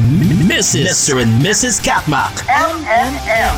Mrs. 0.46 0.86
Mr. 0.86 1.14
and 1.18 1.32
Mrs. 1.42 1.82
Katmak. 1.82 2.30
M&M. 2.46 3.54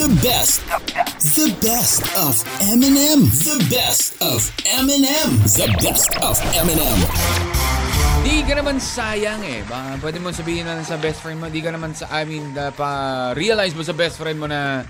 The 0.00 0.08
best. 0.24 0.64
The 1.36 1.52
best 1.60 2.08
of 2.16 2.40
M&M. 2.64 3.28
The 3.44 3.60
best 3.68 4.16
of 4.24 4.48
M&M. 4.64 5.30
The 5.44 5.68
best 5.84 6.16
of 6.24 6.40
M&M. 6.56 6.98
Di 8.24 8.40
ka 8.48 8.56
naman 8.56 8.80
sayang 8.80 9.44
eh. 9.44 9.60
Baka 9.68 10.00
pwede 10.00 10.16
mo 10.24 10.32
sabihin 10.32 10.64
na 10.64 10.80
sa 10.80 10.96
best 10.96 11.20
friend 11.20 11.36
mo, 11.36 11.52
di 11.52 11.60
ka 11.60 11.68
naman 11.68 11.92
sa, 11.92 12.08
I 12.08 12.24
mean, 12.24 12.56
pa-realize 12.56 13.76
mo 13.76 13.84
sa 13.84 13.92
best 13.92 14.16
friend 14.16 14.40
mo 14.40 14.48
na 14.48 14.88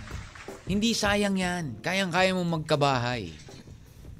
hindi 0.65 0.97
sayang 0.97 1.37
yan. 1.37 1.65
Kayang-kaya 1.85 2.33
mo 2.33 2.45
magkabahay. 2.45 3.29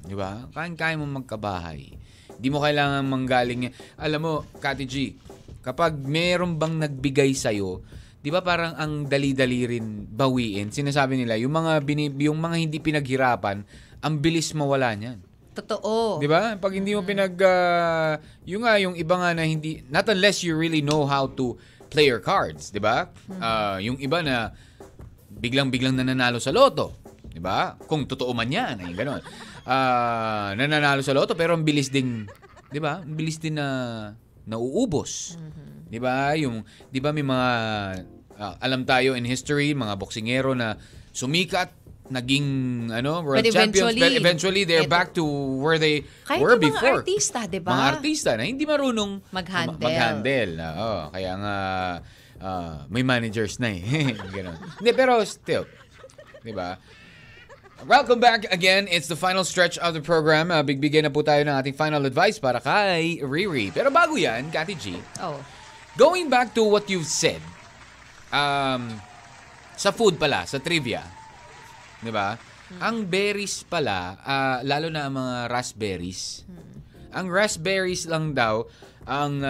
Di 0.05 0.13
ba? 0.13 0.45
Kayang-kaya 0.53 0.95
mo 1.01 1.09
magkabahay. 1.09 1.89
Di 2.37 2.47
mo 2.53 2.61
kailangan 2.61 3.01
manggaling 3.05 3.69
yan. 3.69 3.73
Alam 3.97 4.19
mo, 4.21 4.33
Kati 4.61 4.85
G, 4.85 5.17
kapag 5.65 5.97
meron 6.05 6.61
bang 6.61 6.77
nagbigay 6.77 7.33
sa'yo, 7.33 7.81
di 8.21 8.29
ba 8.29 8.45
parang 8.45 8.77
ang 8.77 9.09
dali-dali 9.09 9.65
rin 9.65 10.05
bawiin? 10.05 10.69
Sinasabi 10.69 11.17
nila, 11.17 11.33
yung 11.41 11.53
mga, 11.53 11.81
bini, 11.81 12.13
yung 12.21 12.37
mga 12.37 12.57
hindi 12.61 12.77
pinaghirapan, 12.77 13.65
ang 14.05 14.13
bilis 14.21 14.53
mawala 14.53 14.93
niyan. 14.93 15.17
Totoo. 15.55 16.19
'Di 16.19 16.27
ba? 16.27 16.59
Pag 16.59 16.75
hindi 16.75 16.91
mo 16.91 17.01
pinag 17.07 17.39
ah, 17.39 18.19
yung 18.43 18.67
nga 18.67 18.75
yung 18.75 18.91
iba 18.99 19.15
nga 19.15 19.31
na 19.31 19.47
hindi 19.47 19.79
not 19.87 20.03
unless 20.11 20.43
you 20.43 20.51
really 20.51 20.83
know 20.83 21.07
how 21.07 21.31
to 21.31 21.55
play 21.87 22.11
your 22.11 22.19
cards, 22.19 22.75
'di 22.75 22.83
ba? 22.83 23.07
Ah, 23.39 23.79
yung 23.79 23.95
iba 24.03 24.19
na 24.19 24.51
biglang-biglang 25.35 25.93
nananalo 25.93 26.39
sa 26.39 26.49
loto, 26.49 26.99
'di 27.27 27.39
ba? 27.39 27.75
Kung 27.77 28.05
totoo 28.05 28.31
man 28.31 28.47
'yan, 28.47 28.79
ay 28.79 28.91
ganoon. 28.91 29.21
Ah, 29.65 30.53
nananalo 30.53 31.01
sa 31.01 31.11
loto 31.11 31.33
pero 31.33 31.53
ang 31.53 31.63
bilis 31.63 31.89
din, 31.89 32.23
'di 32.69 32.79
ba? 32.79 33.01
Ang 33.01 33.15
bilis 33.15 33.37
din 33.37 33.55
na 33.55 33.67
nauubos. 34.45 35.35
'Di 35.85 35.99
ba? 35.99 36.33
Yung 36.35 36.61
'di 36.89 36.99
ba 36.99 37.11
may 37.11 37.23
mga 37.23 37.49
ah, 38.35 38.55
alam 38.59 38.83
tayo 38.83 39.13
in 39.13 39.23
history, 39.23 39.71
mga 39.71 39.95
boksingero 39.95 40.53
na 40.53 40.79
sumikat 41.11 41.71
naging 42.05 42.45
ano 42.93 43.25
world 43.25 43.41
But 43.41 43.49
champions 43.49 43.81
but 43.89 43.97
eventually, 43.97 44.21
eventually 44.21 44.61
they're 44.61 44.85
eto- 44.85 44.93
back 44.93 45.09
to 45.17 45.25
where 45.57 45.81
they 45.81 46.05
Kahit 46.21 46.37
were 46.37 46.53
yung 46.53 46.61
mga 46.61 46.69
before. 46.69 47.01
artista, 47.01 47.39
di 47.49 47.57
ba? 47.57 47.73
Mga 47.73 47.85
artista 47.91 48.29
na 48.37 48.45
hindi 48.45 48.61
marunong 48.61 49.25
Mag-handle. 49.33 49.73
ma- 49.73 49.89
mag-handle. 49.89 50.51
Oo, 50.77 50.99
kaya 51.09 51.33
nga 51.33 51.55
ah, 52.39 52.83
may 52.87 53.03
managers 53.03 53.59
na 53.59 53.71
eh. 53.71 53.83
Ganon. 54.35 54.57
Hindi, 54.79 54.91
pero 54.91 55.19
still. 55.23 55.67
Di 56.41 56.51
ba? 56.51 56.77
Welcome 57.83 58.23
back 58.23 58.47
again. 58.55 58.87
It's 58.87 59.11
the 59.11 59.19
final 59.19 59.43
stretch 59.43 59.75
of 59.83 59.91
the 59.91 59.99
program. 59.99 60.47
Uh, 60.47 60.63
bigbigay 60.63 61.03
na 61.03 61.11
po 61.11 61.19
tayo 61.21 61.43
ng 61.43 61.51
ating 61.51 61.75
final 61.75 62.07
advice 62.07 62.39
para 62.39 62.63
kay 62.63 63.19
Riri. 63.19 63.67
Pero 63.69 63.91
bago 63.91 64.15
yan, 64.15 64.47
Kati 64.47 64.75
G, 64.79 64.95
Oh. 65.19 65.43
going 65.99 66.31
back 66.31 66.55
to 66.55 66.63
what 66.63 66.87
you've 66.87 67.05
said, 67.05 67.43
um, 68.31 68.95
sa 69.75 69.91
food 69.91 70.15
pala, 70.15 70.47
sa 70.47 70.55
trivia, 70.63 71.03
di 71.99 72.15
ba? 72.15 72.39
Ang 72.79 73.05
berries 73.05 73.67
pala, 73.67 74.17
ah, 74.23 74.57
lalo 74.63 74.87
na 74.87 75.11
ang 75.11 75.13
mga 75.19 75.35
raspberries, 75.51 76.47
ang 77.11 77.27
raspberries 77.27 78.07
lang 78.07 78.31
daw, 78.31 78.63
ang 79.03 79.43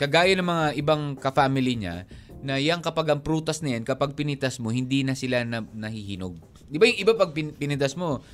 kagaya 0.00 0.32
ng 0.32 0.48
mga 0.48 0.66
ibang 0.80 1.12
ka-family 1.20 1.76
niya, 1.76 2.08
na 2.40 2.56
yan 2.56 2.80
kapag 2.80 3.12
ang 3.12 3.20
prutas 3.20 3.60
na 3.60 3.76
yan, 3.76 3.84
kapag 3.84 4.16
pinitas 4.16 4.56
mo, 4.56 4.72
hindi 4.72 5.04
na 5.04 5.12
sila 5.12 5.44
na, 5.44 5.60
nahihinog. 5.60 6.40
Di 6.72 6.80
ba 6.80 6.88
yung 6.88 7.00
iba 7.04 7.12
pag 7.12 7.36
pin- 7.36 7.52
pinitas 7.52 7.92
mo, 8.00 8.24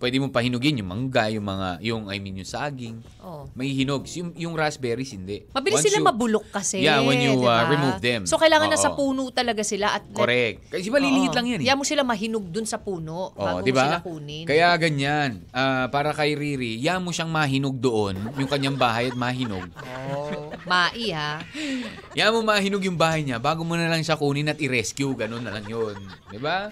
pwede 0.00 0.16
mo 0.16 0.32
pahinugin 0.32 0.80
yung 0.80 0.88
mangga, 0.88 1.28
yung 1.28 1.44
mga, 1.44 1.68
yung, 1.84 2.02
I 2.08 2.16
mean, 2.16 2.40
yung 2.40 2.48
saging. 2.48 3.04
Oh. 3.20 3.44
May 3.52 3.76
hinog. 3.76 4.08
Yung, 4.16 4.32
yung 4.32 4.54
raspberries, 4.56 5.12
hindi. 5.12 5.44
Mabilis 5.52 5.84
Once 5.84 5.92
sila 5.92 6.00
you- 6.00 6.08
mabulok 6.08 6.48
kasi. 6.48 6.80
Yeah, 6.80 7.04
when 7.04 7.20
you, 7.20 7.36
di 7.36 7.44
uh, 7.44 7.68
remove 7.68 8.00
them. 8.00 8.24
So, 8.24 8.40
kailangan 8.40 8.72
Oo. 8.72 8.74
na 8.74 8.80
sa 8.80 8.96
puno 8.96 9.28
talaga 9.28 9.60
sila. 9.60 9.92
At 9.92 10.08
Correct. 10.08 10.72
Kasi 10.72 10.88
maliliit 10.88 11.30
Oo. 11.30 11.36
lang 11.36 11.46
yan 11.46 11.60
eh. 11.60 11.68
Yan 11.68 11.76
mo 11.76 11.84
sila 11.84 12.00
mahinog 12.00 12.48
dun 12.48 12.64
sa 12.64 12.80
puno 12.80 13.30
Oh, 13.30 13.36
bago 13.36 13.60
di 13.60 13.70
mo 13.70 13.84
sila 13.84 14.00
kunin. 14.00 14.44
Kaya 14.48 14.72
ganyan. 14.80 15.44
Ah, 15.52 15.92
para 15.92 16.16
kay 16.16 16.32
Riri, 16.32 16.80
yan 16.80 17.04
mo 17.04 17.12
siyang 17.12 17.28
mahinog 17.28 17.76
doon, 17.76 18.16
yung 18.40 18.48
kanyang 18.48 18.80
bahay 18.80 19.12
at 19.12 19.16
mahinog. 19.20 19.68
Oh, 20.16 20.48
mai 20.64 21.12
ha. 21.12 21.44
Yan 22.18 22.32
mo 22.32 22.40
mahinog 22.40 22.82
yung 22.82 22.96
bahay 22.98 23.22
niya 23.22 23.38
bago 23.38 23.62
mo 23.62 23.76
na 23.76 23.86
lang 23.86 24.00
siya 24.00 24.16
kunin 24.16 24.48
at 24.48 24.58
i-rescue, 24.58 25.12
ganun 25.14 25.44
na 25.44 25.54
lang 25.54 25.66
'yun. 25.66 25.94
'Di 26.30 26.38
ba? 26.38 26.70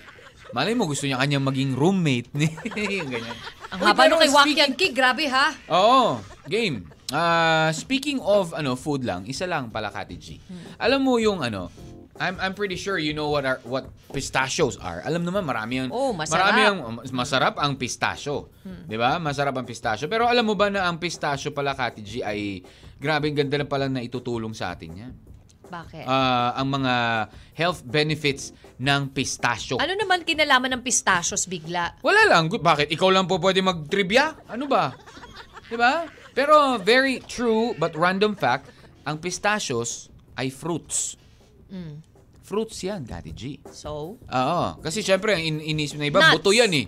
Malay 0.51 0.73
mo, 0.73 0.85
gusto 0.85 1.05
niya 1.05 1.17
kanyang 1.17 1.45
maging 1.45 1.71
roommate. 1.73 2.29
Yung 2.99 3.11
ganyan. 3.11 3.37
Ang 3.69 3.81
haba 3.83 4.09
nung 4.09 4.17
kay 4.17 4.29
speaking- 4.29 4.57
Wakian 4.57 4.73
Ki, 4.75 4.87
grabe 4.91 5.25
ha. 5.29 5.53
Oo, 5.69 6.19
game. 6.45 6.89
Ah, 7.09 7.69
speaking 7.71 8.17
of 8.19 8.53
ano 8.53 8.73
food 8.73 9.01
lang, 9.01 9.25
isa 9.25 9.45
lang 9.45 9.69
pala 9.69 9.89
Kati 9.89 10.17
G. 10.17 10.37
Alam 10.77 11.01
mo 11.03 11.17
yung 11.17 11.41
ano, 11.41 11.73
I'm 12.19 12.35
I'm 12.37 12.53
pretty 12.53 12.75
sure 12.75 12.99
you 12.99 13.13
know 13.13 13.31
what 13.31 13.47
are 13.47 13.63
what 13.63 13.89
pistachios 14.11 14.75
are. 14.77 15.01
Alam 15.03 15.23
naman 15.23 15.41
marami 15.41 15.81
ang 15.81 15.89
Oh, 15.89 16.11
masarap. 16.11 16.51
marami 16.51 16.61
ang 16.65 16.79
masarap 17.09 17.55
ang 17.57 17.77
pistachio. 17.77 18.51
'Di 18.85 18.99
ba? 18.99 19.17
Masarap 19.17 19.55
ang 19.55 19.65
pistachio. 19.65 20.05
Pero 20.05 20.27
alam 20.27 20.43
mo 20.43 20.53
ba 20.53 20.67
na 20.67 20.85
ang 20.85 20.99
pistachio 20.99 21.49
pala 21.49 21.73
Kati 21.73 22.03
G 22.03 22.21
ay 22.21 22.61
grabe 22.97 23.29
ang 23.29 23.39
ganda 23.39 23.57
na 23.57 23.65
pala 23.65 23.87
na 23.87 24.03
itutulong 24.03 24.53
sa 24.53 24.75
atin 24.75 24.91
'yan. 24.91 25.13
Bakit? 25.69 26.05
Ah, 26.09 26.57
ang 26.57 26.81
mga 26.81 26.95
health 27.53 27.85
benefits 27.85 28.57
ng 28.81 29.13
pistachio. 29.13 29.77
ano 29.77 29.93
naman 29.93 30.25
kinalaman 30.25 30.81
ng 30.81 30.83
pistachios 30.83 31.45
bigla? 31.45 31.93
Wala 32.01 32.25
lang. 32.25 32.49
Bakit? 32.49 32.89
Ikaw 32.89 33.09
lang 33.13 33.29
po 33.29 33.37
pwede 33.37 33.61
mag-trivia? 33.61 34.33
Ano 34.49 34.65
ba? 34.65 34.97
Di 35.69 35.77
ba? 35.77 36.09
Pero 36.33 36.81
very 36.81 37.21
true 37.21 37.77
but 37.77 37.93
random 37.93 38.33
fact, 38.33 38.73
ang 39.05 39.21
pistachios 39.21 40.09
ay 40.41 40.49
fruits. 40.49 41.19
Mm. 41.69 42.01
Fruits 42.41 42.81
yan, 42.81 43.05
Kati 43.05 43.33
G. 43.37 43.61
So, 43.69 44.17
Oo. 44.17 44.69
Kasi 44.81 45.05
syempre, 45.05 45.37
ang 45.37 45.45
in 45.45 45.61
inisip 45.61 46.01
na 46.01 46.09
iba, 46.09 46.23
Nuts. 46.25 46.41
buto 46.41 46.57
yan 46.57 46.73
eh. 46.73 46.87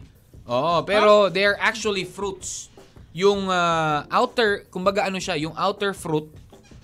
Oo. 0.48 0.80
Pero 0.88 1.28
they're 1.28 1.60
actually 1.60 2.08
fruits. 2.08 2.72
Yung 3.12 3.50
ah, 3.50 4.08
outer, 4.08 4.64
kumbaga 4.72 5.04
ano 5.04 5.20
siya, 5.20 5.36
yung 5.36 5.52
outer 5.58 5.92
fruit, 5.92 6.32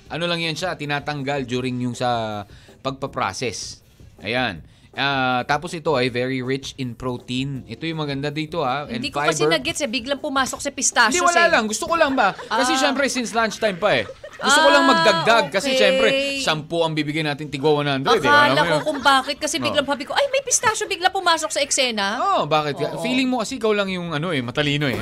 ano 0.08 0.24
lang 0.24 0.40
yan 0.40 0.54
siya, 0.54 0.74
tinatanggal 0.74 1.44
during 1.44 1.78
yung 1.80 1.94
sa 1.94 2.42
pagpaprocess. 2.80 3.82
Ayan. 4.20 4.62
Ah, 4.96 5.44
tapos 5.44 5.76
ito 5.76 5.92
ay 5.92 6.08
very 6.08 6.40
rich 6.40 6.72
in 6.78 6.96
protein. 6.96 7.68
Ito 7.68 7.84
yung 7.84 8.00
maganda 8.00 8.32
dito 8.32 8.64
ha. 8.64 8.88
And 8.88 8.96
hindi 8.96 9.12
ko 9.12 9.20
fiber. 9.20 9.28
kasi 9.28 9.44
nag-gets 9.44 9.84
eh. 9.84 9.90
Biglang 9.92 10.24
pumasok 10.24 10.56
sa 10.56 10.72
pistachios 10.72 11.20
Hindi, 11.20 11.28
wala 11.28 11.42
eh. 11.44 11.52
lang. 11.52 11.64
Gusto 11.68 11.84
ko 11.84 12.00
lang 12.00 12.16
ba? 12.16 12.32
Kasi 12.32 12.72
Ah. 12.72 12.80
syempre, 12.80 13.04
since 13.12 13.36
lunchtime 13.36 13.76
pa 13.76 13.92
eh. 13.92 14.08
Gusto 14.36 14.58
ko 14.58 14.68
lang 14.68 14.84
Ah, 14.84 14.90
magdagdag. 14.90 15.44
Kasi 15.48 15.68
okay. 15.70 15.78
syempre, 15.78 16.08
sampu 16.38 16.80
ang 16.80 16.92
bibigyan 16.92 17.24
natin, 17.26 17.48
tigwa 17.48 17.72
100. 17.78 18.04
eh. 18.04 18.20
Akala 18.20 18.52
Alam 18.52 18.62
mo 18.62 18.68
ko 18.68 18.76
yun? 18.76 18.84
kung 18.84 19.00
bakit 19.00 19.36
kasi 19.38 19.56
biglang 19.56 19.82
Oh. 19.82 19.90
sabi 19.90 20.04
ko, 20.04 20.12
ay 20.12 20.26
may 20.28 20.42
pistachio 20.42 20.84
bigla 20.84 21.08
pumasok 21.08 21.48
sa 21.48 21.60
eksena. 21.60 22.06
Oo, 22.18 22.36
oh, 22.36 22.42
bakit? 22.44 22.76
Oo. 22.76 23.00
Feeling 23.00 23.26
mo 23.26 23.40
kasi 23.40 23.56
ikaw 23.56 23.72
lang 23.72 23.88
yung 23.88 24.12
ano 24.12 24.28
eh, 24.30 24.40
matalino 24.40 24.84
eh. 24.84 24.98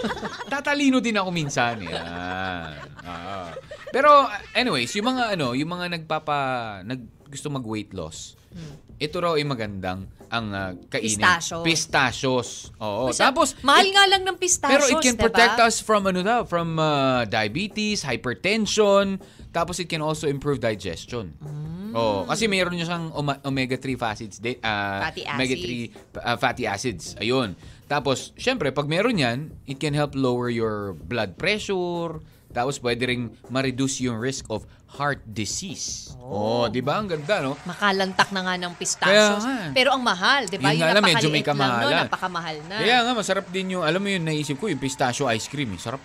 Tatalino 0.48 0.98
din 0.98 1.14
ako 1.14 1.28
minsan. 1.28 1.82
Yan. 1.82 2.72
Oo. 2.98 3.36
Pero 3.88 4.24
anyways, 4.52 4.92
yung 4.94 5.10
mga 5.10 5.34
ano, 5.34 5.52
yung 5.52 5.68
mga 5.68 5.90
nagpapa 5.90 6.38
nag 6.82 7.00
gusto 7.26 7.48
mag 7.48 7.60
weight 7.62 7.92
loss. 7.92 8.37
Ito 8.98 9.16
raw 9.22 9.32
ay 9.38 9.46
magandang 9.46 10.10
ang 10.28 10.46
ah, 10.52 10.72
kainin. 10.92 11.16
Pistachio. 11.16 11.56
Pistachios. 11.64 12.48
Oo. 12.78 13.08
Kasi 13.08 13.20
Tapos 13.24 13.48
mahal 13.64 13.88
it- 13.88 13.94
nga 13.96 14.04
lang 14.10 14.22
ng 14.28 14.36
pistachios, 14.36 14.74
Pero 14.76 14.84
it 14.92 15.00
can 15.00 15.16
diba? 15.16 15.24
protect 15.30 15.56
us 15.64 15.80
from 15.80 16.04
ano 16.04 16.20
daw, 16.20 16.44
from 16.44 16.76
ah, 16.76 17.24
diabetes, 17.24 18.04
hypertension, 18.04 19.16
tapos 19.50 19.80
it 19.80 19.88
can 19.88 20.04
also 20.04 20.28
improve 20.28 20.60
digestion. 20.60 21.32
Mm. 21.40 21.96
Oh, 21.96 22.28
kasi 22.28 22.44
mayroon 22.44 22.76
niya 22.76 22.92
siyang 22.92 23.08
oma- 23.16 23.40
omega-3 23.40 23.96
fatty 23.96 24.28
acids, 24.28 24.36
ah, 24.60 25.08
Fatty 25.08 25.24
omega-3 25.24 25.66
ah, 26.20 26.36
fatty 26.36 26.64
acids. 26.68 27.16
Ayun. 27.16 27.56
Tapos, 27.88 28.36
syempre, 28.36 28.68
pag 28.68 28.84
meron 28.84 29.16
yan, 29.16 29.38
it 29.64 29.80
can 29.80 29.96
help 29.96 30.12
lower 30.12 30.52
your 30.52 30.92
blood 31.08 31.40
pressure. 31.40 32.20
Tapos, 32.52 32.76
pwede 32.84 33.08
ring 33.08 33.32
ma-reduce 33.48 34.04
yung 34.04 34.20
risk 34.20 34.44
of 34.52 34.68
heart 34.88 35.20
disease. 35.24 36.16
Oh, 36.24 36.64
di 36.72 36.80
ba? 36.80 36.96
Ang 36.96 37.12
ganda, 37.12 37.44
no? 37.44 37.60
Makalantak 37.68 38.32
na 38.32 38.40
nga 38.40 38.54
ng 38.56 38.72
pistachios. 38.74 39.44
Kaya. 39.44 39.72
Pero 39.76 39.92
ang 39.92 40.00
mahal, 40.00 40.48
di 40.48 40.56
ba? 40.56 40.72
Yun 40.72 40.80
nga 40.80 40.96
lang, 40.96 41.04
medyo 41.04 41.28
may 41.28 41.44
napakaliit 41.44 41.44
lang 41.44 41.48
kamahalan. 41.52 42.04
napakamahal 42.08 42.56
na. 42.64 42.76
Kaya 42.80 42.96
nga, 43.04 43.12
masarap 43.12 43.46
din 43.52 43.76
yung, 43.76 43.84
alam 43.84 44.00
mo 44.00 44.08
yun, 44.08 44.24
naisip 44.24 44.56
ko, 44.56 44.72
yung 44.72 44.80
pistachio 44.80 45.28
ice 45.28 45.46
cream. 45.46 45.76
Eh. 45.76 45.80
Sarap. 45.80 46.00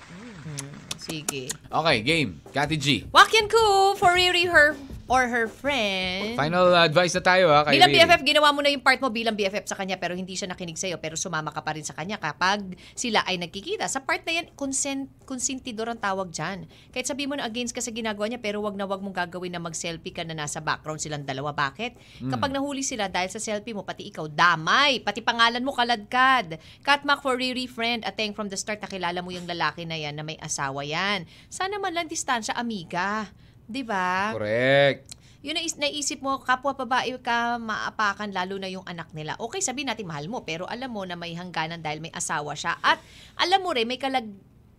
Sige. 1.04 1.52
Okay, 1.68 1.98
game. 2.00 2.40
Kati 2.52 2.76
G. 2.80 2.88
Wakyan 3.12 3.52
ko 3.52 3.94
for 4.00 4.16
Riri 4.16 4.48
her 4.48 4.76
or 5.14 5.30
her 5.30 5.46
friend. 5.46 6.34
Final 6.34 6.74
advice 6.74 7.14
na 7.14 7.22
tayo 7.22 7.54
ha 7.54 7.62
kay 7.62 7.78
Bilang. 7.78 7.94
BFF, 7.94 8.22
ginawa 8.26 8.50
mo 8.50 8.66
na 8.66 8.74
yung 8.74 8.82
part 8.82 8.98
mo 8.98 9.14
bilang 9.14 9.38
BFF 9.38 9.70
sa 9.70 9.78
kanya 9.78 10.02
pero 10.02 10.18
hindi 10.18 10.34
siya 10.34 10.50
nakinig 10.50 10.74
sa'yo 10.74 10.98
pero 10.98 11.14
sumama 11.14 11.54
ka 11.54 11.62
pa 11.62 11.78
rin 11.78 11.86
sa 11.86 11.94
kanya 11.94 12.18
kapag 12.18 12.74
sila 12.98 13.22
ay 13.30 13.38
nagkikita. 13.38 13.86
Sa 13.86 14.02
part 14.02 14.26
na 14.26 14.42
yan, 14.42 14.50
consent, 14.58 15.14
consentidor 15.30 15.94
ang 15.94 16.02
tawag 16.02 16.34
dyan. 16.34 16.66
Kahit 16.90 17.06
sabi 17.06 17.30
mo 17.30 17.38
na 17.38 17.46
against 17.46 17.78
ka 17.78 17.82
sa 17.86 17.94
ginagawa 17.94 18.26
niya 18.26 18.42
pero 18.42 18.66
wag 18.66 18.74
na 18.74 18.90
wag 18.90 19.06
mong 19.06 19.14
gagawin 19.14 19.54
na 19.54 19.62
mag-selfie 19.62 20.10
ka 20.10 20.26
na 20.26 20.34
nasa 20.34 20.58
background 20.58 20.98
silang 20.98 21.22
dalawa. 21.22 21.54
Bakit? 21.54 22.26
Hmm. 22.26 22.32
Kapag 22.34 22.50
nahuli 22.50 22.82
sila 22.82 23.06
dahil 23.06 23.30
sa 23.30 23.38
selfie 23.38 23.78
mo, 23.78 23.86
pati 23.86 24.10
ikaw, 24.10 24.26
damay. 24.26 25.06
Pati 25.06 25.22
pangalan 25.22 25.62
mo, 25.62 25.78
kaladkad. 25.78 26.58
Katmak 26.82 27.22
for 27.22 27.38
Riri 27.38 27.70
friend, 27.70 28.02
ateng 28.02 28.34
from 28.34 28.50
the 28.50 28.58
start, 28.58 28.82
nakilala 28.82 29.22
mo 29.22 29.30
yung 29.30 29.46
lalaki 29.46 29.86
na 29.86 29.94
yan 29.94 30.18
na 30.18 30.26
may 30.26 30.42
asawa 30.42 30.82
yan. 30.82 31.30
Sana 31.54 31.78
man 31.78 31.94
lang 31.94 32.10
distansya, 32.10 32.58
amiga. 32.58 33.30
'Di 33.68 33.82
ba? 33.86 34.34
Correct. 34.36 35.14
yun 35.44 35.60
na 35.60 35.64
naisip 35.64 36.24
mo, 36.24 36.40
kapwa 36.40 36.72
babae 36.72 37.20
ka 37.20 37.60
maapakan, 37.60 38.32
lalo 38.32 38.56
na 38.56 38.72
yung 38.72 38.88
anak 38.88 39.12
nila. 39.12 39.36
Okay, 39.36 39.60
sabihin 39.60 39.92
natin 39.92 40.08
mahal 40.08 40.32
mo, 40.32 40.48
pero 40.48 40.64
alam 40.72 40.88
mo 40.88 41.04
na 41.04 41.20
may 41.20 41.36
hangganan 41.36 41.84
dahil 41.84 42.00
may 42.00 42.16
asawa 42.16 42.56
siya. 42.56 42.80
At 42.80 43.04
alam 43.36 43.60
mo 43.60 43.76
rin, 43.76 43.84
may 43.84 44.00
kalag, 44.00 44.24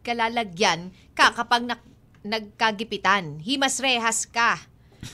kalalagyan 0.01 0.89
ka 1.13 1.37
kapag 1.37 1.69
nak, 1.69 1.85
nagkagipitan. 2.25 3.45
Himas 3.45 3.77
rehas 3.77 4.25
ka. 4.25 4.57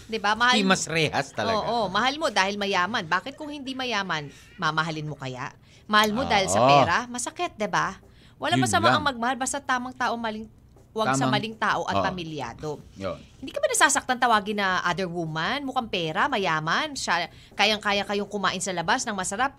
'Di 0.07 0.23
ba 0.23 0.39
Mahal 0.39 0.63
Himas 0.63 0.87
rehas 0.87 1.35
talaga. 1.35 1.67
Oo, 1.67 1.91
mahal 1.91 2.15
mo 2.23 2.31
dahil 2.31 2.55
mayaman. 2.55 3.11
Bakit 3.11 3.35
kung 3.35 3.51
hindi 3.51 3.75
mayaman, 3.75 4.31
mamahalin 4.55 5.11
mo 5.11 5.19
kaya? 5.19 5.51
Mahal 5.91 6.15
mo 6.15 6.23
dahil 6.23 6.47
sa 6.47 6.63
Oo. 6.63 6.69
pera? 6.71 7.11
Masakit, 7.11 7.59
'di 7.59 7.67
ba? 7.67 7.99
Wala 8.39 8.55
Yun 8.55 8.63
masama 8.63 8.87
lang. 8.87 9.03
ang 9.03 9.05
magmahal 9.05 9.37
basta 9.37 9.59
tamang 9.59 9.93
tao 9.93 10.15
maling 10.15 10.47
wag 10.91 11.15
sa 11.15 11.31
maling 11.31 11.55
tao 11.55 11.87
at 11.87 11.99
Oo. 11.99 12.05
pamilyado. 12.05 12.71
Yun. 12.99 13.19
Hindi 13.39 13.51
ka 13.55 13.63
ba 13.63 13.69
nasasaktan 13.71 14.19
tawagin 14.19 14.59
na 14.59 14.83
other 14.83 15.07
woman? 15.07 15.63
Mukhang 15.63 15.89
pera, 15.89 16.27
mayaman, 16.27 16.99
siya, 16.99 17.31
kayang-kaya 17.55 18.03
kayong 18.05 18.29
kumain 18.29 18.59
sa 18.59 18.75
labas 18.75 19.07
ng 19.07 19.15
masarap. 19.15 19.55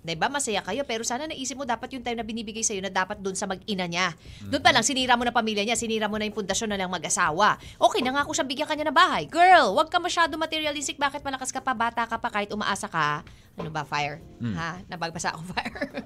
'Di 0.00 0.16
ba? 0.16 0.32
Masaya 0.32 0.64
kayo, 0.64 0.82
pero 0.88 1.04
sana 1.04 1.28
naisip 1.28 1.56
mo 1.60 1.68
dapat 1.68 1.92
yung 1.92 2.00
time 2.00 2.16
na 2.16 2.24
binibigay 2.24 2.64
sa'yo 2.64 2.80
na 2.80 2.88
dapat 2.88 3.20
doon 3.20 3.36
sa 3.36 3.44
mag-ina 3.44 3.84
niya. 3.84 4.16
Doon 4.48 4.62
pa 4.64 4.72
lang, 4.72 4.80
sinira 4.80 5.12
mo 5.16 5.28
na 5.28 5.32
pamilya 5.32 5.60
niya, 5.60 5.76
sinira 5.76 6.08
mo 6.08 6.16
na 6.16 6.24
yung 6.24 6.36
pundasyon 6.36 6.72
na 6.72 6.80
lang 6.80 6.88
mag-asawa. 6.88 7.60
Okay, 7.76 8.00
nangako 8.00 8.32
siyang 8.32 8.48
bigyan 8.48 8.68
kanya 8.68 8.88
ng 8.88 8.96
bahay. 8.96 9.28
Girl, 9.28 9.76
wag 9.76 9.92
ka 9.92 10.00
masyado 10.00 10.32
materialistic. 10.40 10.96
Bakit 10.96 11.20
malakas 11.20 11.52
ka 11.52 11.60
pa, 11.60 11.76
bata 11.76 12.08
ka 12.08 12.16
pa, 12.16 12.32
kahit 12.32 12.48
umaasa 12.48 12.88
ka? 12.88 13.20
Ano 13.60 13.72
ba, 13.72 13.84
fire? 13.84 14.20
Ha? 14.40 14.80
Nabagbasa 14.88 15.36
ako, 15.36 15.42
fire. 15.52 16.04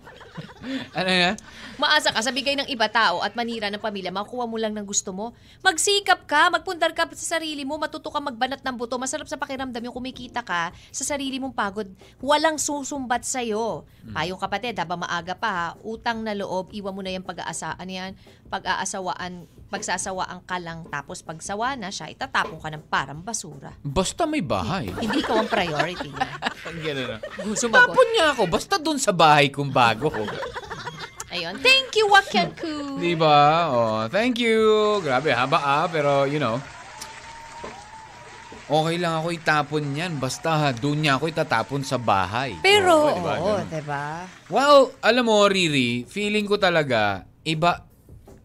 Ano 0.97 1.11
yan? 1.11 1.35
Maasa 1.77 2.11
ka 2.11 2.21
sa 2.25 2.33
bigay 2.33 2.57
ng 2.57 2.69
iba 2.73 2.89
tao 2.89 3.21
at 3.21 3.37
manira 3.37 3.69
ng 3.69 3.83
pamilya, 3.83 4.11
makuha 4.11 4.49
mo 4.49 4.57
lang 4.57 4.73
ng 4.73 4.87
gusto 4.87 5.13
mo. 5.13 5.37
Magsikap 5.61 6.25
ka, 6.25 6.49
magpundar 6.49 6.97
ka 6.97 7.07
sa 7.13 7.39
sarili 7.39 7.63
mo, 7.63 7.77
matuto 7.77 8.09
ka 8.09 8.19
magbanat 8.19 8.65
ng 8.65 8.75
buto. 8.75 8.97
Masarap 8.97 9.29
sa 9.29 9.37
pakiramdam 9.37 9.85
yung 9.85 9.95
kumikita 9.95 10.41
ka 10.41 10.73
sa 10.91 11.05
sarili 11.05 11.37
mong 11.37 11.55
pagod. 11.55 11.89
Walang 12.19 12.57
susumbat 12.57 13.23
sa'yo. 13.29 13.85
Payong 14.11 14.41
kapatid, 14.41 14.77
habang 14.81 15.05
maaga 15.05 15.37
pa 15.37 15.51
ha, 15.53 15.67
utang 15.85 16.25
na 16.25 16.33
loob, 16.33 16.73
iwan 16.73 16.95
mo 16.97 17.01
na 17.05 17.13
yung 17.13 17.27
pag-aasa, 17.27 17.77
ano 17.77 17.93
yan, 17.93 18.13
pag-aasawaan, 18.49 19.45
pagsasawaan 19.75 20.47
ka 20.47 20.57
lang, 20.63 20.87
tapos 20.87 21.19
pagsawa 21.21 21.75
na 21.75 21.91
siya, 21.91 22.07
itatapon 22.07 22.63
ka 22.63 22.71
ng 22.71 22.87
parang 22.87 23.19
basura. 23.19 23.75
Basta 23.83 24.23
may 24.23 24.39
bahay. 24.39 24.87
Hindi 24.95 25.19
ikaw 25.19 25.43
ang 25.43 25.51
priority 25.51 26.09
niya. 26.09 26.29
Ang 26.71 26.79
gano'n 26.81 27.07
na. 27.11 27.19
Sumagot. 27.53 27.93
Tapon 27.93 28.09
niya 28.09 28.27
ako. 28.33 28.43
Basta 28.49 28.75
dun 28.81 28.97
sa 28.97 29.13
bahay 29.13 29.53
kong 29.53 29.69
bago. 29.69 30.09
Ayun. 31.29 31.61
Thank 31.61 31.93
you, 31.93 32.09
Wakianku. 32.09 32.97
Di 32.97 33.13
ba? 33.13 33.69
Oh, 33.69 34.01
thank 34.09 34.41
you. 34.41 34.57
Grabe, 35.03 35.29
haba 35.29 35.61
ah. 35.61 35.85
Pero, 35.85 36.25
you 36.25 36.41
know, 36.41 36.57
okay 38.65 38.97
lang 38.97 39.21
ako 39.21 39.29
itapon 39.29 39.93
yan. 39.93 40.17
Basta 40.17 40.57
ha, 40.57 40.69
doon 40.73 41.05
niya 41.05 41.21
ako 41.21 41.29
itatapon 41.29 41.85
sa 41.85 42.01
bahay. 42.01 42.57
Pero, 42.65 43.13
Oo, 43.13 43.13
di 43.13 43.21
ba? 43.21 43.35
oo, 43.37 43.53
Ganun. 43.61 43.69
diba? 43.69 44.05
Well, 44.49 44.79
alam 45.05 45.25
mo, 45.29 45.45
Riri, 45.45 46.09
feeling 46.09 46.49
ko 46.49 46.57
talaga, 46.57 47.29
iba, 47.45 47.84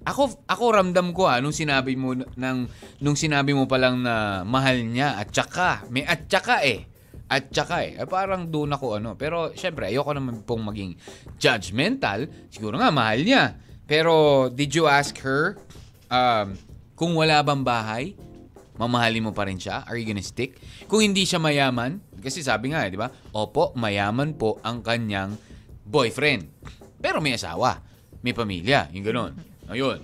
ako, 0.10 0.44
ako 0.50 0.64
ramdam 0.74 1.14
ko 1.14 1.30
ah, 1.30 1.38
nung 1.38 1.54
sinabi 1.54 1.94
mo, 1.94 2.18
nang, 2.34 2.66
nung 3.00 3.14
sinabi 3.14 3.54
mo 3.54 3.70
pa 3.70 3.78
lang 3.78 4.02
na 4.02 4.42
mahal 4.42 4.82
niya, 4.82 5.22
at 5.22 5.30
saka, 5.30 5.86
may 5.94 6.02
at 6.04 6.26
saka 6.26 6.66
eh. 6.66 6.90
At 7.30 7.54
saka 7.54 7.86
eh, 7.86 7.94
eh, 8.02 8.10
parang 8.10 8.50
doon 8.50 8.74
ako 8.74 8.98
ano. 8.98 9.14
Pero 9.14 9.54
syempre, 9.54 9.94
ayoko 9.94 10.18
naman 10.18 10.42
pong 10.42 10.66
maging 10.66 10.98
judgmental. 11.38 12.26
Siguro 12.50 12.82
nga, 12.82 12.90
mahal 12.90 13.22
niya. 13.22 13.54
Pero, 13.86 14.50
did 14.50 14.74
you 14.74 14.90
ask 14.90 15.14
her, 15.22 15.54
um, 16.10 16.58
kung 16.98 17.14
wala 17.14 17.46
bang 17.46 17.62
bahay, 17.62 18.04
mamahalin 18.82 19.30
mo 19.30 19.32
pa 19.34 19.46
rin 19.46 19.62
siya? 19.62 19.86
Are 19.86 19.94
you 19.94 20.10
gonna 20.10 20.26
stick? 20.26 20.58
Kung 20.90 21.06
hindi 21.06 21.22
siya 21.26 21.38
mayaman, 21.38 22.02
kasi 22.18 22.42
sabi 22.42 22.74
nga, 22.74 22.86
eh, 22.86 22.94
di 22.94 22.98
ba? 22.98 23.14
Opo, 23.38 23.78
mayaman 23.78 24.34
po 24.34 24.58
ang 24.66 24.82
kanyang 24.82 25.38
boyfriend. 25.86 26.50
Pero 26.98 27.22
may 27.22 27.38
asawa, 27.38 27.78
may 28.26 28.34
pamilya, 28.34 28.90
yung 28.92 29.06
ganun. 29.06 29.34
Ayun. 29.70 30.02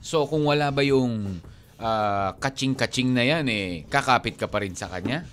So, 0.00 0.24
kung 0.24 0.48
wala 0.48 0.72
ba 0.72 0.80
yung 0.80 1.44
ah, 1.78 2.32
kaching-kaching 2.40 3.12
na 3.12 3.24
yan, 3.24 3.44
eh, 3.52 3.84
kakapit 3.86 4.40
ka 4.40 4.48
pa 4.48 4.64
rin 4.64 4.72
sa 4.72 4.88
kanya? 4.88 5.28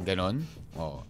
Ganon? 0.00 0.46
Oh. 0.78 1.02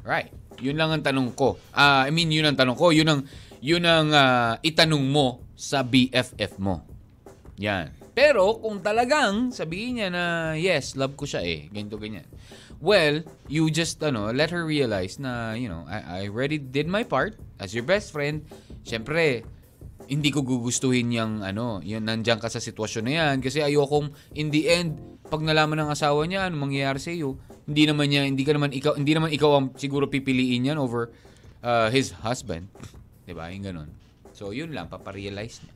Right. 0.00 0.32
Yun 0.58 0.80
lang 0.80 0.90
ang 0.90 1.04
tanong 1.04 1.36
ko. 1.36 1.60
Ah, 1.76 2.08
I 2.08 2.10
mean, 2.10 2.32
yun 2.32 2.48
ang 2.48 2.56
tanong 2.56 2.78
ko. 2.78 2.88
Yun 2.90 3.08
ang, 3.12 3.20
yun 3.60 3.84
ang 3.84 4.08
ah, 4.16 4.56
itanong 4.64 5.04
mo 5.04 5.44
sa 5.52 5.84
BFF 5.84 6.56
mo. 6.56 6.82
Yan. 7.60 7.92
Pero 8.16 8.56
kung 8.56 8.80
talagang 8.80 9.52
sabihin 9.52 10.00
niya 10.00 10.08
na, 10.08 10.24
yes, 10.56 10.96
love 10.96 11.20
ko 11.20 11.28
siya 11.28 11.44
eh, 11.44 11.68
ganito, 11.68 12.00
ganyan. 12.00 12.24
Well, 12.80 13.24
you 13.48 13.68
just, 13.68 14.00
ano, 14.00 14.32
let 14.32 14.52
her 14.52 14.64
realize 14.64 15.20
na, 15.20 15.52
you 15.52 15.68
know, 15.68 15.84
I, 15.84 16.24
I 16.24 16.32
already 16.32 16.56
did 16.56 16.88
my 16.88 17.04
part 17.04 17.36
as 17.60 17.76
your 17.76 17.84
best 17.84 18.12
friend. 18.12 18.48
Siyempre, 18.88 19.44
hindi 20.06 20.30
ko 20.30 20.42
gugustuhin 20.46 21.10
yung, 21.10 21.42
ano, 21.42 21.82
yun, 21.82 22.06
nandiyan 22.06 22.38
ka 22.38 22.46
sa 22.46 22.62
sitwasyon 22.62 23.04
na 23.06 23.12
yan. 23.12 23.36
Kasi 23.42 23.62
ayokong, 23.62 24.14
in 24.38 24.54
the 24.54 24.70
end, 24.70 24.98
pag 25.26 25.42
nalaman 25.42 25.82
ng 25.82 25.90
asawa 25.90 26.22
niya, 26.24 26.46
ano 26.46 26.62
mangyayari 26.62 27.02
sa 27.02 27.10
iyo, 27.10 27.34
hindi 27.66 27.82
naman 27.84 28.06
niya, 28.10 28.22
hindi 28.22 28.46
ka 28.46 28.54
naman 28.54 28.70
ikaw, 28.70 28.94
hindi 28.94 29.12
naman 29.12 29.34
ikaw 29.34 29.50
ang 29.58 29.66
siguro 29.74 30.06
pipiliin 30.06 30.70
yan 30.70 30.78
over 30.78 31.10
uh, 31.66 31.90
his 31.90 32.14
husband. 32.22 32.70
'Di 33.26 33.34
ba? 33.34 33.50
Yung 33.50 33.66
ganun. 33.66 33.90
So, 34.30 34.54
yun 34.54 34.70
lang, 34.70 34.86
paparealize 34.86 35.66
niya. 35.66 35.74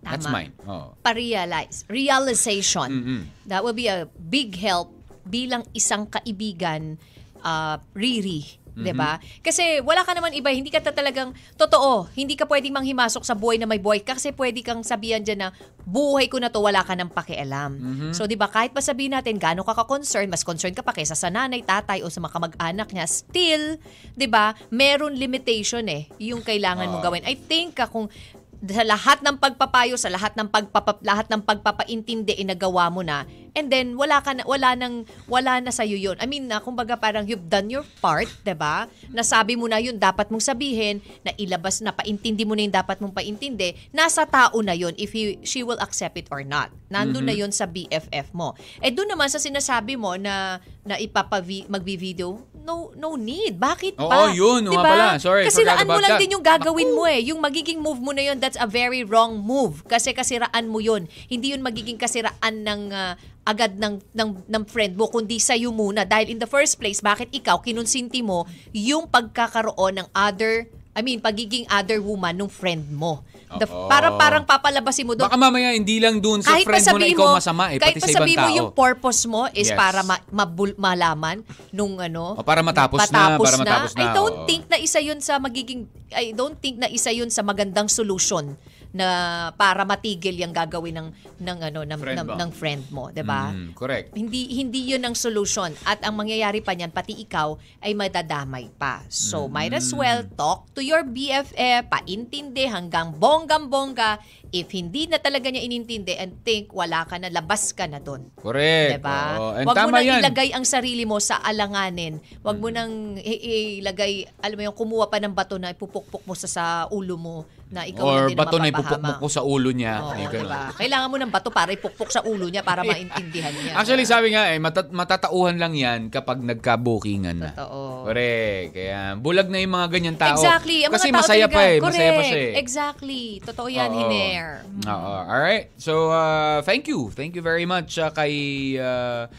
That's 0.00 0.28
Tama. 0.28 0.36
mine. 0.48 0.52
Oh. 0.64 0.96
Pa-realize. 1.04 1.84
Realization. 1.88 2.88
Mm-mm. 2.88 3.22
That 3.48 3.60
will 3.64 3.76
be 3.76 3.88
a 3.88 4.08
big 4.08 4.56
help 4.56 4.92
bilang 5.28 5.68
isang 5.76 6.08
kaibigan, 6.08 6.96
uh, 7.44 7.76
Riri. 7.92 8.59
'Di 8.76 8.92
ba? 8.94 9.18
Kasi 9.42 9.82
wala 9.82 10.04
ka 10.06 10.12
naman 10.14 10.34
iba, 10.34 10.50
hindi 10.52 10.70
ka 10.70 10.82
ta 10.82 10.92
talagang 10.94 11.34
totoo, 11.56 12.10
hindi 12.14 12.34
ka 12.34 12.46
pwedeng 12.46 12.76
manghimasok 12.76 13.22
sa 13.26 13.34
buhay 13.34 13.58
na 13.58 13.66
may 13.66 13.82
buhay 13.82 14.02
kasi 14.02 14.30
pwede 14.34 14.62
kang 14.62 14.84
sabihan 14.86 15.22
diyan 15.22 15.38
na 15.40 15.48
buhay 15.86 16.28
ko 16.28 16.38
na 16.38 16.52
to, 16.52 16.60
wala 16.60 16.84
ka 16.84 16.94
nang 16.94 17.10
pakialam. 17.10 17.80
So 18.14 18.28
'di 18.28 18.36
ba, 18.36 18.46
kahit 18.46 18.76
pa 18.76 18.84
sabihin 18.84 19.16
natin 19.16 19.40
gaano 19.40 19.64
ka 19.66 19.74
ka-concern, 19.74 20.28
mas 20.30 20.44
concerned 20.46 20.76
ka 20.76 20.84
pa 20.84 20.94
kaysa 20.94 21.16
sa 21.16 21.32
nanay, 21.32 21.64
tatay 21.64 22.04
o 22.04 22.10
sa 22.12 22.20
mga 22.20 22.34
kamag-anak 22.36 22.88
niya, 22.92 23.06
still, 23.08 23.80
'di 24.14 24.26
ba, 24.30 24.54
meron 24.70 25.16
limitation 25.16 25.86
eh 25.90 26.10
yung 26.20 26.44
kailangan 26.44 26.86
mong 26.90 27.02
gawin. 27.02 27.24
I 27.26 27.34
think 27.34 27.78
ah, 27.80 27.88
kung 27.88 28.12
sa 28.60 28.84
lahat 28.84 29.24
ng 29.24 29.40
pagpapayo, 29.40 29.96
sa 29.96 30.12
lahat 30.12 30.36
ng 30.36 30.48
pagpapa, 30.52 31.00
lahat 31.00 31.32
ng 31.32 31.40
pagpapaintindi 31.40 32.36
inagawa 32.36 32.92
mo 32.92 33.00
na 33.00 33.24
and 33.54 33.70
then 33.70 33.98
wala 33.98 34.22
ka 34.22 34.34
na, 34.34 34.42
wala 34.46 34.74
nang 34.78 35.06
wala 35.26 35.58
na 35.62 35.72
sa 35.74 35.82
yun. 35.82 36.14
I 36.22 36.26
mean, 36.26 36.46
na 36.46 36.62
kumbaga 36.62 36.94
parang 36.98 37.26
you've 37.26 37.46
done 37.50 37.70
your 37.70 37.86
part, 37.98 38.30
'di 38.46 38.54
ba? 38.54 38.86
Nasabi 39.10 39.58
mo 39.58 39.66
na 39.66 39.82
yun 39.82 39.98
dapat 39.98 40.30
mong 40.30 40.42
sabihin, 40.42 41.02
na 41.26 41.34
ilabas 41.34 41.82
na 41.82 41.94
paintindi 41.94 42.46
mo 42.46 42.54
na 42.54 42.66
yung 42.66 42.74
dapat 42.74 43.02
mong 43.02 43.14
paintindi, 43.14 43.74
nasa 43.90 44.26
tao 44.26 44.58
na 44.62 44.74
yun 44.74 44.94
if 44.98 45.10
he, 45.14 45.38
she 45.42 45.66
will 45.66 45.78
accept 45.82 46.18
it 46.18 46.28
or 46.30 46.46
not. 46.46 46.70
Nandun 46.90 47.26
na 47.26 47.34
yun 47.34 47.50
sa 47.50 47.66
BFF 47.66 48.34
mo. 48.34 48.54
Eh 48.82 48.90
doon 48.90 49.10
naman 49.10 49.30
sa 49.30 49.42
sinasabi 49.42 49.94
mo 49.98 50.14
na 50.18 50.58
na 50.86 50.96
ipapa 50.96 51.42
magbi-video, 51.70 52.40
no 52.64 52.92
no 52.94 53.16
need. 53.16 53.56
Bakit 53.56 53.96
Oo, 53.98 54.08
pa? 54.08 54.30
yun. 54.30 54.62
Oo 54.68 54.72
Di 54.72 54.76
nga 54.76 54.84
ba? 54.84 54.90
pala. 54.92 55.08
Sorry, 55.16 55.44
Kasi 55.48 55.64
forgot 55.64 55.80
raan 55.80 55.88
mo 55.88 55.98
lang 56.00 56.10
that. 56.16 56.20
din 56.20 56.34
yung 56.36 56.44
gagawin 56.44 56.90
mo 56.92 57.04
eh. 57.08 57.20
Yung 57.26 57.40
magiging 57.40 57.80
move 57.80 58.00
mo 58.00 58.12
na 58.12 58.22
yun, 58.22 58.36
that's 58.38 58.60
a 58.60 58.68
very 58.68 59.02
wrong 59.02 59.40
move. 59.40 59.82
Kasi 59.84 60.12
kasiraan 60.12 60.68
mo 60.68 60.78
yun. 60.78 61.08
Hindi 61.26 61.56
yun 61.56 61.64
magiging 61.64 61.96
kasiraan 61.96 62.54
ng 62.62 62.82
ah, 62.92 63.14
agad 63.44 63.80
ng, 63.80 63.98
ng, 64.12 64.30
ng 64.46 64.64
friend 64.68 64.94
mo, 64.94 65.08
kundi 65.08 65.40
sa'yo 65.40 65.72
muna. 65.72 66.04
Dahil 66.04 66.30
in 66.30 66.38
the 66.38 66.46
first 66.46 66.76
place, 66.76 67.00
bakit 67.00 67.32
ikaw 67.32 67.58
kinonsinti 67.58 68.20
mo 68.20 68.44
yung 68.70 69.08
pagkakaroon 69.08 70.04
ng 70.04 70.08
other, 70.12 70.68
I 70.92 71.00
mean, 71.00 71.18
pagiging 71.18 71.66
other 71.66 71.98
woman 71.98 72.36
ng 72.36 72.50
friend 72.52 72.86
mo. 72.92 73.24
The, 73.50 73.66
Oo. 73.66 73.90
para 73.90 74.14
parang 74.14 74.46
papalabasin 74.46 75.02
mo 75.02 75.18
doon. 75.18 75.26
Baka 75.26 75.34
mamaya 75.34 75.74
hindi 75.74 75.98
lang 75.98 76.22
dun 76.22 76.38
sa 76.38 76.54
kahit 76.54 76.70
friend 76.70 76.86
mo 76.86 76.98
na 76.98 77.08
ikaw 77.08 77.26
masama 77.34 77.64
eh, 77.68 77.82
kahit 77.82 77.98
pati 77.98 78.00
pa 78.00 78.06
sa 78.06 78.10
ibang 78.12 78.22
sabihin 78.22 78.38
mo 78.38 78.46
tao. 78.46 78.56
yung 78.56 78.70
purpose 78.70 79.20
mo 79.26 79.42
is 79.50 79.66
Yes. 79.66 79.74
para 79.74 80.00
ma- 80.00 80.22
mabul- 80.30 80.78
malaman 80.78 81.42
nung 81.68 81.98
ano. 81.98 82.38
O, 82.38 82.46
para 82.46 82.62
matapos 82.62 83.02
na, 83.10 83.34
para 83.34 83.58
matapos 83.58 83.92
na, 83.98 84.00
I 84.00 84.14
don't 84.14 84.38
oo. 84.38 84.46
think 84.46 84.70
na 84.70 84.78
isa 84.78 85.02
yun 85.02 85.18
sa 85.18 85.36
magiging, 85.36 85.82
I 86.10 86.30
don't 86.30 86.54
think 86.54 86.78
na 86.78 86.86
isa 86.86 87.10
yun 87.10 87.26
sa 87.26 87.42
magandang 87.42 87.90
solution 87.90 88.54
na 88.90 89.06
para 89.54 89.86
matigil 89.86 90.34
yung 90.34 90.50
gagawin 90.50 90.98
ng 90.98 91.08
ng 91.40 91.58
ano 91.70 91.80
ng 91.86 92.00
Friend 92.00 92.18
ng, 92.18 92.26
mo. 92.26 92.36
ng 92.36 92.50
friend 92.50 92.82
mo, 92.90 93.04
'di 93.14 93.22
ba? 93.22 93.54
Mm, 93.54 93.70
correct. 93.78 94.10
Hindi 94.18 94.50
hindi 94.58 94.90
'yun 94.90 95.02
ang 95.06 95.14
solution 95.14 95.70
at 95.86 96.02
ang 96.02 96.18
mangyayari 96.18 96.58
pa 96.58 96.74
niyan 96.74 96.90
pati 96.90 97.14
ikaw 97.22 97.54
ay 97.82 97.94
madadamay 97.94 98.66
pa. 98.74 99.06
So 99.06 99.46
might 99.46 99.70
as 99.70 99.90
well 99.94 100.26
talk 100.34 100.74
to 100.74 100.82
your 100.82 101.06
BFF, 101.06 101.86
paintindi 101.86 102.66
hanggang 102.66 103.14
bonggam-bongga. 103.14 104.18
If 104.50 104.74
hindi 104.74 105.06
na 105.06 105.22
talaga 105.22 105.46
niya 105.46 105.62
inintindi 105.62 106.18
and 106.18 106.42
think 106.42 106.74
wala 106.74 107.06
ka 107.06 107.22
na, 107.22 107.30
labas 107.30 107.70
ka 107.70 107.86
na 107.86 108.02
doon. 108.02 108.34
Correct. 108.34 108.98
Diba? 108.98 109.20
Oo. 109.38 109.50
And 109.54 109.66
Huwag 109.70 109.76
mo 109.86 109.90
nang 109.94 110.02
yan. 110.10 110.18
ilagay 110.26 110.50
ang 110.50 110.66
sarili 110.66 111.06
mo 111.06 111.22
sa 111.22 111.38
alanganin. 111.38 112.18
Huwag 112.42 112.58
mo 112.58 112.66
nang 112.66 113.14
ilagay, 113.22 114.26
alam 114.42 114.58
mo 114.58 114.62
yung 114.66 114.74
kumuha 114.74 115.06
pa 115.06 115.22
ng 115.22 115.30
bato 115.30 115.54
na 115.54 115.70
ipupukpok 115.70 116.26
mo 116.26 116.34
sa, 116.34 116.50
sa 116.50 116.64
ulo 116.90 117.14
mo 117.14 117.36
na 117.70 117.86
ikaw 117.86 118.02
Or 118.02 118.20
din 118.26 118.34
bato 118.34 118.58
na 118.58 118.66
ipupukpok 118.66 119.16
ko 119.22 119.26
sa 119.30 119.46
ulo 119.46 119.70
niya. 119.70 120.02
Oo, 120.02 120.10
Ay, 120.10 120.26
ganun. 120.26 120.50
diba? 120.50 120.62
Kailangan 120.74 121.06
mo 121.06 121.16
ng 121.22 121.30
bato 121.30 121.50
para 121.54 121.70
ipukpok 121.70 122.10
sa 122.10 122.20
ulo 122.26 122.50
niya 122.50 122.66
para 122.66 122.82
maintindihan 122.82 123.54
niya. 123.54 123.78
Actually, 123.78 124.02
sabi 124.10 124.34
nga 124.34 124.50
eh, 124.50 124.58
matat- 124.58 124.90
matatauhan 124.90 125.54
lang 125.54 125.78
yan 125.78 126.10
kapag 126.10 126.42
nagka-bookingan 126.42 127.38
na. 127.38 127.50
Totoo. 127.54 128.10
Correct. 128.10 128.74
Kaya 128.74 129.14
bulag 129.14 129.46
na 129.46 129.62
yung 129.62 129.74
mga 129.78 129.86
ganyan 129.86 130.16
tao. 130.18 130.34
Exactly. 130.34 130.82
Ang 130.82 130.92
Kasi 130.98 131.06
mga 131.08 131.14
tao 131.14 131.20
masaya 131.22 131.46
talaga, 131.46 131.54
pa 131.54 131.62
eh. 131.62 131.76
Correct. 131.78 131.86
Masaya 131.86 132.10
pa 132.10 132.22
siya 132.26 132.40
eh. 132.42 132.52
Exactly. 132.58 133.24
Totoo 133.46 133.68
yan, 133.70 133.88
Oo. 133.88 133.98
Hiner. 134.02 134.46
Oo. 134.90 135.14
Alright. 135.30 135.64
So, 135.78 136.10
uh, 136.10 136.66
thank 136.66 136.90
you. 136.90 137.14
Thank 137.14 137.38
you 137.38 137.44
very 137.46 137.64
much 137.64 137.94
uh, 137.96 138.10
kay... 138.10 138.34
Uh, 138.74 139.30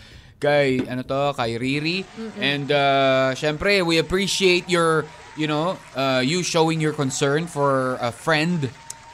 kay 0.41 0.82
ano 0.89 1.05
to 1.05 1.38
kay 1.38 1.53
Riri 1.61 2.01
and 2.41 2.73
uh 2.73 3.29
syempre 3.38 3.86
we 3.86 4.01
appreciate 4.01 4.65
your 4.65 5.05
you 5.39 5.47
know 5.47 5.79
uh, 5.95 6.19
you 6.23 6.43
showing 6.43 6.79
your 6.84 6.93
concern 6.93 7.47
for 7.47 7.95
a 8.03 8.11
friend 8.11 8.71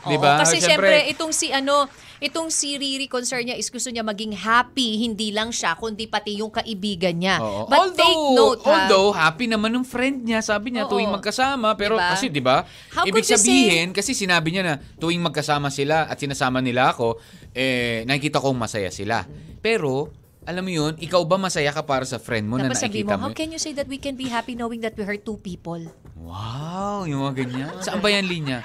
Oo, 0.07 0.11
'di 0.13 0.17
ba 0.23 0.39
Kasi 0.41 0.63
syempre, 0.63 1.03
itong 1.11 1.33
si 1.35 1.51
ano, 1.51 1.89
itong 2.23 2.47
si 2.47 2.79
Riri 2.79 3.11
concern 3.11 3.43
niya 3.43 3.59
is 3.59 3.67
gusto 3.67 3.91
niya 3.91 4.01
maging 4.01 4.33
happy, 4.33 5.03
hindi 5.03 5.35
lang 5.35 5.51
siya, 5.51 5.75
kundi 5.75 6.07
pati 6.07 6.39
yung 6.39 6.49
kaibigan 6.49 7.19
niya. 7.19 7.37
Oo. 7.43 7.67
But 7.67 7.77
although, 7.77 8.01
take 8.01 8.23
note, 8.39 8.61
ha? 8.63 8.71
although 8.71 9.09
happy 9.13 9.45
naman 9.51 9.75
ng 9.75 9.85
friend 9.85 10.23
niya, 10.23 10.39
sabi 10.39 10.73
niya 10.73 10.87
Oo. 10.87 10.97
tuwing 10.97 11.11
magkasama, 11.11 11.75
pero 11.75 11.99
Diba? 11.99 12.09
kasi 12.15 12.25
'di 12.31 12.41
ba? 12.41 12.63
Ibig 13.03 13.25
sabihin 13.27 13.87
kasi 13.91 14.15
sinabi 14.15 14.55
niya 14.55 14.63
na 14.63 14.73
tuwing 14.79 15.21
magkasama 15.21 15.67
sila 15.69 16.07
at 16.07 16.17
sinasama 16.17 16.63
nila 16.63 16.95
ako, 16.95 17.19
eh 17.51 18.07
nakikita 18.07 18.39
kong 18.39 18.57
masaya 18.57 18.89
sila. 18.89 19.27
Pero 19.59 20.09
alam 20.47 20.63
mo 20.63 20.71
yun, 20.71 20.95
ikaw 20.95 21.27
ba 21.27 21.35
masaya 21.35 21.75
ka 21.75 21.83
para 21.83 22.07
sa 22.07 22.15
friend 22.15 22.47
mo 22.47 22.55
na 22.55 22.71
Tapos 22.71 22.79
sabi 22.79 23.03
mo, 23.03 23.11
nakikita 23.11 23.15
mo? 23.19 23.23
how 23.27 23.31
can 23.35 23.51
you 23.51 23.59
say 23.59 23.75
that 23.75 23.91
we 23.91 23.99
can 23.99 24.15
be 24.15 24.31
happy 24.31 24.55
knowing 24.55 24.79
that 24.79 24.95
we 24.95 25.03
hurt 25.03 25.27
two 25.27 25.35
people? 25.43 25.83
Wow, 26.15 27.03
yung 27.03 27.19
mga 27.27 27.35
ganyan. 27.43 27.71
Saan 27.83 27.99
ba 27.99 28.07
yan 28.07 28.23
linya? 28.25 28.63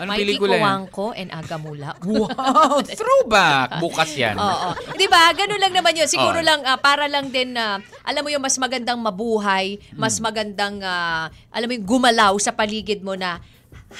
Anong 0.00 0.14
Mikey 0.14 0.22
pelikula 0.24 0.56
yan? 0.56 0.62
Kuwangko 0.88 1.06
and 1.12 1.30
Agamula. 1.30 1.90
Wow, 2.08 2.80
throwback. 2.80 3.76
Bukas 3.76 4.10
yan. 4.16 4.40
Oo. 4.40 4.72
'Di 4.96 5.06
ba? 5.06 5.28
Ganun 5.36 5.60
lang 5.60 5.72
naman 5.76 5.92
'yun. 5.92 6.08
Siguro 6.08 6.40
Oo. 6.40 6.46
lang 6.46 6.64
ah, 6.64 6.80
para 6.80 7.04
lang 7.10 7.28
din 7.28 7.52
na 7.52 7.82
alam 8.06 8.22
mo 8.24 8.32
yung 8.32 8.40
mas 8.40 8.56
magandang 8.56 8.96
mabuhay, 8.96 9.76
mas 9.94 10.16
magandang 10.22 10.80
ah, 10.80 11.28
alam 11.52 11.66
mo 11.68 11.72
yung 11.76 11.86
gumalaw 11.86 12.32
sa 12.40 12.54
paligid 12.56 13.04
mo 13.04 13.18
na 13.18 13.42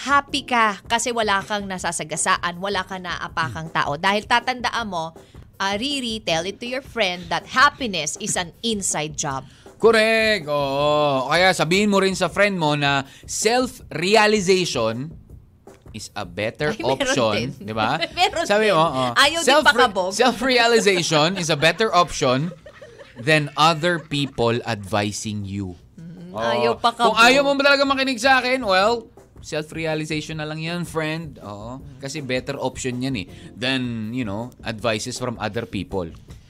happy 0.04 0.44
ka 0.44 0.84
kasi 0.84 1.10
wala 1.10 1.40
kang 1.40 1.64
nasasagasaan, 1.64 2.60
wala 2.60 2.84
kang 2.84 3.04
naapakang 3.04 3.72
tao. 3.72 3.96
Dahil 3.96 4.28
tatandaan 4.28 4.86
mo, 4.86 5.16
ah, 5.58 5.76
Riri, 5.76 6.22
tell 6.24 6.46
it 6.46 6.58
to 6.62 6.66
your 6.66 6.82
friend 6.82 7.26
that 7.28 7.46
happiness 7.52 8.16
is 8.18 8.38
an 8.38 8.54
inside 8.62 9.18
job. 9.18 9.44
Correct. 9.78 10.50
Oo. 10.50 11.30
Kaya 11.30 11.54
sabihin 11.54 11.86
mo 11.86 12.02
rin 12.02 12.18
sa 12.18 12.26
friend 12.26 12.58
mo 12.58 12.74
na 12.74 13.06
self-realization 13.30 15.14
is 15.94 16.10
a 16.18 16.26
better 16.26 16.74
Ay, 16.74 16.82
option. 16.82 17.54
'di 17.54 17.72
ba? 17.72 17.96
Meron 18.18 18.44
Sabi 18.44 18.68
din. 18.68 18.76
mo, 18.76 18.84
oo. 18.90 19.04
Ayaw 19.14 19.40
din 19.46 19.62
pakabog. 19.62 20.10
Self-realization 20.20 21.38
is 21.38 21.48
a 21.48 21.58
better 21.58 21.94
option 21.94 22.50
than 23.18 23.50
other 23.54 24.02
people 24.02 24.58
advising 24.66 25.46
you. 25.46 25.78
Oo. 25.98 26.36
Mm-hmm. 26.36 26.54
ayaw 26.58 26.72
pakabog. 26.78 27.14
Kung 27.14 27.18
ayaw 27.18 27.42
mo 27.46 27.52
talaga 27.62 27.82
makinig 27.86 28.20
sa 28.20 28.42
akin, 28.42 28.66
well, 28.66 29.06
self-realization 29.40 30.38
na 30.38 30.46
lang 30.46 30.60
yan, 30.62 30.82
friend. 30.84 31.38
Oo. 31.42 31.82
Kasi 32.02 32.22
better 32.22 32.58
option 32.58 32.98
yan 33.02 33.14
eh 33.14 33.26
than, 33.54 34.12
you 34.14 34.26
know, 34.26 34.50
advices 34.62 35.18
from 35.18 35.38
other 35.38 35.66
people. 35.66 36.06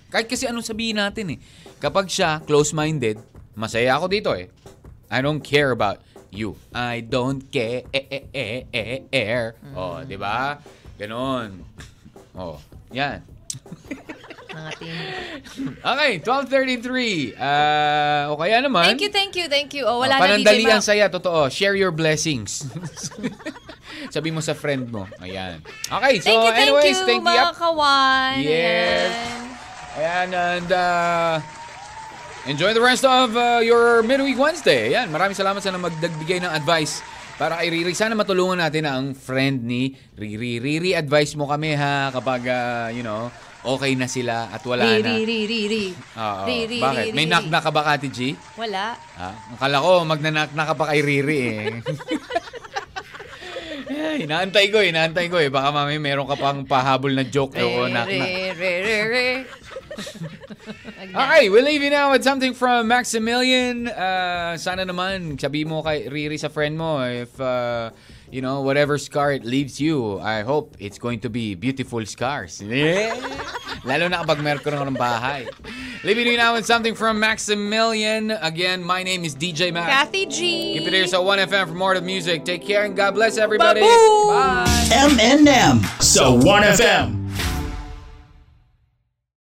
Kahit 0.09 0.29
kasi 0.29 0.49
anong 0.49 0.65
sabihin 0.65 0.97
natin 0.97 1.37
eh. 1.37 1.39
Kapag 1.79 2.09
siya 2.09 2.41
close-minded, 2.45 3.21
masaya 3.53 3.97
ako 4.01 4.07
dito 4.09 4.31
eh. 4.33 4.49
I 5.09 5.21
don't 5.21 5.41
care 5.41 5.73
about 5.73 6.01
you. 6.33 6.57
I 6.73 7.01
don't 7.05 7.45
care. 7.49 7.85
Eh, 7.93 8.07
eh, 8.09 8.25
eh, 8.33 8.61
eh, 8.73 9.01
eh. 9.09 9.53
Oh, 9.77 10.01
di 10.05 10.17
ba? 10.17 10.61
Ganon. 10.97 11.51
Oh, 12.39 12.55
yan. 12.95 13.19
Ang 14.59 14.65
ating... 14.75 14.95
Okay, 15.79 16.13
12.33. 16.19 17.39
Ah, 17.39 18.35
o 18.35 18.37
kaya 18.37 18.59
naman. 18.59 18.91
Thank 18.91 19.07
you, 19.07 19.13
thank 19.15 19.33
you, 19.39 19.47
thank 19.47 19.71
you. 19.71 19.87
Oh, 19.87 20.03
wala 20.03 20.19
na 20.19 20.23
panandalian 20.27 20.83
DJ 20.83 20.83
Ma. 20.83 20.89
saya, 20.91 21.05
totoo. 21.07 21.47
Share 21.47 21.79
your 21.79 21.95
blessings. 21.95 22.67
Sabi 24.15 24.35
mo 24.35 24.43
sa 24.43 24.59
friend 24.59 24.91
mo. 24.91 25.07
Ayan. 25.23 25.63
Okay, 25.87 26.19
so 26.19 26.27
Thank 26.27 26.43
you, 26.43 26.53
thank 26.53 26.67
anyways, 26.67 26.99
you, 26.99 27.07
thank 27.07 27.23
you. 27.23 27.31
mga 27.31 27.55
kawan. 27.55 28.35
Yes. 28.43 29.11
Ayan. 29.15 29.47
Ayan, 29.99 30.29
and 30.35 30.71
uh, 30.71 31.35
Enjoy 32.49 32.73
the 32.73 32.81
rest 32.81 33.05
of 33.05 33.37
uh, 33.37 33.61
your 33.61 34.01
midweek 34.01 34.41
Wednesday. 34.41 34.97
Yan, 34.97 35.13
maraming 35.13 35.37
salamat 35.37 35.61
sa 35.61 35.69
na 35.69 35.77
magdagbigay 35.77 36.41
ng 36.41 36.49
advice 36.49 37.05
para 37.37 37.61
kay 37.61 37.69
Riri. 37.69 37.93
Sana 37.93 38.17
matulungan 38.17 38.57
natin 38.57 38.89
ang 38.89 39.13
friend 39.13 39.69
ni 39.69 39.93
Riri. 40.17 40.57
Riri, 40.57 40.97
advice 40.97 41.37
mo 41.37 41.45
kami 41.45 41.77
ha 41.77 42.09
kapag, 42.09 42.49
uh, 42.49 42.89
you 42.89 43.05
know, 43.05 43.29
okay 43.61 43.93
na 43.95 44.07
sila 44.07 44.49
at 44.49 44.63
wala 44.63 44.85
Ri, 44.85 45.03
na. 45.03 45.09
ri, 45.09 45.19
ri, 45.25 45.39
ri, 45.45 45.61
ri. 45.67 45.85
Oo. 46.15 46.45
Ri, 46.45 46.59
ri, 46.67 46.79
Bakit? 46.79 47.05
ri, 47.05 47.17
May 47.17 47.25
ri, 47.25 47.31
knock 47.31 47.47
ri. 47.47 47.51
na 47.51 47.59
ka 47.59 47.71
ba, 47.71 47.83
Kati 47.83 48.09
G? 48.09 48.19
Wala. 48.55 48.95
Ha? 48.95 49.29
Akala 49.55 49.77
ko, 49.79 49.93
magnanak-nak 50.05 50.67
ka 50.67 50.75
pa 50.75 50.85
kay 50.89 51.01
Riri 51.01 51.39
eh. 51.41 51.67
Eh, 53.89 54.29
inaantay 54.29 54.69
ko, 54.69 54.85
inaantay 54.85 55.27
ko 55.27 55.41
eh. 55.41 55.49
Baka 55.49 55.73
mami 55.73 55.97
meron 55.97 56.29
ka 56.29 56.37
pang 56.37 56.61
pahabol 56.63 57.17
na 57.17 57.25
joke 57.25 57.57
o 57.57 57.89
Re, 57.89 57.91
knock 57.91 58.07
re, 58.07 58.53
re, 58.53 58.73
re, 58.85 58.99
re. 59.09 59.27
Wag 61.01 61.09
na. 61.11 61.17
Okay, 61.27 61.49
we'll 61.49 61.65
leave 61.65 61.83
you 61.83 61.91
now 61.91 62.13
with 62.13 62.23
something 62.23 62.53
from 62.53 62.87
Maximilian. 62.87 63.89
Uh, 63.89 64.55
sana 64.55 64.85
naman, 64.85 65.41
sabi 65.41 65.65
mo 65.65 65.81
kay 65.81 66.07
Riri 66.07 66.37
sa 66.37 66.53
friend 66.53 66.77
mo, 66.77 67.01
if, 67.03 67.33
uh, 67.41 67.91
you 68.31 68.43
know, 68.43 68.63
whatever 68.63 68.99
scar 68.99 69.33
it 69.33 69.45
leaves 69.45 69.81
you, 69.81 70.19
I 70.21 70.43
hope 70.43 70.77
it's 70.79 70.99
going 70.99 71.21
to 71.21 71.31
be 71.31 71.55
beautiful 71.55 72.05
scars. 72.07 72.61
Yeah. 72.63 73.15
Lalo 73.85 74.09
na 74.09 74.25
kapag 74.25 74.43
meron 74.43 74.61
ka 74.61 74.71
ng 74.75 74.97
bahay. 74.97 75.47
Leaving 76.05 76.27
you 76.27 76.37
now 76.37 76.55
with 76.55 76.67
something 76.67 76.95
from 76.95 77.19
Maximilian. 77.19 78.31
Again, 78.43 78.83
my 78.83 79.03
name 79.03 79.25
is 79.25 79.35
DJ 79.35 79.73
Max. 79.73 79.91
Kathy 79.91 80.27
G. 80.27 80.75
Keep 80.79 80.89
it 80.89 80.93
here, 80.93 81.07
so 81.07 81.23
1FM 81.25 81.69
for 81.69 81.75
more 81.75 81.95
of 81.95 82.05
music. 82.05 82.45
Take 82.45 82.67
care 82.67 82.85
and 82.85 82.97
God 82.97 83.15
bless 83.15 83.39
everybody. 83.39 83.81
Babu! 83.81 84.29
Bye. 84.35 84.67
M&M. 84.93 85.83
So 86.01 86.39
1FM. 86.39 87.19